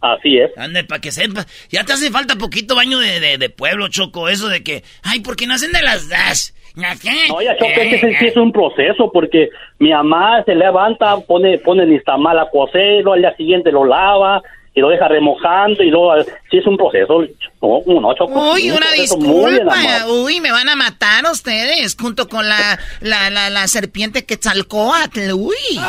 [0.00, 0.50] Así es.
[0.56, 1.46] Ande, para que sepa.
[1.70, 4.28] Ya te hace falta poquito baño de, de- de pueblo, Choco.
[4.28, 6.54] Eso de que, ay, ¿por qué nacen de las das?
[6.76, 9.48] No, ya Choco, es que sí, sí es un proceso porque
[9.78, 13.86] mi mamá se levanta, pone, pone el tamal a cocer, luego al día siguiente lo
[13.86, 14.42] lava
[14.74, 17.24] y lo deja remojando y luego sí es un proceso.
[17.62, 18.52] No, no, Choco.
[18.52, 20.06] Uy, un una disculpa.
[20.06, 25.32] Uy, me van a matar ustedes junto con la, la, la, la serpiente Quetzalcóatl.
[25.32, 25.80] Uy,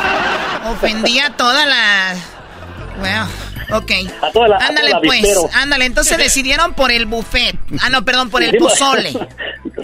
[0.70, 2.14] ofendí a toda la...
[2.98, 3.28] Bueno,
[3.72, 3.90] ok.
[4.22, 5.84] A toda la- a ándale toda la pues, ándale.
[5.86, 7.56] Entonces decidieron por el buffet.
[7.80, 8.72] Ah, no, perdón, por el Sí, pues.
[8.78, 9.12] pozole.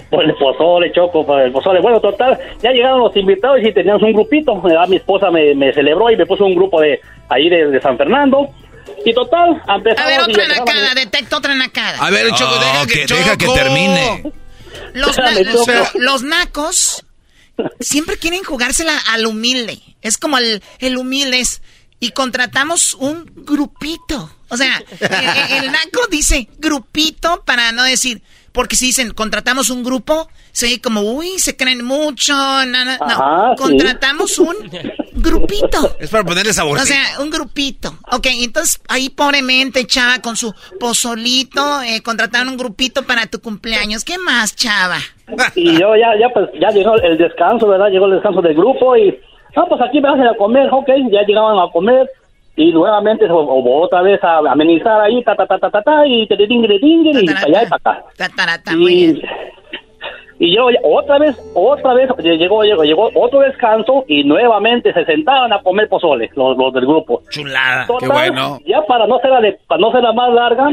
[0.09, 1.81] Por el pozole, Choco, por el pozole.
[1.81, 4.61] Bueno, total, ya llegaron los invitados y teníamos un grupito.
[4.61, 4.87] ¿verdad?
[4.87, 7.97] Mi esposa me, me celebró y me puso un grupo de ahí de, de San
[7.97, 8.49] Fernando.
[9.05, 11.97] Y total, empezamos A ver, otra nacada, detecto otra nacada.
[11.99, 13.57] A ver, Choco, deja que, deja que Choco.
[13.57, 14.23] termine.
[14.93, 15.99] Los, na- Espérame, los, Choco.
[15.99, 17.05] los nacos
[17.79, 19.79] siempre quieren jugársela al humilde.
[20.01, 21.61] Es como el, el humilde es.
[22.05, 24.29] Y contratamos un grupito.
[24.49, 28.21] O sea, el, el naco dice grupito para no decir,
[28.51, 32.33] porque si dicen contratamos un grupo, se oye como, uy, se creen mucho.
[32.33, 33.05] No, no, no.
[33.05, 33.63] Ajá, sí.
[33.63, 34.55] contratamos un
[35.13, 35.97] grupito.
[35.99, 36.77] Es para ponerle sabor.
[36.77, 37.97] O sea, un grupito.
[38.11, 44.03] Ok, entonces ahí pobremente, chava, con su pozolito, eh, contrataron un grupito para tu cumpleaños.
[44.03, 44.99] ¿Qué más, chava?
[45.55, 47.89] Y yo ya, ya, pues, ya llegó el descanso, ¿verdad?
[47.89, 49.19] Llegó el descanso del grupo y,
[49.55, 52.09] ah, pues aquí me hacen a comer, ok, ya llegaban a comer
[52.57, 56.07] y nuevamente o, o otra vez a amenizar ahí, ta, ta, ta, ta, ta, ta,
[56.07, 58.05] y te tingre, tingre, y para allá y para acá.
[58.17, 59.21] Tatarata, muy bien.
[60.39, 65.05] Y, y yo otra vez, otra vez, llegó, llegó, llegó otro descanso y nuevamente se
[65.05, 67.21] sentaban a comer pozole, los, los del grupo.
[67.29, 67.87] Chulada.
[67.87, 68.33] Total,
[68.65, 70.69] Ya para no ser la de- para no ser la más larga,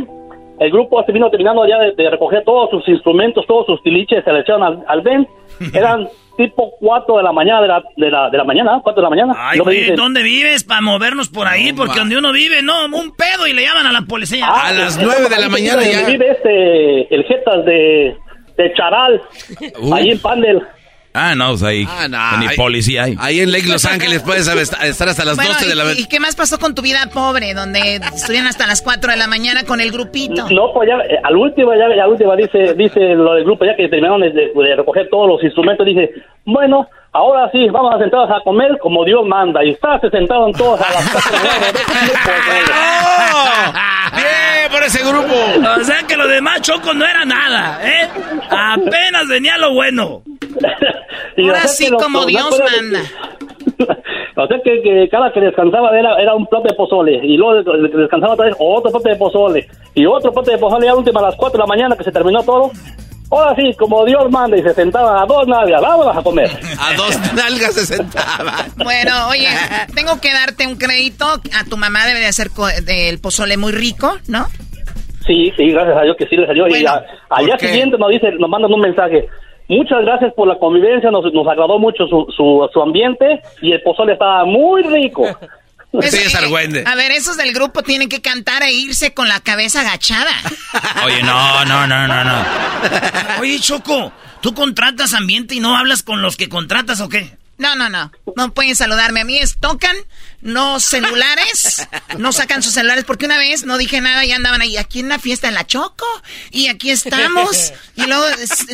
[0.61, 4.23] el grupo se vino terminando ya de, de recoger todos sus instrumentos, todos sus tiliches,
[4.25, 5.27] se le echaron al, al Ben.
[5.75, 9.03] Eran tipo 4 de la mañana de la, de la, de la mañana, 4 de
[9.05, 9.35] la mañana.
[9.37, 11.73] Ay, güey, dicen, ¿dónde vives para movernos por ahí?
[11.73, 14.47] Porque donde uno vive, no, un pedo y le llaman a la policía.
[14.49, 16.07] Ah, A las pues, 9 de la mañana ya.
[16.07, 18.17] Vive este, el Jetas de,
[18.57, 19.21] de Charal,
[19.81, 19.95] Uh.
[19.95, 20.63] ahí en Pandel.
[21.15, 21.87] Ah, no, pues ahí.
[21.89, 23.17] Ah, no, Ni ahí- policía hay.
[23.21, 25.87] Ahí en Lake Los Ángeles puedes estar estar hasta las Bueno, 12 de la ¿y,
[25.87, 26.01] mañana.
[26.01, 29.27] y qué más pasó con tu vida pobre, donde estuvieron hasta las 4 de la
[29.27, 30.49] mañana con el grupito?
[30.51, 33.77] No, pues ya, eh, al último, ya, al último dice, dice lo del grupo, ya
[33.77, 36.11] que terminaron de, de recoger todos los instrumentos, dice,
[36.47, 39.63] bueno, ahora sí, vamos a sentarnos a comer como Dios manda.
[39.65, 41.73] Y está, se sentaron todos a las de la mañana.
[44.17, 45.35] ¡Bien por ese grupo!
[45.81, 48.09] O sea que lo demás Choco no era nada, ¿eh?
[48.51, 50.23] Apenas venía lo bueno.
[51.43, 53.01] Y Ahora o sea sí, como los Dios manda.
[54.35, 57.21] O sea que, que cada que descansaba era, era un plato de pozole.
[57.23, 59.69] Y luego de- de- descansaba otra vez otro plato de pozole.
[59.95, 62.11] Y otro plato de pozole ya última a las 4 de la mañana que se
[62.13, 62.71] terminó todo.
[63.31, 66.51] Ahora sí, como Dios manda, y se sentaban a dos nalgas, vámonos a comer.
[66.81, 68.65] A dos nalgas se sentaba.
[68.77, 69.49] Bueno, oye,
[69.95, 71.27] tengo que darte un crédito.
[71.27, 74.47] A tu mamá debe de hacer del pozole muy rico, ¿no?
[75.27, 76.67] Sí, sí, gracias a Dios que sí le salió.
[76.67, 77.69] y Bueno, a- al día qué?
[77.69, 79.29] siguiente nos dice, nos mandan un mensaje.
[79.69, 83.83] Muchas gracias por la convivencia, nos, nos agradó mucho su, su, su ambiente y el
[83.83, 85.25] pozole estaba muy rico.
[85.93, 86.85] Pues, Sí, es eh, argüende.
[86.87, 90.31] a ver, esos del grupo tienen que cantar e irse con la cabeza agachada.
[91.05, 92.45] Oye, no, no, no, no, no.
[93.43, 94.11] Oye, Choco,
[94.41, 97.37] ¿tú contratas ambiente y no hablas con los que contratas o qué?
[97.63, 98.13] No, no, no.
[98.37, 99.21] No pueden saludarme.
[99.21, 99.97] A mí es tocan,
[100.41, 101.87] no celulares,
[102.19, 105.09] no sacan sus celulares, porque una vez no dije nada y andaban ahí, aquí en
[105.09, 106.07] la fiesta en la Choco,
[106.51, 108.25] y aquí estamos, y luego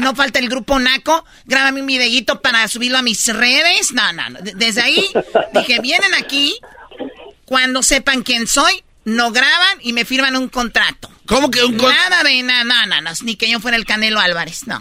[0.00, 3.92] no falta el grupo Naco, grábame un videíto para subirlo a mis redes.
[3.92, 4.40] No, no, no.
[4.40, 5.06] De- Desde ahí
[5.52, 6.58] dije, vienen aquí,
[7.44, 11.10] cuando sepan quién soy, no graban y me firman un contrato.
[11.26, 13.84] ¿Cómo que un con- Nada de nada, no, no, no, ni que yo fuera el
[13.84, 14.76] Canelo Álvarez, no.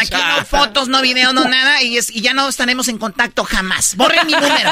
[0.00, 3.42] Aquí no fotos, no videos, no nada, y, es- y ya no estaremos en contacto
[3.44, 3.96] jamás.
[3.96, 4.70] Borren mi número.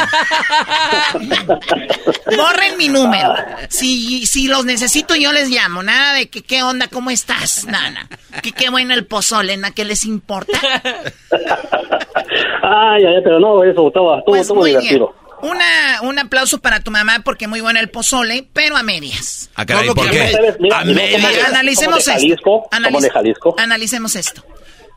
[2.36, 3.34] Borren mi número.
[3.68, 5.82] Si, si los necesito, yo les llamo.
[5.82, 7.64] Nada de que qué onda, cómo estás.
[7.66, 8.06] Nada.
[8.42, 9.72] Que qué bueno el pozole, ¿na?
[9.72, 10.58] ¿Qué les importa?
[12.62, 15.02] Ay, ay, pero no, eso estaba, estuvo, Pues estuvo muy bien.
[15.42, 19.50] Una, un aplauso para tu mamá porque muy bueno el pozole, pero a medias.
[19.54, 20.56] Ah, caray, ¿Cómo ¿por qué?
[20.60, 22.12] Mira, A no, media- como de- Analicemos de esto.
[22.12, 23.54] Jalisco, como Analiz- de Jalisco.
[23.58, 24.44] Analicemos esto.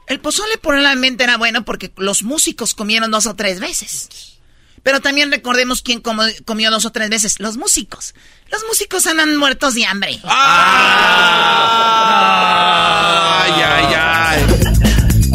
[0.08, 4.10] El pozole probablemente era bueno porque los músicos comieron dos o tres veces.
[4.84, 7.40] Pero también recordemos quién comió dos o tres veces.
[7.40, 8.16] Los músicos.
[8.52, 10.20] Los músicos andan muertos de hambre.
[10.24, 10.32] Ay,
[13.64, 14.44] ay, ay.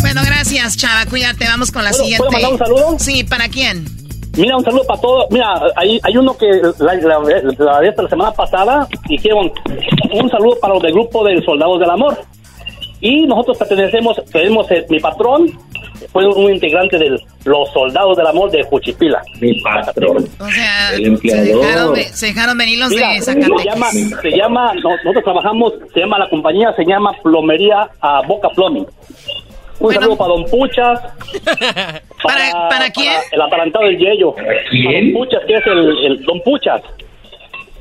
[0.01, 1.07] Bueno, gracias, Chava.
[1.07, 1.45] Cuídate.
[1.47, 2.27] Vamos con la ¿Puedo- siguiente.
[2.29, 2.99] puedo mandar un saludo?
[2.99, 4.06] Sí, ¿para quién?
[4.37, 5.27] Mira, un saludo para todos.
[5.31, 6.47] Mira, hay, hay uno que
[6.79, 7.19] la, la,
[7.59, 9.51] la, la semana pasada dijeron
[10.13, 12.17] un saludo para los del grupo de Soldados del Amor.
[13.01, 15.51] Y nosotros pertenecemos, tenemos eh, mi patrón,
[16.13, 17.11] fue un integrante de
[17.45, 19.23] los Soldados del Amor de Juchipila.
[19.41, 20.27] Mi patrón.
[20.41, 23.65] O sea, El se dejaron, ve- se dejaron venir los Mira, de se Zacatecas.
[23.65, 28.49] llama, se llama, no- nosotros trabajamos, se llama la compañía, se llama Plomería a Boca
[28.51, 28.87] Plumbing.
[29.79, 31.01] Un saludo para Don Puchas.
[32.23, 33.13] ¿Para, para quién?
[33.31, 34.35] el atalantado del Yello.
[34.35, 36.83] Para Don Puchas, que es el, el Don Puchas.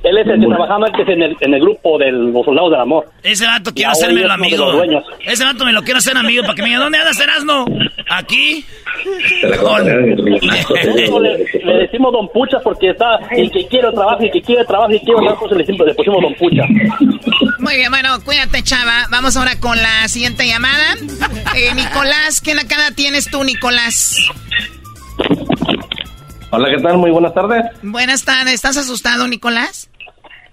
[0.06, 2.80] Él es el que trabajaba antes en el, en el grupo de los soldados del
[2.80, 3.06] amor.
[3.24, 4.82] Ese vato quiero de amigo.
[5.26, 7.66] Ese vato me lo quiero hacer amigo para que me diga, ¿dónde andas, Erasmo?
[8.10, 8.64] ¿Aquí?
[9.46, 10.16] Le,
[11.66, 14.92] le decimos Don Puchas porque está el que quiere trabajo y el que quiere trabajo
[14.94, 16.68] y quiere trabajo, le, decimos- le pusimos Don Puchas.
[17.60, 19.08] Muy bien, bueno, cuídate, Chava.
[19.10, 20.96] Vamos ahora con la siguiente llamada.
[21.56, 24.18] Eh, Nicolás, ¿qué nacada tienes tú, Nicolás?
[26.52, 26.98] Hola, ¿qué tal?
[26.98, 27.64] Muy buenas tardes.
[27.82, 28.54] Buenas tardes.
[28.54, 29.90] ¿Estás asustado, Nicolás?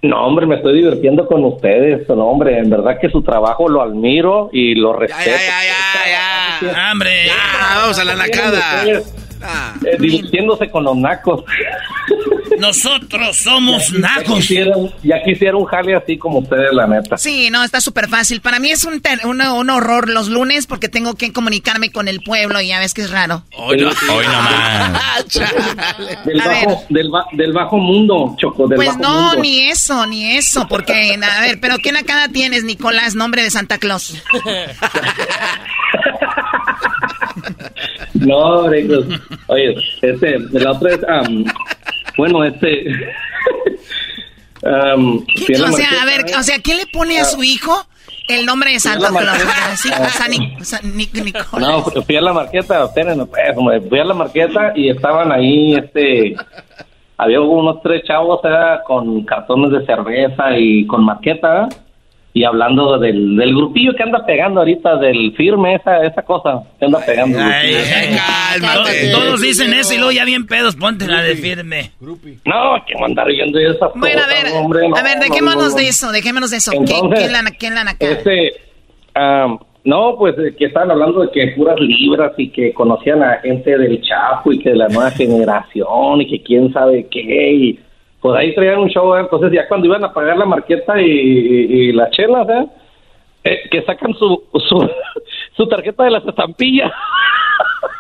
[0.03, 2.09] No, hombre, me estoy divirtiendo con ustedes.
[2.09, 5.31] No, hombre, en verdad que su trabajo lo admiro y lo respeto.
[6.91, 7.31] ¡Hombre!
[7.31, 8.85] Ah, vamos a la nacada.
[9.75, 11.45] Ustedes, eh, divirtiéndose con los nacos.
[12.59, 14.35] Nosotros somos Ya nacos.
[14.41, 17.17] quisiera, ya quisiera un jale así como ustedes, la neta.
[17.17, 18.41] Sí, no, está súper fácil.
[18.41, 22.09] Para mí es un, ter- un, un horror los lunes porque tengo que comunicarme con
[22.09, 23.43] el pueblo y ya ves que es raro.
[23.57, 24.93] Hoy no, hoy nomás.
[26.27, 26.67] Del A ver.
[26.67, 29.43] bajo, del, ba- del bajo mundo, Choco, del Pues bajo no, mundo.
[29.43, 33.79] ni eso, ni eso, porque, a ver, pero ¿qué nacada tienes, Nicolás, nombre de Santa
[33.79, 34.15] Claus?
[38.15, 38.87] No, pues,
[39.49, 41.45] oye, este, la otra es, am,
[42.17, 42.85] bueno, este,
[44.63, 44.95] la
[45.71, 47.75] O sea, a ver, o sea, ¿qué le pone a su hijo
[48.29, 49.39] el nombre de Santa la Claus?
[49.77, 51.49] Sí, San, Nic- San Nic- Nicolás.
[51.59, 53.43] No, fu- fui a la marqueta, espérenme, pues,
[53.89, 56.37] fui a la marqueta y estaban ahí, este,
[57.19, 58.77] había unos tres chavos ¿eh?
[58.87, 61.69] con cartones de cerveza y con marqueta.
[62.35, 66.87] Y hablando del, del grupillo que anda pegando ahorita, del firme, esa, esa cosa que
[66.87, 67.39] anda pegando.
[67.39, 71.91] Ay, ay, to- Todos dicen eso y luego ya bien pedos, ponte la de firme.
[72.01, 75.69] No, que mandar viendo esa Bueno, a ver, hombre, no, a ver, no, dejémonos no,
[75.71, 75.75] no.
[75.77, 76.71] de eso, dejémonos de eso.
[76.71, 78.13] ¿Qué, Entonces, ¿Quién la, quién la nacada?
[78.13, 78.53] Este,
[79.15, 83.41] am, no, pues eh, que estaban hablando de que puras libras y que conocían a
[83.43, 87.81] gente del Chapo y que de la nueva generación y que quién sabe qué y
[88.23, 89.21] pues ahí traían un show, ¿eh?
[89.21, 92.67] entonces ya cuando iban a pagar la marqueta y, y, y las chelas, ¿eh?
[93.45, 94.89] Eh, que sacan su, su,
[95.57, 96.91] su tarjeta de las estampillas.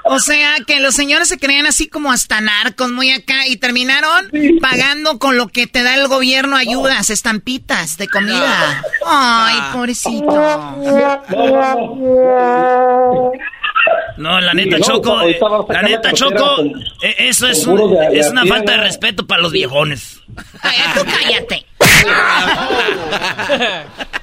[0.05, 4.31] O sea, que los señores se creían así como hasta narcos, muy acá, y terminaron
[4.61, 8.83] pagando con lo que te da el gobierno ayudas, estampitas de comida.
[9.07, 10.27] Ay, pobrecito.
[14.17, 15.39] No, la neta, No, Choco, eh,
[15.69, 16.69] la neta, Choco, con-
[17.03, 20.21] eh, eso es, un- de es una falta de respeto para los viejones.
[20.63, 21.67] Ay, tú cállate.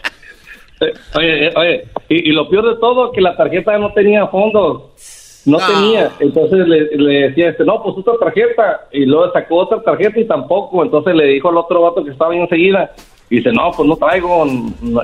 [1.16, 4.84] Oye, eh, oye, y, y lo peor de todo, que la tarjeta no tenía fondos.
[5.46, 5.68] No No.
[5.68, 6.12] tenía.
[6.20, 8.88] Entonces le, le decía, este, no, pues otra tarjeta.
[8.92, 10.84] Y luego sacó otra tarjeta y tampoco.
[10.84, 12.92] Entonces le dijo al otro vato que estaba ahí enseguida.
[13.30, 14.46] Y dice, no, pues no traigo.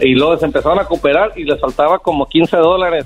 [0.01, 3.05] Y luego se empezaron a cooperar y les faltaba como 15 dólares.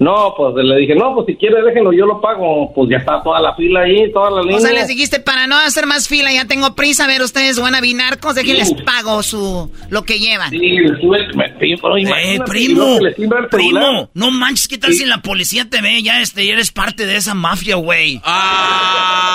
[0.00, 2.72] No, pues le dije, no, pues si quiere déjenlo, yo lo pago.
[2.74, 4.56] Pues ya está toda la fila ahí, toda la línea.
[4.56, 7.60] O sea, les dijiste, para no hacer más fila, ya tengo prisa, a ver, ustedes
[7.60, 10.48] van a vinarcos, déjenles pago su, lo que llevan.
[10.48, 10.58] Sí,
[11.82, 12.98] pero Eh, primo,
[13.50, 16.02] primo, no manches, ¿qué tal si la policía te ve?
[16.02, 18.20] Ya este, ya eres parte de esa mafia, güey.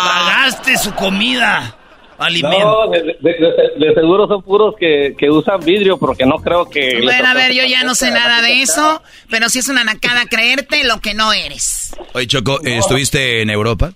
[0.05, 1.77] Pagaste su comida,
[2.17, 2.85] alimento.
[2.85, 6.69] No, de, de- de- de seguro son puros que, que usan vidrio, porque no creo
[6.69, 6.99] que...
[7.03, 10.25] Bueno, a ver, yo ya no sé nada de eso, pero si es una nacada
[10.25, 11.95] creerte lo que no eres.
[12.13, 13.93] Oye, Choco, ¿estuviste en Europa?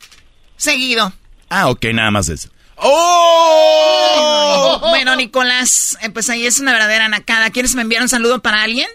[0.58, 1.12] Seguido.
[1.50, 2.50] Ah, ok, nada más eso.
[2.76, 4.80] ¡Oh!
[4.90, 7.50] Bueno, Nicolás, eh, pues ahí es una verdadera nacada.
[7.50, 8.88] ¿Quieres me enviar un saludo para alguien?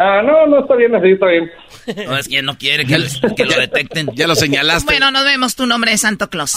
[0.00, 1.50] Ah, no, no, está bien, así está bien.
[2.06, 3.04] No, es que no quiere que,
[3.36, 4.08] que lo detecten.
[4.14, 4.84] Ya lo señalaste.
[4.84, 6.56] Bueno, nos vemos tu nombre de Santo Claus.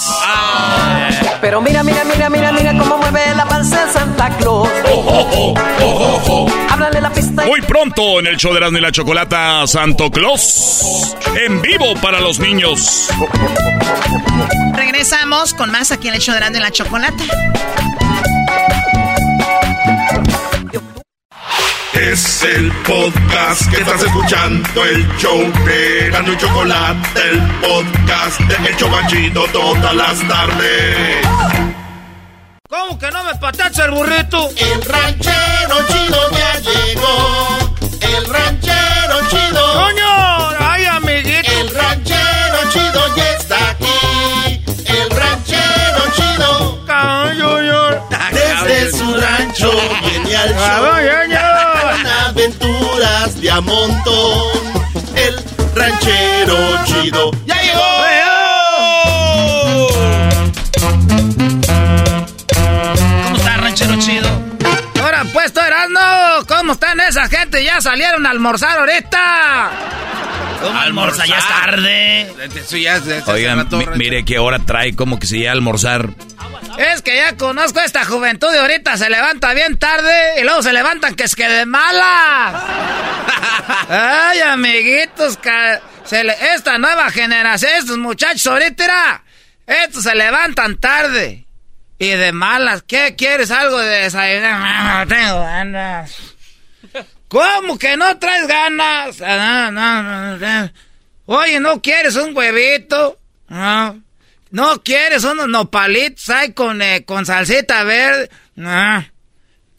[1.41, 4.69] Pero mira, mira, mira, mira, mira cómo mueve la panza de Santa Claus.
[6.69, 7.43] Háblale la pista.
[7.45, 11.15] Muy pronto en el show de Erasmo y la Chocolata, Santo Claus.
[11.43, 13.09] En vivo para los niños.
[14.75, 17.23] Regresamos con más aquí en el show de Erasmo y la Chocolata.
[21.93, 28.69] Es el podcast que estás escuchando, el show de Erasmo y Chocolate, el podcast de
[28.69, 31.27] El Chobachito todas las tardes.
[32.69, 34.49] ¿Cómo que no me patacha el burrito?
[34.55, 37.57] El ranchero chido ya llegó.
[37.99, 39.73] El ranchero chido.
[39.73, 40.49] ¡Coño!
[40.59, 41.51] ¡Ay, amiguito!
[41.51, 44.63] El ranchero chido ya está aquí.
[44.85, 46.81] El ranchero chido.
[48.31, 49.71] Desde su rancho
[50.05, 51.40] viene al show.
[53.41, 54.51] De a montón.
[55.15, 55.35] El
[55.73, 57.81] ranchero chido ya llegó.
[63.23, 64.29] ¿Cómo está, ranchero chido?
[65.01, 67.63] Ahora, pues, Erasmo, ¿cómo están esa gente?
[67.63, 69.71] ¿Ya salieron a almorzar ahorita?
[70.75, 72.33] Almorza, ya es tarde.
[72.79, 76.09] Ya Oigan, mire qué hora trae, como que se iba a almorzar.
[76.77, 80.61] Es que ya conozco a esta juventud de ahorita, se levanta bien tarde y luego
[80.61, 83.10] se levantan que es que de malas.
[83.93, 85.37] Ay, amiguitos,
[86.55, 89.23] esta nueva generación, estos muchachos ahorita, era,
[89.67, 91.45] estos se levantan tarde
[91.99, 92.83] y de malas.
[92.87, 93.51] ¿Qué quieres?
[93.51, 95.07] ¿Algo de desayunar?
[95.07, 96.17] No, tengo ganas.
[97.27, 99.21] ¿Cómo que no traes ganas?
[99.21, 100.69] Ah.
[101.25, 103.19] Oye, ¿no quieres un huevito?
[103.49, 104.01] No.
[104.51, 108.29] ¿No quieres unos nopalitos ahí con, eh, con salsita verde?
[108.55, 109.05] No.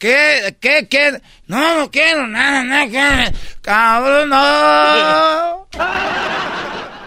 [0.03, 1.21] ¿Qué, qué, qué?
[1.47, 3.31] No, no quiero nada, nada.
[3.61, 5.69] Cabrón, no.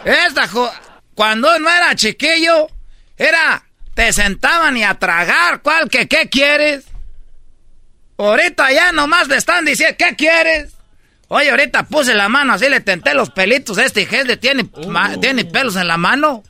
[0.03, 0.73] Esta, jo-
[1.15, 2.69] cuando no era chiquillo,
[3.19, 3.63] era
[3.93, 5.61] te sentaban y a tragar.
[5.61, 6.87] ¿Cuál que qué quieres?
[8.17, 10.73] Ahorita ya nomás le están diciendo, ¿qué quieres?
[11.29, 13.77] Oye, ahorita puse la mano así, le tenté los pelitos.
[13.77, 16.43] Este le tiene, ma- tiene pelos en la mano.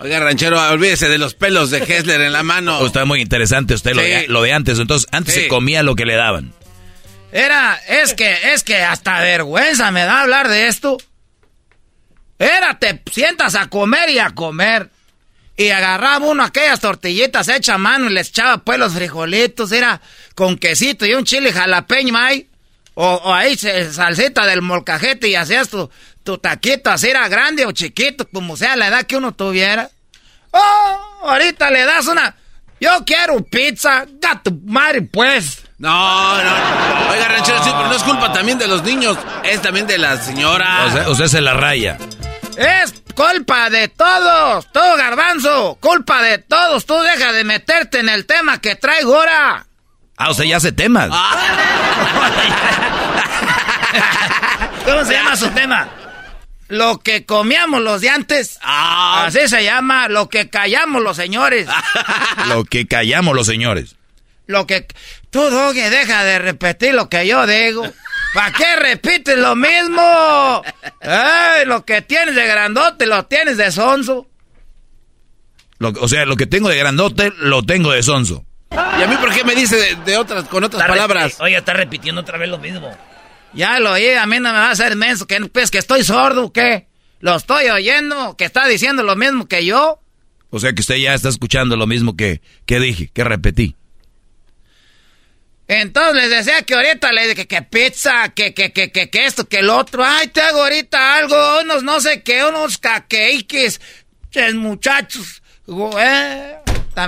[0.00, 2.78] Oiga, ranchero, olvídese de los pelos de Hessler en la mano.
[2.78, 4.78] Oh, está muy interesante usted lo, de, lo de antes.
[4.78, 5.42] Entonces, antes Sí.
[5.42, 6.52] se comía lo que le daban.
[7.32, 10.98] Era, es que, es que hasta vergüenza me da hablar de esto.
[12.38, 14.90] Era, te sientas a comer y a comer.
[15.56, 19.72] Y agarraba uno aquellas tortillitas hechas a mano y les echaba pues los frijolitos.
[19.72, 20.00] Era
[20.36, 22.48] con quesito y un chile jalapeño ahí.
[22.94, 25.90] O, o ahí se- salsita del molcajete y hacías tu,
[26.28, 29.88] tu taquito así era grande o chiquito, como sea la edad que uno tuviera.
[30.50, 32.36] Oh, ahorita le das una...
[32.78, 35.62] Yo quiero pizza, gato madre pues.
[35.78, 36.50] No, no.
[37.10, 39.16] Oiga, ranchero, sí, pero no es culpa también de los niños.
[39.42, 40.84] Es también de la señora.
[40.84, 41.96] O sea, usted se la raya.
[42.58, 46.84] Es culpa de todos, todo garbanzo, culpa de todos.
[46.84, 49.66] Tú deja de meterte en el tema que traigo ahora.
[50.18, 51.08] Ah, usted ya hace temas.
[54.84, 55.88] ¿Cómo se llama su tema?
[56.68, 58.58] Lo que comíamos los de antes.
[58.62, 61.66] Así se llama, lo que callamos los señores.
[62.48, 63.96] Lo que callamos los señores.
[64.46, 64.86] Lo que...
[65.30, 67.86] Tú, Doggy, deja de repetir lo que yo digo.
[68.34, 70.62] ¿Para qué repites lo mismo?
[71.02, 74.26] Ay, lo que tienes de grandote lo tienes de sonso.
[75.78, 78.44] Lo- o sea, lo que tengo de grandote, lo tengo de sonso.
[78.70, 81.36] ¿Y a mí por qué me dice de, de otras, con otras Está palabras?
[81.40, 82.90] Oye, está repitiendo otra vez lo mismo.
[83.54, 85.26] Ya lo oí, a mí no me va a hacer menso.
[85.26, 86.86] que pues, que estoy sordo, ¿qué?
[87.20, 90.00] Lo estoy oyendo, que está diciendo lo mismo que yo.
[90.50, 93.74] O sea que usted ya está escuchando lo mismo que, que dije, que repetí.
[95.66, 99.46] Entonces les decía que ahorita le dije que pizza, que, que, que, que, que esto,
[99.46, 100.02] que el otro.
[100.02, 103.78] Ay, te hago ahorita algo, unos no sé qué, unos caqueques,
[104.30, 105.42] ches muchachos.
[105.68, 106.56] Eh,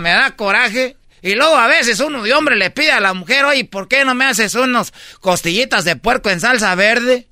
[0.01, 0.97] me da coraje.
[1.23, 4.05] Y luego a veces uno de hombre le pide a la mujer, oye, ¿por qué
[4.05, 7.27] no me haces unos costillitas de puerco en salsa verde?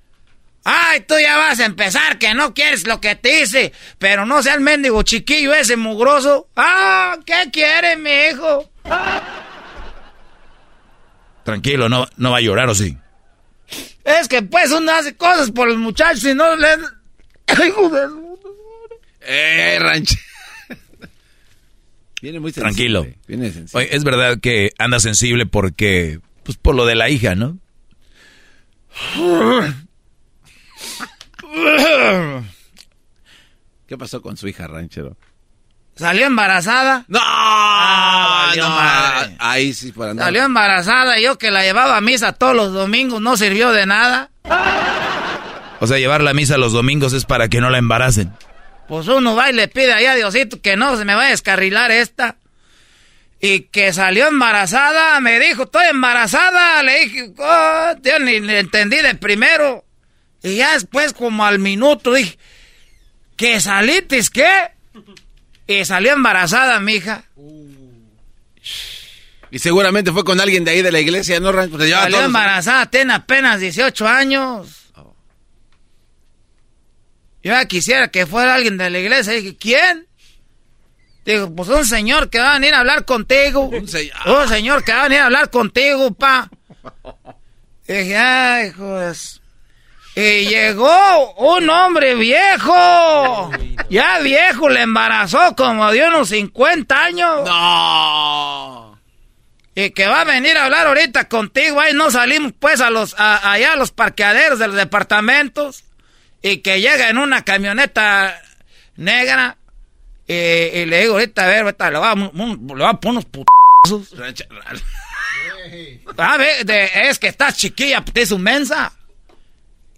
[0.64, 4.42] Ay, tú ya vas a empezar que no quieres lo que te hice, pero no
[4.42, 6.48] sea el mendigo chiquillo ese mugroso.
[6.56, 8.70] Ah, ¿qué quiere mi hijo?
[11.44, 12.98] Tranquilo, no, no va a llorar o sí.
[14.04, 16.76] Es que pues uno hace cosas por los muchachos y no le...
[17.66, 18.08] Hijo de...
[19.22, 20.27] Eh, ranchero.
[22.20, 22.74] Viene muy sensible.
[22.74, 23.06] Tranquilo.
[23.26, 23.84] Viene sensible.
[23.86, 27.58] Oye, es verdad que anda sensible porque, pues por lo de la hija, ¿no?
[33.86, 35.16] ¿Qué pasó con su hija, ranchero?
[35.94, 37.04] Salió embarazada.
[37.08, 37.18] ¡No!
[37.18, 39.36] valió no, madre.
[39.40, 40.26] ahí sí, por andar.
[40.26, 43.86] Salió embarazada y yo que la llevaba a misa todos los domingos no sirvió de
[43.86, 44.30] nada.
[45.80, 48.32] O sea, llevar la misa los domingos es para que no la embaracen.
[48.88, 51.32] Pues uno va y le pide ahí a Diosito que no se me vaya a
[51.32, 52.36] descarrilar esta.
[53.40, 56.82] Y que salió embarazada, me dijo, estoy embarazada.
[56.82, 59.84] Le dije, oh, yo ni le entendí de primero.
[60.42, 62.38] Y ya después, como al minuto, dije,
[63.36, 64.72] ¿que salitis qué?
[65.66, 67.24] Y salió embarazada, mija.
[69.50, 73.14] Y seguramente fue con alguien de ahí de la iglesia, ¿no, llevaba Salió embarazada, tiene
[73.14, 74.87] apenas 18 años.
[77.48, 79.32] Yo ya quisiera que fuera alguien de la iglesia.
[79.32, 80.06] Dije, ¿quién?
[81.24, 83.62] Digo, pues un señor que va a venir a hablar contigo.
[83.70, 86.50] Un, señor que va a venir a hablar contigo, pa.
[87.86, 89.16] Dije, ay, joder.
[90.14, 93.50] Y llegó un hombre viejo.
[93.88, 97.44] Ya viejo, le embarazó como de unos 50 años.
[97.46, 99.00] No.
[99.74, 101.80] Y que va a venir a hablar ahorita contigo.
[101.80, 105.84] Ahí no salimos pues a los, a- allá a los parqueaderos de los departamentos.
[106.42, 108.40] Y que llega en una camioneta
[108.96, 109.56] negra.
[110.26, 113.24] Y, y le digo ahorita, a ver, ahorita le va le va a poner unos
[113.24, 114.12] putazos.
[116.16, 118.92] A ver, de- es que estás chiquilla, te es mensa.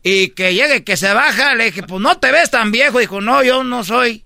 [0.03, 2.99] Y que llegue, y que se baja, le dije, pues no te ves tan viejo.
[2.99, 4.25] Dijo, no, yo no soy.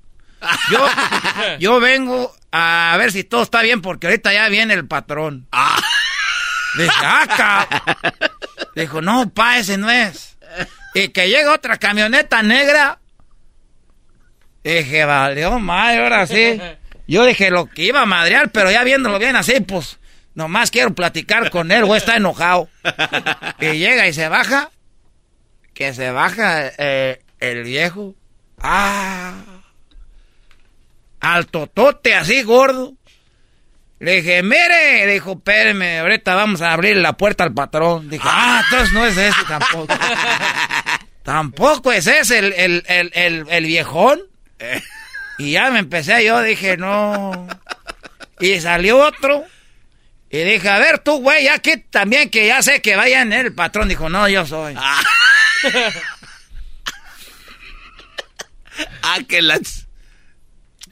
[0.71, 0.87] Yo,
[1.59, 5.49] yo vengo a ver si todo está bien porque ahorita ya viene el patrón.
[6.77, 7.27] Dije, ah,
[7.71, 8.73] cab-".
[8.77, 10.37] Dijo, no, pa, ese no es.
[10.95, 13.01] Y que llega otra camioneta negra.
[14.63, 16.61] Dije, valió madre, ahora sí.
[17.07, 19.99] Yo dije lo que iba a madrear, pero ya viéndolo bien así, pues,
[20.35, 22.69] nomás quiero platicar con él, güey, está enojado.
[23.61, 24.71] Y llega y se baja.
[25.75, 28.15] Que se baja eh, el viejo.
[28.59, 29.35] Ah.
[31.21, 32.95] Al totote así gordo.
[33.99, 38.09] Le dije, mire, dijo, espéreme, ahorita vamos a abrir la puerta al patrón.
[38.09, 39.87] Dije, ah, entonces no es ese tampoco.
[41.25, 44.21] tampoco es ese el, el, el, el, el viejón.
[45.39, 47.49] Y ya me empecé yo, dije, no.
[48.41, 49.45] Y salió otro.
[50.31, 53.53] Y dije, a ver tú, güey, ya que también que ya sé que vayan el
[53.55, 53.89] patrón.
[53.89, 54.75] Dijo, no, yo soy.
[59.03, 59.87] ah, que las...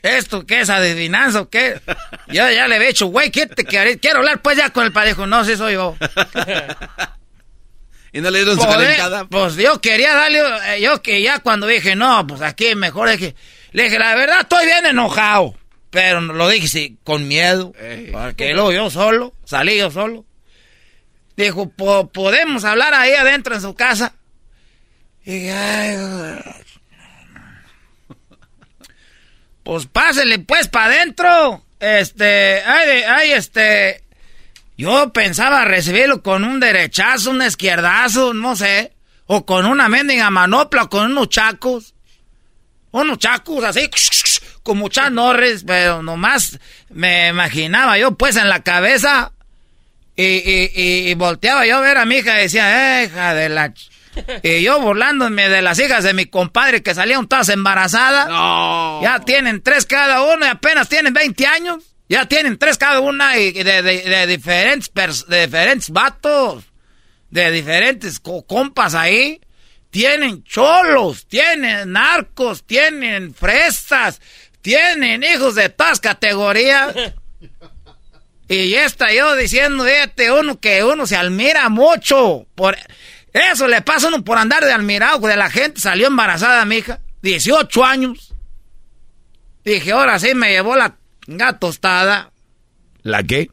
[0.03, 1.81] ¿Esto qué es adivinanza o qué?
[2.27, 3.65] Yo ya le he dicho, güey, ¿qué te?
[3.65, 5.11] Quiero hablar pues ya con el padre.
[5.11, 5.97] Dijo, no, sí soy yo.
[8.13, 9.25] ¿Y no le dieron su Pues, calentada?
[9.27, 10.41] Pues yo quería darle,
[10.77, 13.35] eh, yo que ya cuando dije, no, pues aquí mejor es que...
[13.73, 15.55] Le dije, la verdad, estoy bien enojado.
[15.91, 17.73] Pero lo dije sí, con miedo.
[18.13, 20.25] Porque luego yo solo, salí yo solo.
[21.37, 24.15] Dijo, "Po- ¿podemos hablar ahí adentro en su casa?
[25.25, 25.97] Y dije, "Ay,
[29.63, 31.65] pues pásele pues para adentro.
[31.81, 34.02] Este, ay, de- ay, este...
[34.83, 38.93] Yo pensaba recibirlo con un derechazo, un izquierdazo, no sé.
[39.27, 41.95] O con una mendiga manopla, con unos chacos.
[42.91, 43.89] Unos chacos así,
[44.63, 46.59] como Chuck Norris, pero nomás
[46.91, 49.33] me imaginaba yo pues en la cabeza.
[50.15, 53.33] Y, y, y- y volteaba yo a ver a mi hija y decía, "Eh, hija
[53.35, 53.69] de la...
[53.73, 53.89] ch-".
[54.43, 58.27] Y yo burlándome de las hijas de mi compadre que salían todas embarazadas.
[59.03, 61.83] Ya tienen tres cada una y apenas tienen 20 años.
[62.13, 66.65] Ya tienen tres cada una de, de- de diferentes pers- de diferentes vatos.
[67.31, 69.41] De diferentes co- compas ahí.
[69.89, 74.21] Tienen cholos, tienen narcos, tienen fresas,
[74.61, 76.95] tienen hijos de todas categorías.
[78.49, 82.47] Y está yo diciendo, fíjate, uno que uno se admira mucho.
[82.55, 82.77] Por
[83.33, 85.81] eso le pasa a uno por andar de admirado de la gente.
[85.81, 88.35] Salió embarazada mi hija, 18 años.
[89.65, 90.97] Dije, ahora sí me llevó la
[91.27, 92.31] ga tostada.
[93.03, 93.51] ¿La qué?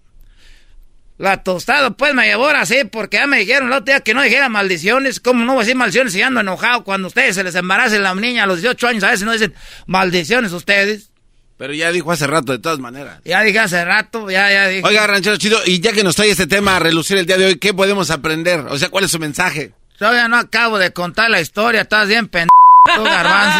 [1.17, 4.13] La tostada, pues me llevó ahora sí, porque ya me dijeron el otro día que
[4.13, 5.19] no dijera maldiciones.
[5.19, 6.85] ¿Cómo no voy a decir maldiciones si ando enojado?
[6.85, 9.53] Cuando ustedes se les embarace la niña a los 18 años, a veces no dicen
[9.85, 11.09] maldiciones ustedes.
[11.57, 13.19] Pero ya dijo hace rato, de todas maneras.
[13.25, 14.81] Ya dije hace rato, ya, ya dije.
[14.85, 17.47] Oiga, ranchero chido, y ya que nos trae este tema a relucir el día de
[17.47, 18.61] hoy, ¿qué podemos aprender?
[18.69, 19.73] O sea, ¿cuál es su mensaje?
[19.97, 22.49] Todavía no acabo de contar la historia, estás bien pendejo,
[23.03, 23.59] garbanzo.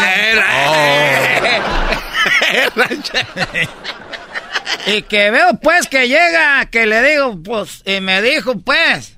[4.96, 9.16] y que veo pues que llega, que le digo, pues, y me dijo pues.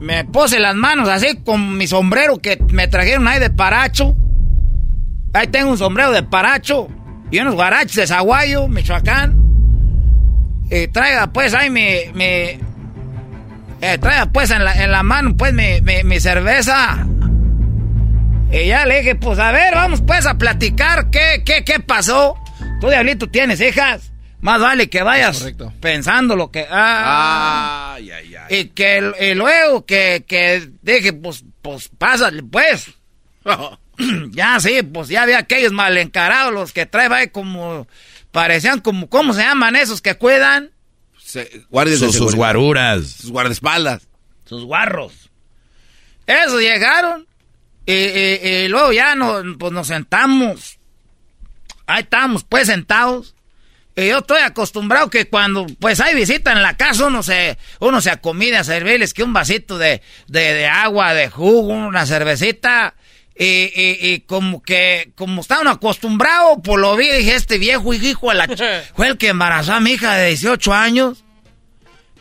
[0.00, 4.14] Me puse las manos así con mi sombrero que me trajeron ahí de paracho.
[5.34, 6.88] Ahí tengo un sombrero de paracho
[7.30, 9.36] y unos guaraches de Zaguayo, Michoacán.
[10.70, 12.24] Y traiga pues ahí mi, mi,
[13.80, 17.06] eh, traiga pues en la, en la mano pues mi, mi, mi cerveza.
[18.50, 22.36] Y ya le dije, pues a ver, vamos pues a platicar qué, qué, qué pasó.
[22.80, 24.10] Tú, Diablito, tienes hijas.
[24.40, 25.44] Más vale que vayas
[25.80, 26.64] pensando lo que...
[26.70, 28.56] Ah, Ay, ay, ay.
[28.60, 32.86] y que y luego que, que dije, pues, pues pásale pues.
[34.30, 37.86] ya sí, pues ya había aquellos mal encarados, los que traen ahí como...
[38.30, 40.70] Parecían como, ¿cómo se llaman esos que cuidan?
[41.18, 43.06] Se- guardias de Sus, sus guaruras.
[43.08, 44.06] Sus guardaespaldas.
[44.44, 45.30] Sus guarros.
[46.26, 47.26] Esos llegaron
[47.92, 50.78] y, y- y luego ya nos, pues nos sentamos.
[51.86, 53.34] Ahí estábamos pues sentados.
[53.96, 58.00] Y yo estoy acostumbrado que cuando pues hay visita en la casa uno se, uno
[58.00, 62.94] se acomida a servirles que un vasito de, de, de agua, de jugo, una cervecita.
[63.40, 63.44] Y,
[63.74, 68.34] y, y como que, como estaban acostumbrados, por lo vi, dije, este viejo hijo de
[68.34, 68.48] la...
[68.94, 71.24] Fue el que embarazó a mi hija de 18 años.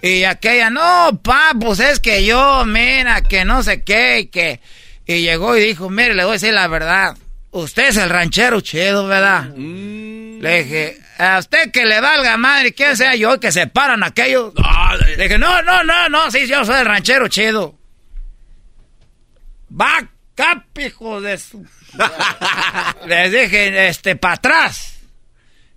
[0.01, 4.61] Y aquella, no, pa, pues es que yo, mira, que no sé qué, y que...
[5.07, 7.17] Y llegó y dijo, mire, le voy a decir la verdad.
[7.51, 9.45] Usted es el ranchero chido, ¿verdad?
[9.55, 14.53] Le dije, a usted que le valga madre, quién sea yo, que se paran aquellos.
[15.15, 17.75] Le dije, no, no, no, no, sí, yo soy el ranchero chido.
[19.71, 20.07] Va,
[20.77, 21.65] hijo de su...
[23.07, 24.99] Les dije, este, para atrás.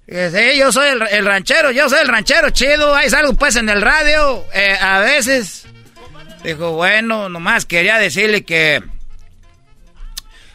[0.07, 3.69] Sí, yo soy el, el ranchero, yo soy el ranchero chido, ahí salgo pues en
[3.69, 5.67] el radio, eh, a veces.
[6.43, 8.83] Dijo, bueno, nomás quería decirle que...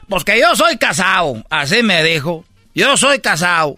[0.07, 2.45] Pues que yo soy casado, así me dijo.
[2.73, 3.77] Yo soy casado.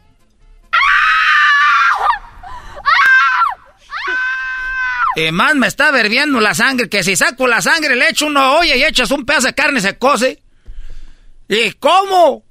[5.15, 8.51] Y más me está verbiendo la sangre, que si saco la sangre le echo una
[8.51, 10.43] olla y echas un pedazo de carne se cose.
[11.47, 12.43] ¿Y cómo?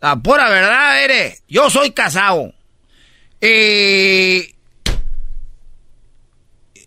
[0.00, 2.52] La pura verdad, eres, yo soy casado.
[3.40, 4.54] Y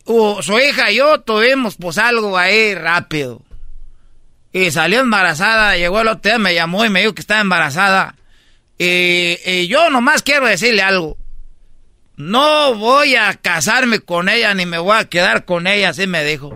[0.05, 3.41] uh, su hija y yo tuvimos pues algo ahí rápido.
[4.53, 8.15] Y salió embarazada, llegó el otro día, me llamó y me dijo que estaba embarazada.
[8.77, 11.17] Y, y yo nomás quiero decirle algo.
[12.17, 16.23] No voy a casarme con ella ni me voy a quedar con ella, así me
[16.23, 16.49] dijo.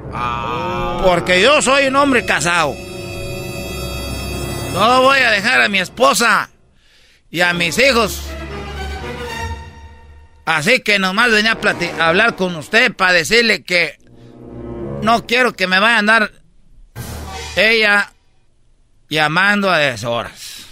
[1.04, 2.76] Porque yo soy un hombre casado.
[4.74, 6.50] No voy a dejar a mi esposa
[7.32, 8.22] y a mis hijos.
[10.46, 11.58] Así que nomás venía
[12.00, 13.98] a, hablar con usted para decirle que
[15.02, 16.32] no quiero que me vaya a andar
[17.56, 18.12] ella
[19.10, 20.66] llamando a deshoras.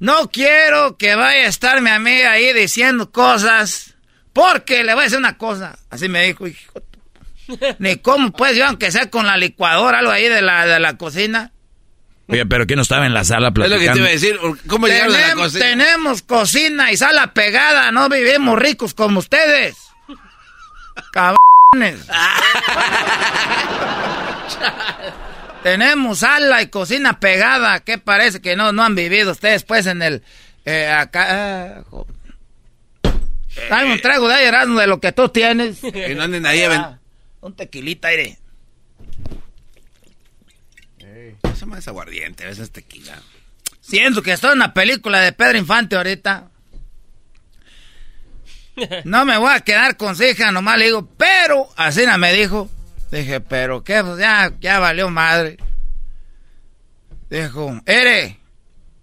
[0.00, 3.94] No quiero que vaya a estar mi amiga ahí diciendo cosas,
[4.32, 5.76] porque le voy a decir una cosa.
[5.90, 6.72] Así me dijo, hijo.
[7.78, 10.96] Ni cómo pues yo, aunque sea con la licuadora, algo ahí de la, de la
[10.96, 11.52] cocina.
[12.28, 13.82] Oye, pero que no estaba en la sala platicando.
[13.82, 14.66] Es lo que te iba a decir.
[14.68, 15.64] ¿Cómo llegaron a la cocina?
[15.64, 19.76] Tenemos cocina y sala pegada, no vivimos ricos como ustedes.
[21.10, 21.38] Cabrones.
[25.62, 27.80] Tenemos sala y cocina pegada.
[27.80, 30.22] ¿Qué parece que no, no han vivido ustedes pues en el...
[30.64, 31.26] Eh, acá...
[31.28, 31.82] Ah,
[33.68, 35.80] Dame un trago de aire de lo que tú tienes.
[35.80, 37.00] Que no anden ahí a
[37.40, 38.38] Un tequilita, aire.
[41.52, 43.20] Eso más aguardiente, a veces tequila.
[43.80, 46.50] Siento que estoy en una película de Pedro Infante ahorita.
[49.04, 52.70] No me voy a quedar con su hija, nomás le digo, pero, así me dijo.
[53.10, 55.56] Dije, pero qué, pues ya, ya valió madre.
[57.30, 58.38] Dijo, Ere,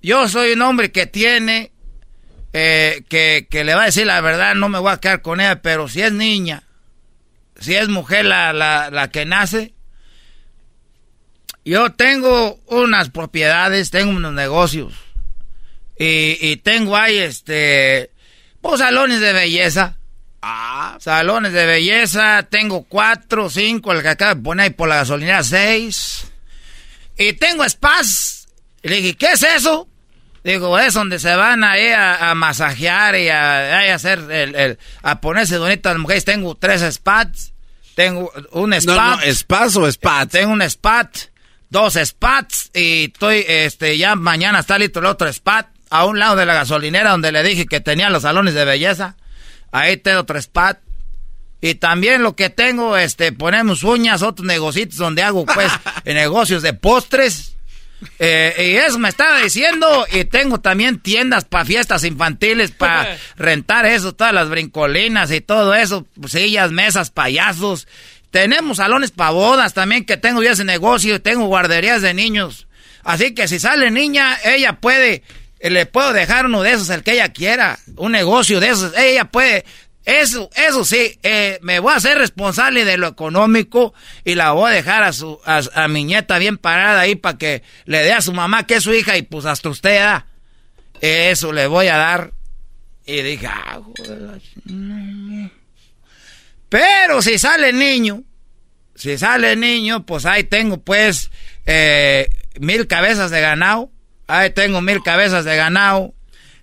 [0.01, 1.71] yo soy un hombre que tiene,
[2.53, 5.39] eh, que, que, le va a decir la verdad, no me voy a quedar con
[5.41, 6.63] ella, pero si es niña,
[7.59, 9.73] si es mujer la, la, la que nace,
[11.63, 14.93] yo tengo unas propiedades, tengo unos negocios.
[15.97, 18.11] Y, y tengo ahí, este,
[18.65, 19.97] pues salones de belleza.
[20.41, 20.97] Ah.
[20.99, 25.43] Salones de belleza, tengo cuatro, cinco, el que acaba de poner ahí por la gasolinera,
[25.43, 26.25] seis.
[27.15, 28.47] Y tengo spas.
[28.81, 29.87] Y le dije, ¿qué es eso?
[30.43, 34.79] Digo, es donde se van ahí a, a masajear y a, a hacer el, el,
[35.03, 36.25] a ponerse bonitas las mujeres.
[36.25, 37.53] Tengo tres spas.
[37.93, 38.93] Tengo un spa.
[38.95, 40.31] No, no, ¿spas o spat?
[40.31, 41.17] Tengo un spat,
[41.69, 46.35] dos spats y estoy, este, ya mañana está listo el otro spat a un lado
[46.35, 49.15] de la gasolinera donde le dije que tenía los salones de belleza.
[49.71, 50.79] Ahí tengo tres pat.
[51.61, 55.71] Y también lo que tengo, este, ponemos uñas, otros negocios donde hago, pues,
[56.05, 57.55] negocios de postres.
[58.19, 60.05] Eh, y eso me estaba diciendo.
[60.11, 65.73] Y tengo también tiendas para fiestas infantiles, para rentar eso, todas las brincolinas y todo
[65.73, 67.87] eso, sillas, mesas, payasos.
[68.31, 71.21] Tenemos salones para bodas también, que tengo ya ese negocio.
[71.21, 72.67] Tengo guarderías de niños.
[73.03, 75.23] Así que si sale niña, ella puede
[75.69, 79.25] le puedo dejar uno de esos, el que ella quiera, un negocio de esos, ella
[79.25, 79.65] puede,
[80.05, 84.71] eso, eso sí, eh, me voy a hacer responsable de lo económico y la voy
[84.71, 88.21] a dejar a su, a, mi nieta bien parada ahí para que le dé a
[88.21, 90.27] su mamá que es su hija y pues hasta usted da.
[91.01, 92.31] Eso le voy a dar.
[93.07, 93.81] Y dije, ah,
[96.69, 98.23] pero si sale niño,
[98.93, 101.31] si sale niño, pues ahí tengo pues
[101.65, 102.29] eh,
[102.59, 103.89] mil cabezas de ganado
[104.27, 106.13] Ahí tengo mil cabezas de ganado.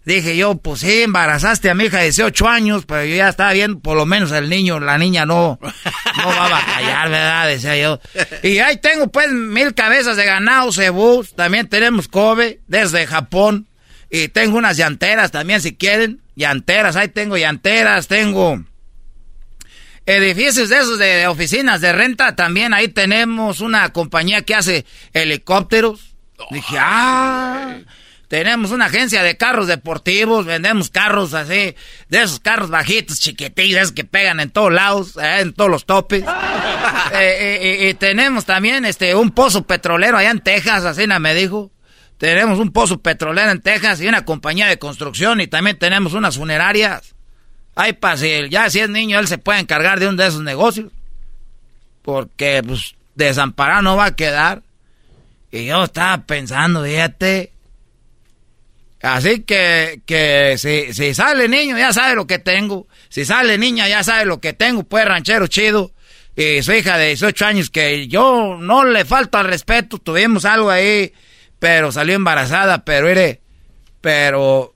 [0.05, 3.52] Dije yo, pues sí, embarazaste a mi hija de 18 años, pero yo ya estaba
[3.52, 7.47] viendo, por lo menos el niño, la niña no, no va a batallar, ¿verdad?
[7.47, 8.01] Decía yo.
[8.43, 13.68] Y ahí tengo pues mil cabezas de ganado, cebús, también tenemos Kobe, desde Japón.
[14.10, 16.20] Y tengo unas llanteras también, si quieren.
[16.34, 18.62] Llanteras, ahí tengo llanteras, tengo
[20.06, 22.34] edificios de esos de oficinas de renta.
[22.36, 26.11] También ahí tenemos una compañía que hace helicópteros.
[26.51, 27.78] Dije, ah,
[28.28, 31.77] tenemos una agencia de carros deportivos, vendemos carros así,
[32.09, 36.24] de esos carros bajitos, chiquitillos, que pegan en todos lados, eh, en todos los topes.
[37.14, 41.70] Eh, eh, y tenemos también este un pozo petrolero allá en Texas, así me dijo.
[42.16, 46.39] Tenemos un pozo petrolero en Texas y una compañía de construcción y también tenemos unas
[46.39, 47.14] funerarias.
[47.74, 50.43] Ay, pa, si ya si es niño, él se puede encargar de uno de esos
[50.43, 50.90] negocios.
[52.02, 54.62] Porque, pues, desamparado no va a quedar.
[55.53, 57.53] Y yo estaba pensando, fíjate.
[59.03, 62.89] Así que, que si, si sale niño, ya sabe lo que tengo.
[63.11, 64.85] Si sale niña, ya sabe lo que tengo.
[64.85, 65.93] Pues ranchero chido.
[66.35, 69.99] Y su hija de 18 años, que yo no le falta al respeto.
[69.99, 71.12] Tuvimos algo ahí,
[71.59, 72.85] pero salió embarazada.
[72.85, 73.43] Pero, mire,
[74.01, 74.74] pero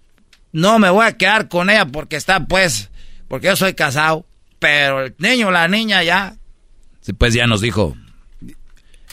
[0.52, 2.90] no me voy a quedar con ella porque está, pues,
[3.28, 4.26] porque yo soy casado.
[4.58, 6.36] Pero el niño, la niña ya.
[7.00, 7.96] Sí, pues ya nos dijo.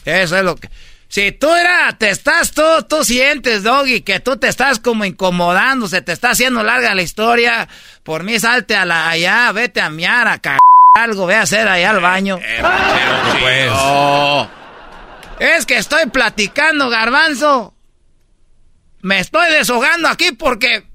[0.03, 0.67] Eso es lo que.
[1.13, 5.87] Si tú era, te estás, tú, tú sientes, Doggy, que tú te estás como incomodando,
[5.87, 7.67] se te está haciendo larga la historia,
[8.01, 10.57] por mí salte a la, allá, vete a miar, a cagar
[10.95, 12.39] algo, ve a hacer allá al baño.
[12.41, 12.63] Eh,
[13.39, 13.71] pues.
[15.37, 17.75] Es que estoy platicando, garbanzo.
[19.03, 20.87] Me estoy deshogando aquí porque...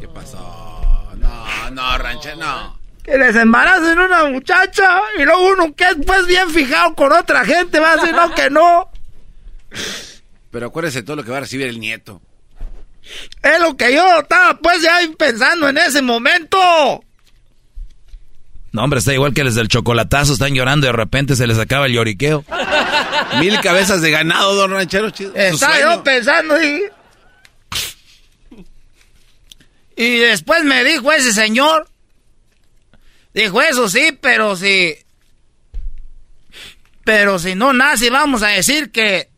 [0.00, 1.10] ¿Qué pasó?
[1.18, 2.78] No, no, ranche, no.
[3.02, 7.44] Que les embaracen una muchacha y luego uno que es pues bien fijado con otra
[7.44, 8.93] gente va a decir no que no.
[10.50, 12.20] Pero acuérdese todo lo que va a recibir el nieto.
[13.42, 16.58] Es lo que yo estaba pues ya pensando en ese momento.
[18.72, 21.58] No, hombre, está igual que les del chocolatazo, están llorando y de repente se les
[21.58, 22.44] acaba el lloriqueo.
[23.40, 25.10] Mil cabezas de ganado, don Ranchero.
[25.10, 25.34] Chido.
[25.34, 26.84] Estaba yo pensando y...
[29.96, 31.88] Y después me dijo ese señor.
[33.32, 34.96] Dijo, eso sí, pero si...
[37.04, 39.30] Pero si no nace, vamos a decir que...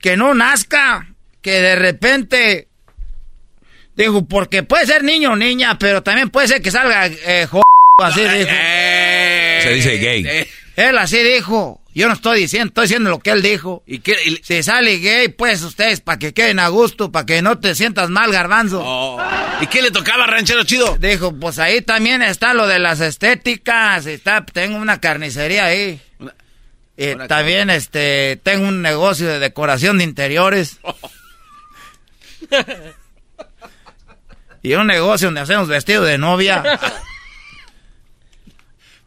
[0.00, 1.14] Que no nazca.
[1.42, 2.68] Que de repente...
[3.96, 7.46] Dijo, porque puede ser niño o niña, pero también puede ser que salga eh,
[8.02, 8.50] así dijo.
[9.62, 10.46] Se dice gay.
[10.76, 11.80] Él así dijo.
[11.92, 13.82] Yo no estoy diciendo, estoy diciendo lo que él dijo.
[13.84, 14.14] ¿Y qué?
[14.42, 18.10] Si sale gay, pues ustedes, para que queden a gusto, para que no te sientas
[18.10, 18.80] mal, garbanzo.
[18.84, 19.20] Oh.
[19.60, 20.96] ¿Y qué le tocaba, ranchero chido?
[21.00, 24.06] Dijo, pues ahí también está lo de las estéticas.
[24.06, 26.00] Está, tengo una carnicería ahí.
[27.02, 30.80] Y también este, tengo un negocio de decoración de interiores.
[34.62, 36.62] y un negocio donde hacemos vestido de novia.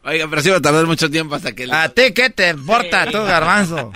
[0.06, 1.72] Oiga, pero sí va a tardar mucho tiempo hasta que...
[1.72, 3.94] ¿A ti qué te importa, tú, garbanzo?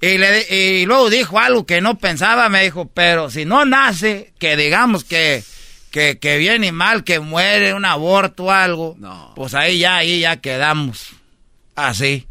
[0.00, 4.32] Y, le, y luego dijo algo que no pensaba, me dijo, pero si no nace,
[4.38, 5.42] que digamos que,
[5.90, 8.96] que, que viene mal, que muere, un aborto o algo,
[9.34, 11.16] pues ahí ya, ahí ya quedamos.
[11.76, 12.26] Así.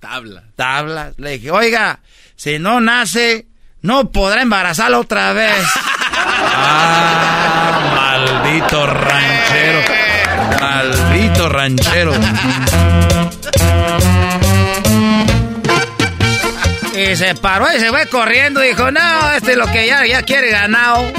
[0.00, 0.42] Tabla.
[0.56, 1.12] Tabla.
[1.16, 2.00] Le dije, oiga,
[2.34, 3.46] si no nace,
[3.82, 5.64] no podrá embarazarla otra vez.
[6.16, 9.80] ah, maldito ranchero.
[10.60, 12.12] Maldito ranchero.
[16.94, 18.60] Y se paró y se fue corriendo.
[18.60, 21.10] Dijo, no, este es lo que ya, ya quiere ganado.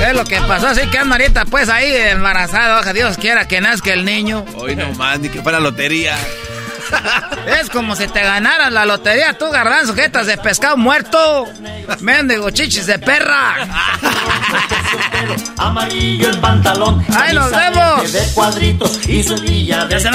[0.00, 2.80] Es lo que pasó, así que anda ahorita pues ahí embarazado.
[2.80, 4.44] Ojalá Dios quiera que nazca el niño.
[4.56, 6.16] Hoy no más, ni que fuera lotería.
[7.60, 11.46] Es como si te ganaras la lotería, tú, garbanzo, jetas de pescado muerto.
[12.00, 13.56] Mendigo chichis de perra.
[15.56, 17.04] Amarillo el pantalón.
[17.16, 18.12] Ahí nos vemos.
[18.12, 20.10] De cuadritos y su de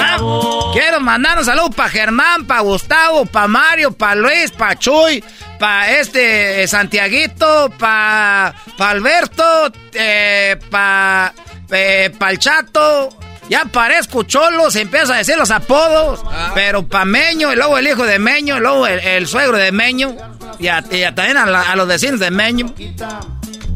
[0.73, 5.23] Quiero mandar un saludo para Germán, para Gustavo, para Mario, para Luis, para Chuy,
[5.59, 11.33] para este eh, Santiaguito, para pa Alberto, eh, para
[11.71, 13.09] eh, pa el Chato.
[13.47, 16.21] Ya parezco cholo, se empieza a decir los apodos.
[16.25, 16.51] Ah.
[16.55, 20.15] Pero pa' Meño, y luego el hijo de Meño, y luego el, suegro de Meño.
[20.57, 22.73] Y, a, también a, los vecinos de Meño.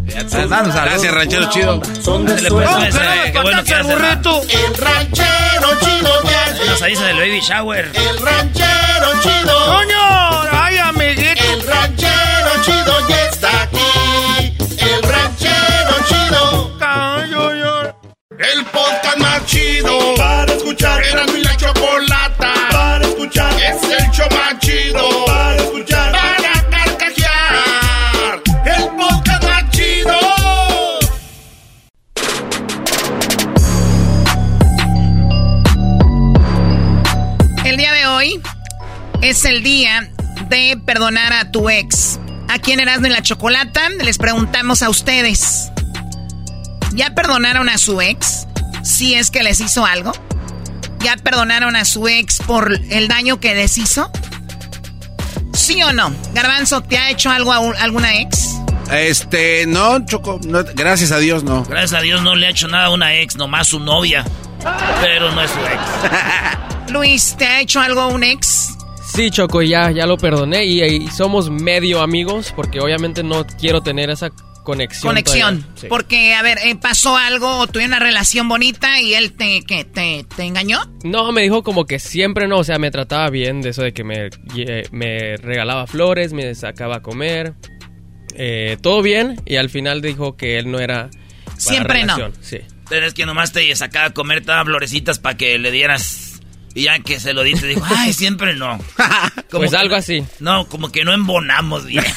[0.10, 1.82] Gracias, ranchero chido.
[2.02, 4.42] Son de el burrito.
[4.50, 7.92] El ranchero chido ya Nos avisa del baby shower.
[7.94, 9.66] El ranchero chido.
[9.66, 10.52] ¡Coño!
[10.52, 11.44] ¡Ay, amiguito!
[11.54, 14.56] El ranchero chido ya está aquí.
[14.78, 16.72] El ranchero chido.
[18.40, 21.04] El podcast más chido para escuchar.
[21.04, 23.54] Era mi la chocolata para escuchar.
[23.62, 25.89] Es el show más chido para escuchar.
[39.30, 40.10] Es el día
[40.50, 42.20] de perdonar a tu ex.
[42.48, 45.70] Aquí en Erasmo y la Chocolata les preguntamos a ustedes.
[46.94, 48.48] ¿Ya perdonaron a su ex?
[48.84, 50.14] Si es que les hizo algo.
[51.02, 54.12] ¿Ya perdonaron a su ex por el daño que les hizo?
[55.54, 56.12] ¿Sí o no?
[56.34, 58.56] Garbanzo, ¿te ha hecho algo a alguna ex?
[58.92, 60.40] Este, no, Choco,
[60.74, 61.64] gracias a Dios no.
[61.66, 64.26] Gracias a Dios no le ha hecho nada a una ex, nomás su novia.
[65.02, 66.92] Pero no es su ex.
[66.92, 68.79] Luis, ¿te ha hecho algo a un ex?
[69.14, 74.10] Sí, Choco, ya, ya lo perdoné y somos medio amigos porque obviamente no quiero tener
[74.10, 74.32] esa
[74.70, 75.10] conexión.
[75.10, 75.66] Conexión.
[75.90, 79.84] Porque, a ver, eh, pasó algo o tuvieron una relación bonita y él te, ¿qué,
[79.84, 80.80] te, te engañó.
[81.04, 83.94] No, me dijo como que siempre no, o sea, me trataba bien de eso de
[83.94, 84.30] que me,
[84.92, 87.56] me regalaba flores, me sacaba a comer.
[88.36, 91.10] Eh, todo bien y al final dijo que él no era...
[91.58, 92.16] Siempre no.
[92.42, 92.60] Sí.
[92.90, 96.29] Pero es que nomás te sacaba a comer todas florecitas para que le dieras...
[96.80, 98.78] Y ya que se lo diste, dijo, ay, siempre no.
[99.52, 100.24] Como pues algo así.
[100.40, 102.06] No, como que no embonamos bien.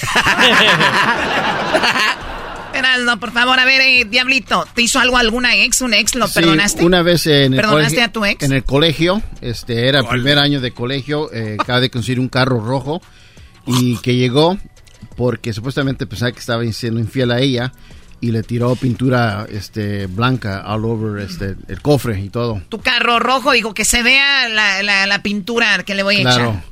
[3.05, 6.29] no, por favor, a ver, eh, Diablito, ¿te hizo algo alguna ex, un ex, lo
[6.29, 6.85] perdonaste?
[6.85, 8.45] una vez en el ¿Perdonaste colegio, a tu ex?
[8.45, 12.29] En el colegio, este, era el primer año de colegio, eh, acaba de conseguir un
[12.29, 13.03] carro rojo
[13.67, 14.59] y que llegó
[15.17, 17.73] porque supuestamente pensaba que estaba siendo infiel a ella
[18.23, 22.62] y le tiró pintura este blanca all over este el cofre y todo.
[22.69, 26.62] Tu carro rojo, dijo que se vea la, la, pintura que le voy a echar.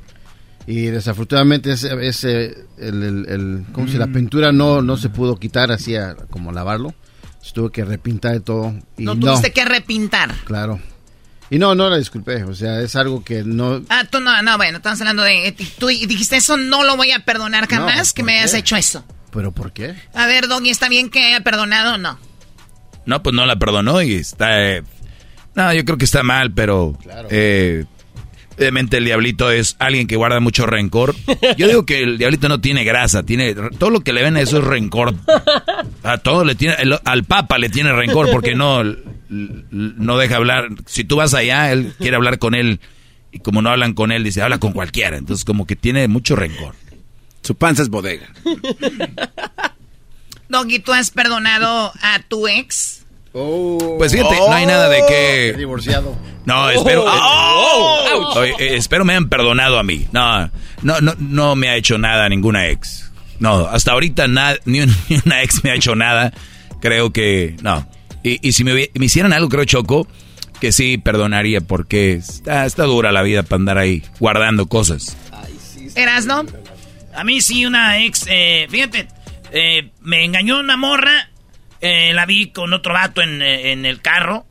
[0.69, 4.13] Y desafortunadamente ese, ese el, el, como si la mm.
[4.13, 5.95] pintura no, no se pudo quitar así
[6.31, 6.95] como lavarlo.
[7.43, 8.73] Se tuvo que repintar todo.
[8.97, 10.33] Y no tuviste que repintar.
[10.45, 10.81] Claro.
[11.51, 13.83] Y no, no la disculpé, o sea, es algo que no...
[13.89, 15.53] Ah, tú no, no, bueno, estamos hablando de...
[15.79, 19.05] Tú dijiste eso, no lo voy a perdonar jamás, que me hayas hecho eso.
[19.33, 19.95] ¿Pero por qué?
[20.15, 22.19] A ver, Doggy, ¿está bien que haya perdonado o no?
[23.07, 24.77] No, pues no la perdonó y está...
[24.77, 24.83] eh,
[25.55, 26.97] no, yo creo que está mal, pero...
[27.31, 27.85] Eh,
[28.57, 31.15] obviamente el diablito es alguien que guarda mucho rencor.
[31.57, 33.55] Yo digo que el diablito no tiene grasa, tiene...
[33.55, 35.15] Todo lo que le ven a eso es rencor.
[36.03, 36.75] A todo le tiene...
[36.79, 38.83] el- al papa le tiene rencor porque no...
[39.29, 40.69] No deja hablar.
[40.87, 42.81] Si tú vas allá, él quiere hablar con él.
[43.33, 45.17] Y como no hablan con él, dice, habla con cualquiera.
[45.17, 46.75] Entonces como que tiene mucho rencor.
[47.43, 48.29] Su panza es bodega.
[50.49, 53.05] Doggy, ¿tú has perdonado a tu ex?
[53.33, 55.55] Pues fíjate, no hay nada de que...
[55.57, 56.17] Divorciado.
[56.45, 57.05] No, espero.
[57.07, 58.33] Oh.
[58.37, 60.09] Oye, eh, espero me han perdonado a mí.
[60.11, 60.51] No,
[60.83, 63.11] no, no, no me ha hecho nada ninguna ex.
[63.39, 66.33] No, hasta ahorita na- ni, un- ni una ex me ha hecho nada.
[66.81, 67.89] Creo que no.
[68.25, 70.09] Y, y si me, me hicieran algo, creo Choco,
[70.61, 75.17] que sí perdonaría porque está, está dura la vida para andar ahí guardando cosas.
[75.95, 76.45] ¿Eras, no?
[77.15, 79.09] A mí sí, una ex, eh, fíjate,
[79.53, 81.31] eh, me engañó una morra,
[81.81, 84.47] eh, la vi con otro vato en, eh, en el carro.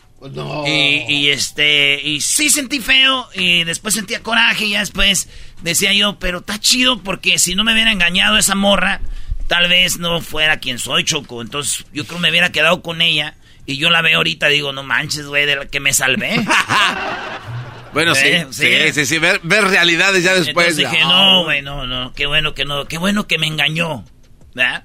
[0.67, 5.29] Y, y, este, y sí sentí feo, y después sentía coraje, y ya después
[5.61, 8.99] decía yo, pero está chido porque si no me hubiera engañado esa morra,
[9.47, 11.41] tal vez no fuera quien soy, Choco.
[11.41, 14.83] Entonces yo creo me hubiera quedado con ella, y yo la veo ahorita, digo, no
[14.83, 16.45] manches, güey, de la que me salvé.
[17.93, 18.93] Bueno, sí, Eh, sí, sí.
[18.93, 20.77] sí, sí, ver, ver realidades ya después.
[20.77, 24.05] Entonces dije, no, güey, no, no, qué bueno que no, qué bueno que me engañó.
[24.53, 24.83] ¿Verdad?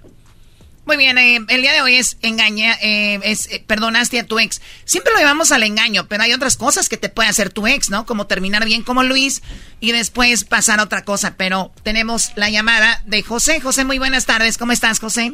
[0.86, 4.38] Muy bien, eh, el día de hoy es engaña, eh, es eh, perdonaste a tu
[4.38, 4.60] ex.
[4.84, 7.88] Siempre lo llevamos al engaño, pero hay otras cosas que te puede hacer tu ex,
[7.88, 8.04] ¿no?
[8.04, 9.42] Como terminar bien como Luis
[9.80, 11.36] y después pasar a otra cosa.
[11.38, 13.60] Pero tenemos la llamada de José.
[13.60, 14.58] José, muy buenas tardes.
[14.58, 15.32] ¿Cómo estás, José?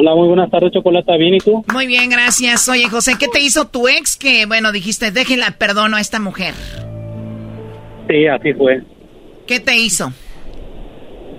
[0.00, 1.16] Hola, muy buenas tardes, Chocolata.
[1.16, 1.64] ¿Bien y tú?
[1.72, 2.68] Muy bien, gracias.
[2.68, 6.54] Oye, José, ¿qué te hizo tu ex que, bueno, dijiste, déjenla perdono a esta mujer?
[8.08, 8.80] Sí, así fue.
[9.48, 10.12] ¿Qué te hizo?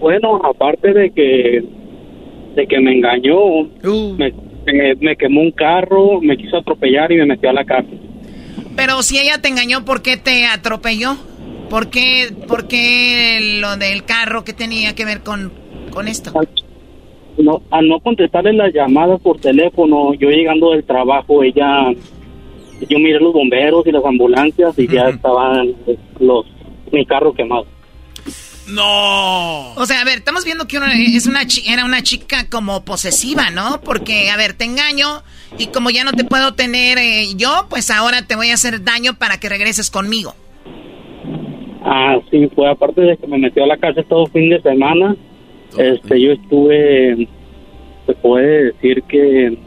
[0.02, 1.64] Bueno, aparte de que
[2.58, 3.38] de que me engañó,
[4.18, 4.34] me,
[4.66, 7.98] me- me quemó un carro, me quiso atropellar y me metió a la cárcel.
[8.76, 11.16] Pero si ella te engañó, ¿por qué te atropelló?
[11.70, 15.54] ¿Por qué, por qué lo del carro que tenía que ver con,
[15.92, 16.34] con esto?
[17.40, 21.90] No, al no contestarle las llamadas por teléfono, yo llegando del trabajo, ella,
[22.90, 25.74] yo miré los bomberos y las ambulancias y ya estaban
[26.20, 26.46] los
[26.92, 27.66] mi carro quemado.
[28.68, 29.74] No.
[29.76, 32.84] O sea, a ver, estamos viendo que una- es una chi- era una chica como
[32.86, 33.82] posesiva, ¿no?
[33.84, 35.24] Porque, a ver, te engaño
[35.58, 38.84] y como ya no te puedo tener eh, yo, pues ahora te voy a hacer
[38.84, 40.36] daño para que regreses conmigo.
[41.84, 45.16] Ah, sí, fue aparte de que me metió a la cárcel todo fin de semana.
[45.78, 47.28] Este, yo estuve,
[48.06, 49.58] se puede decir que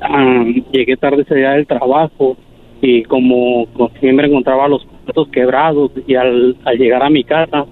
[0.00, 2.36] ah, llegué tarde ese día del trabajo
[2.80, 7.66] y como, como siempre encontraba los cuartos quebrados y al, al llegar a mi casa,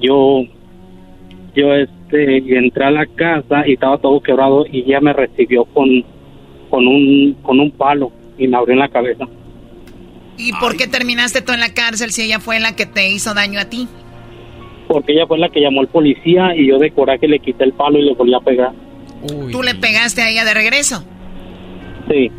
[0.00, 0.42] yo,
[1.54, 6.04] yo este, entré a la casa y estaba todo quebrado y ella me recibió con,
[6.70, 9.26] con un, con un palo y me abrió en la cabeza.
[10.36, 13.34] ¿Y por qué terminaste tú en la cárcel si ella fue la que te hizo
[13.34, 13.86] daño a ti?
[14.86, 17.72] Porque ella fue la que llamó al policía y yo de coraje le quité el
[17.72, 18.72] palo y le volví a pegar.
[19.50, 21.04] Tú le pegaste a ella de regreso.
[22.10, 22.30] Sí,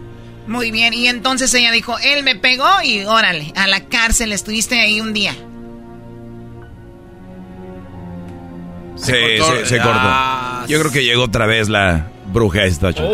[0.47, 4.79] Muy bien, y entonces ella dijo, él me pegó y órale, a la cárcel estuviste
[4.79, 5.33] ahí un día.
[8.95, 9.57] Se, cortó.
[9.57, 9.91] se- se cortó.
[10.01, 12.93] Ah, Yo creo que llegó otra vez la bruja esta.
[12.93, 13.11] Choco.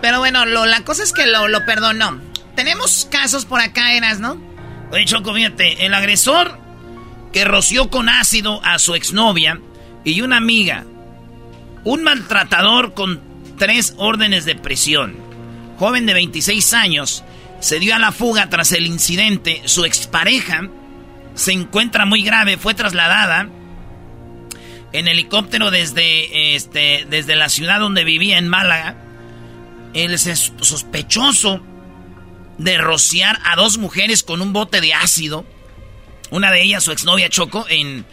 [0.00, 2.18] Pero bueno, lo, la cosa es que lo, lo perdonó.
[2.54, 4.36] Tenemos casos por acá, Eras, ¿no?
[4.92, 6.58] Oye, Choco, fíjate, el agresor
[7.32, 9.60] que roció con ácido a su exnovia
[10.04, 10.84] y una amiga.
[11.84, 13.20] Un maltratador con
[13.58, 15.16] tres órdenes de prisión.
[15.78, 17.24] Joven de 26 años
[17.60, 19.62] se dio a la fuga tras el incidente.
[19.66, 20.68] Su expareja
[21.34, 23.48] se encuentra muy grave, fue trasladada
[24.92, 28.96] en helicóptero desde, este, desde la ciudad donde vivía en Málaga.
[29.94, 31.60] El sos- sospechoso
[32.58, 35.46] de rociar a dos mujeres con un bote de ácido.
[36.30, 38.04] Una de ellas, su exnovia Choco, en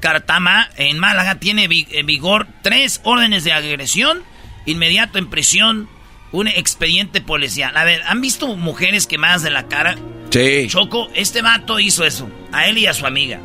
[0.00, 4.22] Cartama, en Málaga, tiene en vigor tres órdenes de agresión,
[4.64, 5.88] inmediato en prisión,
[6.32, 7.76] un expediente policial.
[7.76, 9.96] A ver, ¿han visto mujeres quemadas de la cara?
[10.30, 10.66] Sí.
[10.68, 13.40] Choco, este vato hizo eso, a él y a su amiga.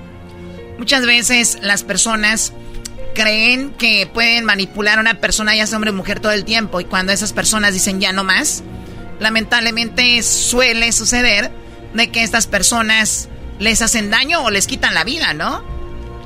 [0.77, 2.53] Muchas veces las personas
[3.13, 6.81] creen que pueden manipular a una persona, ya sea hombre o mujer, todo el tiempo.
[6.81, 8.63] Y cuando esas personas dicen ya no más,
[9.19, 11.51] lamentablemente suele suceder
[11.93, 13.29] de que estas personas
[13.61, 15.63] les hacen daño o les quitan la vida, ¿no?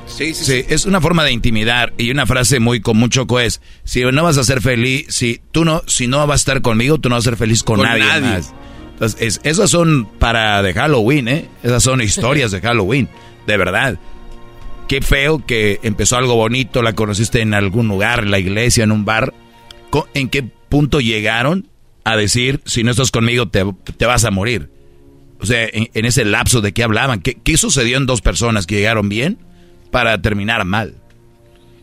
[0.06, 3.60] Sí, sí, Sí, es una forma de intimidar y una frase muy común choco es,
[3.84, 6.98] si no vas a ser feliz, si tú no, si no vas a estar conmigo,
[6.98, 8.20] tú no vas a ser feliz con, Con nadie, nadie.
[8.22, 8.54] más.
[8.92, 11.48] Entonces, es- esas son para de Halloween, ¿eh?
[11.62, 13.08] Esas son historias de Halloween,
[13.46, 13.98] de verdad.
[14.88, 18.92] Qué feo que empezó algo bonito, la conociste en algún lugar, en la iglesia, en
[18.92, 19.34] un bar.
[20.14, 21.68] ¿En qué punto llegaron
[22.04, 23.64] a decir, si no estás conmigo, te,
[23.96, 24.70] te vas a morir?
[25.40, 28.66] O sea, en, en ese lapso de qué hablaban, ¿Qué, ¿qué sucedió en dos personas
[28.66, 29.38] que llegaron bien
[29.90, 30.94] para terminar mal?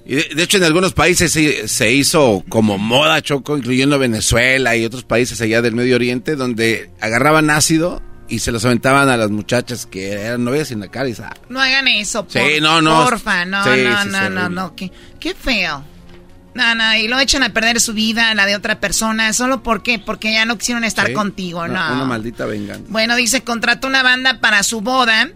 [0.05, 4.75] Y de, de hecho, en algunos países se, se hizo como moda, Choco, incluyendo Venezuela
[4.75, 9.15] y otros países allá del Medio Oriente, donde agarraban ácido y se los aventaban a
[9.17, 12.59] las muchachas que eran novias en la cara y sa- No hagan eso, por, Sí,
[12.61, 13.05] no, no.
[13.05, 15.85] porfa, no, Sí, no, sí, no, no, no, qué, qué feo.
[16.55, 19.81] No, no, y lo echan a perder su vida, la de otra persona, ¿solo por
[19.81, 19.97] qué?
[19.97, 21.73] Porque ya no quisieron estar Sí, contigo, no.
[21.93, 22.83] una maldita venganza.
[22.89, 25.29] Bueno, dice, contrató una banda para su boda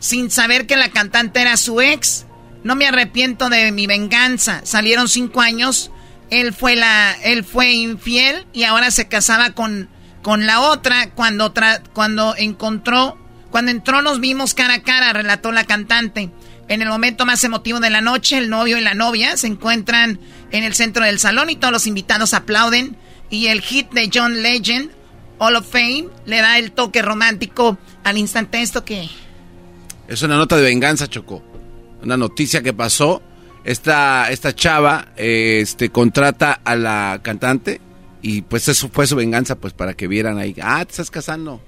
[0.00, 2.26] sin saber que la cantante era su ex.
[2.64, 4.60] No me arrepiento de mi venganza.
[4.64, 5.90] Salieron cinco años.
[6.30, 9.88] Él fue la, él fue infiel y ahora se casaba con,
[10.22, 11.10] con la otra.
[11.10, 13.16] Cuando tra- cuando encontró,
[13.52, 16.30] cuando entró nos vimos cara a cara, relató la cantante.
[16.68, 20.18] En el momento más emotivo de la noche, el novio y la novia se encuentran
[20.50, 22.96] en el centro del salón y todos los invitados aplauden.
[23.30, 24.90] Y el hit de John Legend,
[25.38, 28.62] Hall of Fame, le da el toque romántico al instante.
[28.62, 29.08] ¿Esto qué?
[30.08, 31.42] Es una nota de venganza, Choco.
[32.02, 33.22] Una noticia que pasó.
[33.64, 37.80] Esta, esta chava eh, este, contrata a la cantante
[38.22, 40.54] y pues eso fue su venganza, pues para que vieran ahí.
[40.62, 41.60] Ah, te estás casando.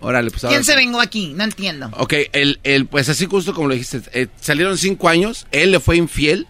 [0.00, 1.34] Órale, pues ¿Quién se vengó aquí?
[1.34, 1.90] No entiendo.
[1.98, 5.80] Ok, el, el, pues así justo como lo dijiste, eh, salieron cinco años, él le
[5.80, 6.46] fue infiel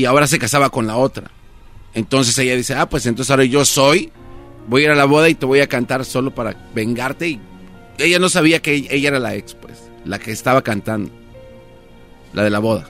[0.00, 1.30] y ahora se casaba con la otra.
[1.92, 4.10] Entonces ella dice, ah, pues entonces ahora yo soy,
[4.66, 7.28] voy a ir a la boda y te voy a cantar solo para vengarte.
[7.28, 7.40] Y
[7.98, 11.12] ella no sabía que ella era la ex, pues, la que estaba cantando,
[12.32, 12.88] la de la boda.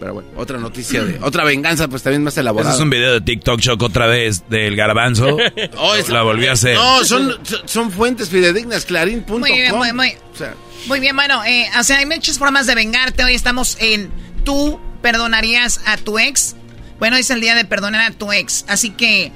[0.00, 2.74] Pero bueno, otra noticia de, otra venganza, pues también más Ese elaborada.
[2.74, 5.36] es un video de TikTok Choco otra vez del garbanzo.
[5.76, 6.74] Oh, la volví a hacer.
[6.74, 9.38] No, son, son fuentes fidedignas, clarín.com.
[9.38, 10.54] Muy bien, muy, muy, O sea,
[10.88, 13.22] muy bien, bueno, eh, o sea, hay muchas formas de vengarte.
[13.22, 14.10] Hoy estamos en
[14.44, 16.56] tú perdonarías a tu ex.
[16.98, 18.64] Bueno, hoy es el día de perdonar a tu ex.
[18.68, 19.32] Así que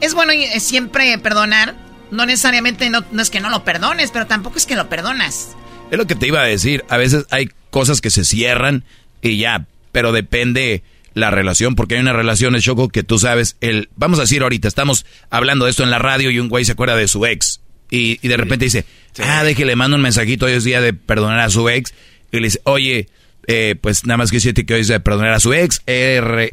[0.00, 1.74] es bueno eh, siempre perdonar.
[2.10, 5.56] No necesariamente, no, no es que no lo perdones, pero tampoco es que lo perdonas.
[5.90, 6.84] Es lo que te iba a decir.
[6.88, 8.84] A veces hay cosas que se cierran
[9.22, 10.82] y ya, pero depende
[11.14, 14.42] la relación, porque hay una relación, es Choco, que tú sabes, el, vamos a decir
[14.42, 17.26] ahorita, estamos hablando de esto en la radio y un güey se acuerda de su
[17.26, 18.86] ex y, y de repente dice,
[19.18, 21.92] ah, de que le mando un mensajito, hoy es día de perdonar a su ex
[22.30, 23.08] y le dice, oye,
[23.46, 26.52] eh, pues nada más que decirte que hoy de perdonar a su ex, he,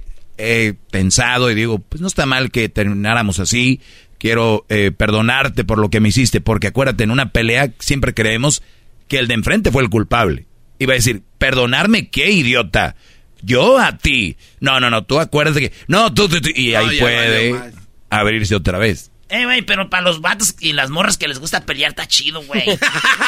[0.91, 3.81] pensado y digo, pues no está mal que termináramos así,
[4.17, 8.63] quiero eh, perdonarte por lo que me hiciste, porque acuérdate, en una pelea siempre creemos
[9.07, 10.45] que el de enfrente fue el culpable.
[10.77, 12.95] Iba a decir, perdonarme qué idiota.
[13.41, 14.37] Yo a ti.
[14.59, 15.71] No, no, no, tú acuérdate que...
[15.87, 17.73] No, tú, tú, tú", y ahí puede
[18.09, 19.11] abrirse otra vez.
[19.29, 22.41] Eh, güey, pero para los vatos y las morras que les gusta pelear está chido,
[22.43, 22.63] güey.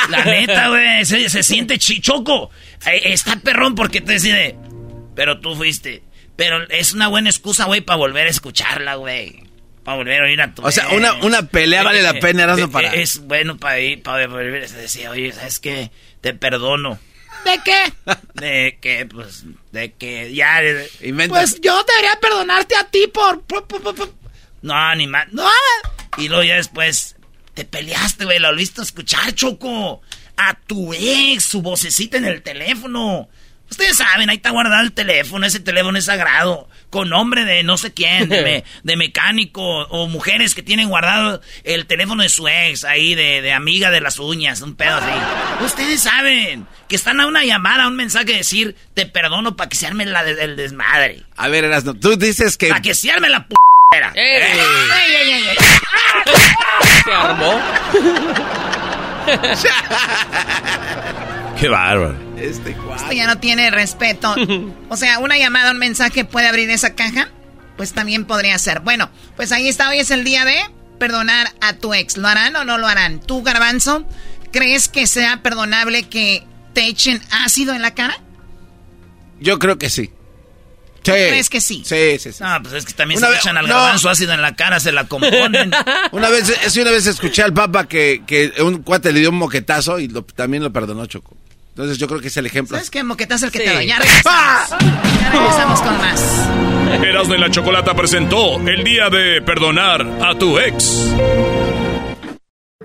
[0.10, 2.49] La neta, güey, se, se siente chichoco.
[3.03, 4.57] está perrón porque te decide,
[5.15, 6.02] pero tú fuiste.
[6.36, 9.44] Pero es una buena excusa, güey, para volver a escucharla, güey.
[9.84, 12.65] Para volver a oír a tu O sea, una- una pelea vale la pena, Erasmo,
[12.65, 15.91] eh, para- Es bueno para ir, para volver a decir, oye, ¿sabes qué?
[16.22, 16.99] Te perdono.
[17.45, 17.94] ¿De qué?
[18.36, 20.61] De que, pues, de que ya...
[21.30, 23.41] Pues yo debería perdonarte a ti por...
[23.44, 24.14] por- por- por- por-
[24.62, 25.28] No, ni más.
[25.32, 25.48] No.
[26.18, 27.16] Y luego ya después
[27.54, 28.40] te peleaste, güey.
[28.40, 30.02] Lo volviste a escuchar, Choco.
[30.38, 33.30] A tu ex, su vocecita en el teléfono.
[33.70, 35.46] Ustedes saben, ahí está guardado el teléfono.
[35.46, 36.68] Ese teléfono es sagrado.
[36.90, 39.62] Con nombre de no sé quién, de, me- de mecánico.
[39.90, 44.02] O mujeres que tienen guardado el teléfono de su ex, ahí, de, de amiga de
[44.02, 44.62] las uñas.
[44.62, 45.64] Un pedo así.
[45.66, 49.70] Ustedes saben que están a una llamada, a un mensaje de decir, te perdono para
[49.70, 51.24] que se arme la de- el desmadre.
[51.38, 52.68] A ver, Erasno, tú dices que...
[52.70, 53.56] Para que se arme la p***.
[53.93, 55.43] ¡Ey, ey, ey, ey!
[57.03, 57.59] Se armó.
[61.59, 62.15] Qué bárbaro.
[62.38, 64.34] Este Esto ya no tiene respeto.
[64.89, 67.27] O sea, una llamada, un mensaje puede abrir esa caja.
[67.76, 68.80] Pues también podría ser.
[68.80, 69.89] Bueno, pues ahí está.
[69.89, 70.55] Hoy es el día de
[70.97, 72.15] perdonar a tu ex.
[72.15, 73.19] ¿Lo harán o no lo harán?
[73.19, 74.07] ¿Tú, Garbanzo,
[74.53, 78.15] crees que sea perdonable que te echen ácido en la cara?
[79.41, 80.11] Yo creo que sí.
[81.03, 81.11] Sí.
[81.11, 81.84] crees que sí?
[81.86, 82.44] Sí, sí, sí.
[82.44, 83.73] No, pues es que también Una se vez- echan al no.
[83.76, 85.72] garbanzo ácido en la cara, se la componen.
[86.11, 89.38] Una vez, es una vez escuché al Papa que, que un cuate le dio un
[89.38, 91.36] moquetazo y lo- también lo perdonó Choco.
[91.69, 92.76] Entonces yo creo que es el ejemplo.
[92.78, 93.02] ¿Sabes qué?
[93.03, 93.65] Moquetazo el que Sí.
[93.65, 93.88] te.
[93.88, 94.69] Ya regresamos.
[95.22, 96.22] Ya regresamos con más.
[97.03, 101.07] Erasmo y la Chocolata presentó el día de perdonar a tu ex.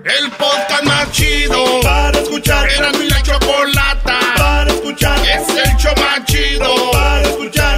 [0.03, 2.69] El podcast más chido para escuchar.
[2.71, 5.19] Era mi la chocolata para escuchar.
[5.27, 7.77] Es el show más chido para escuchar.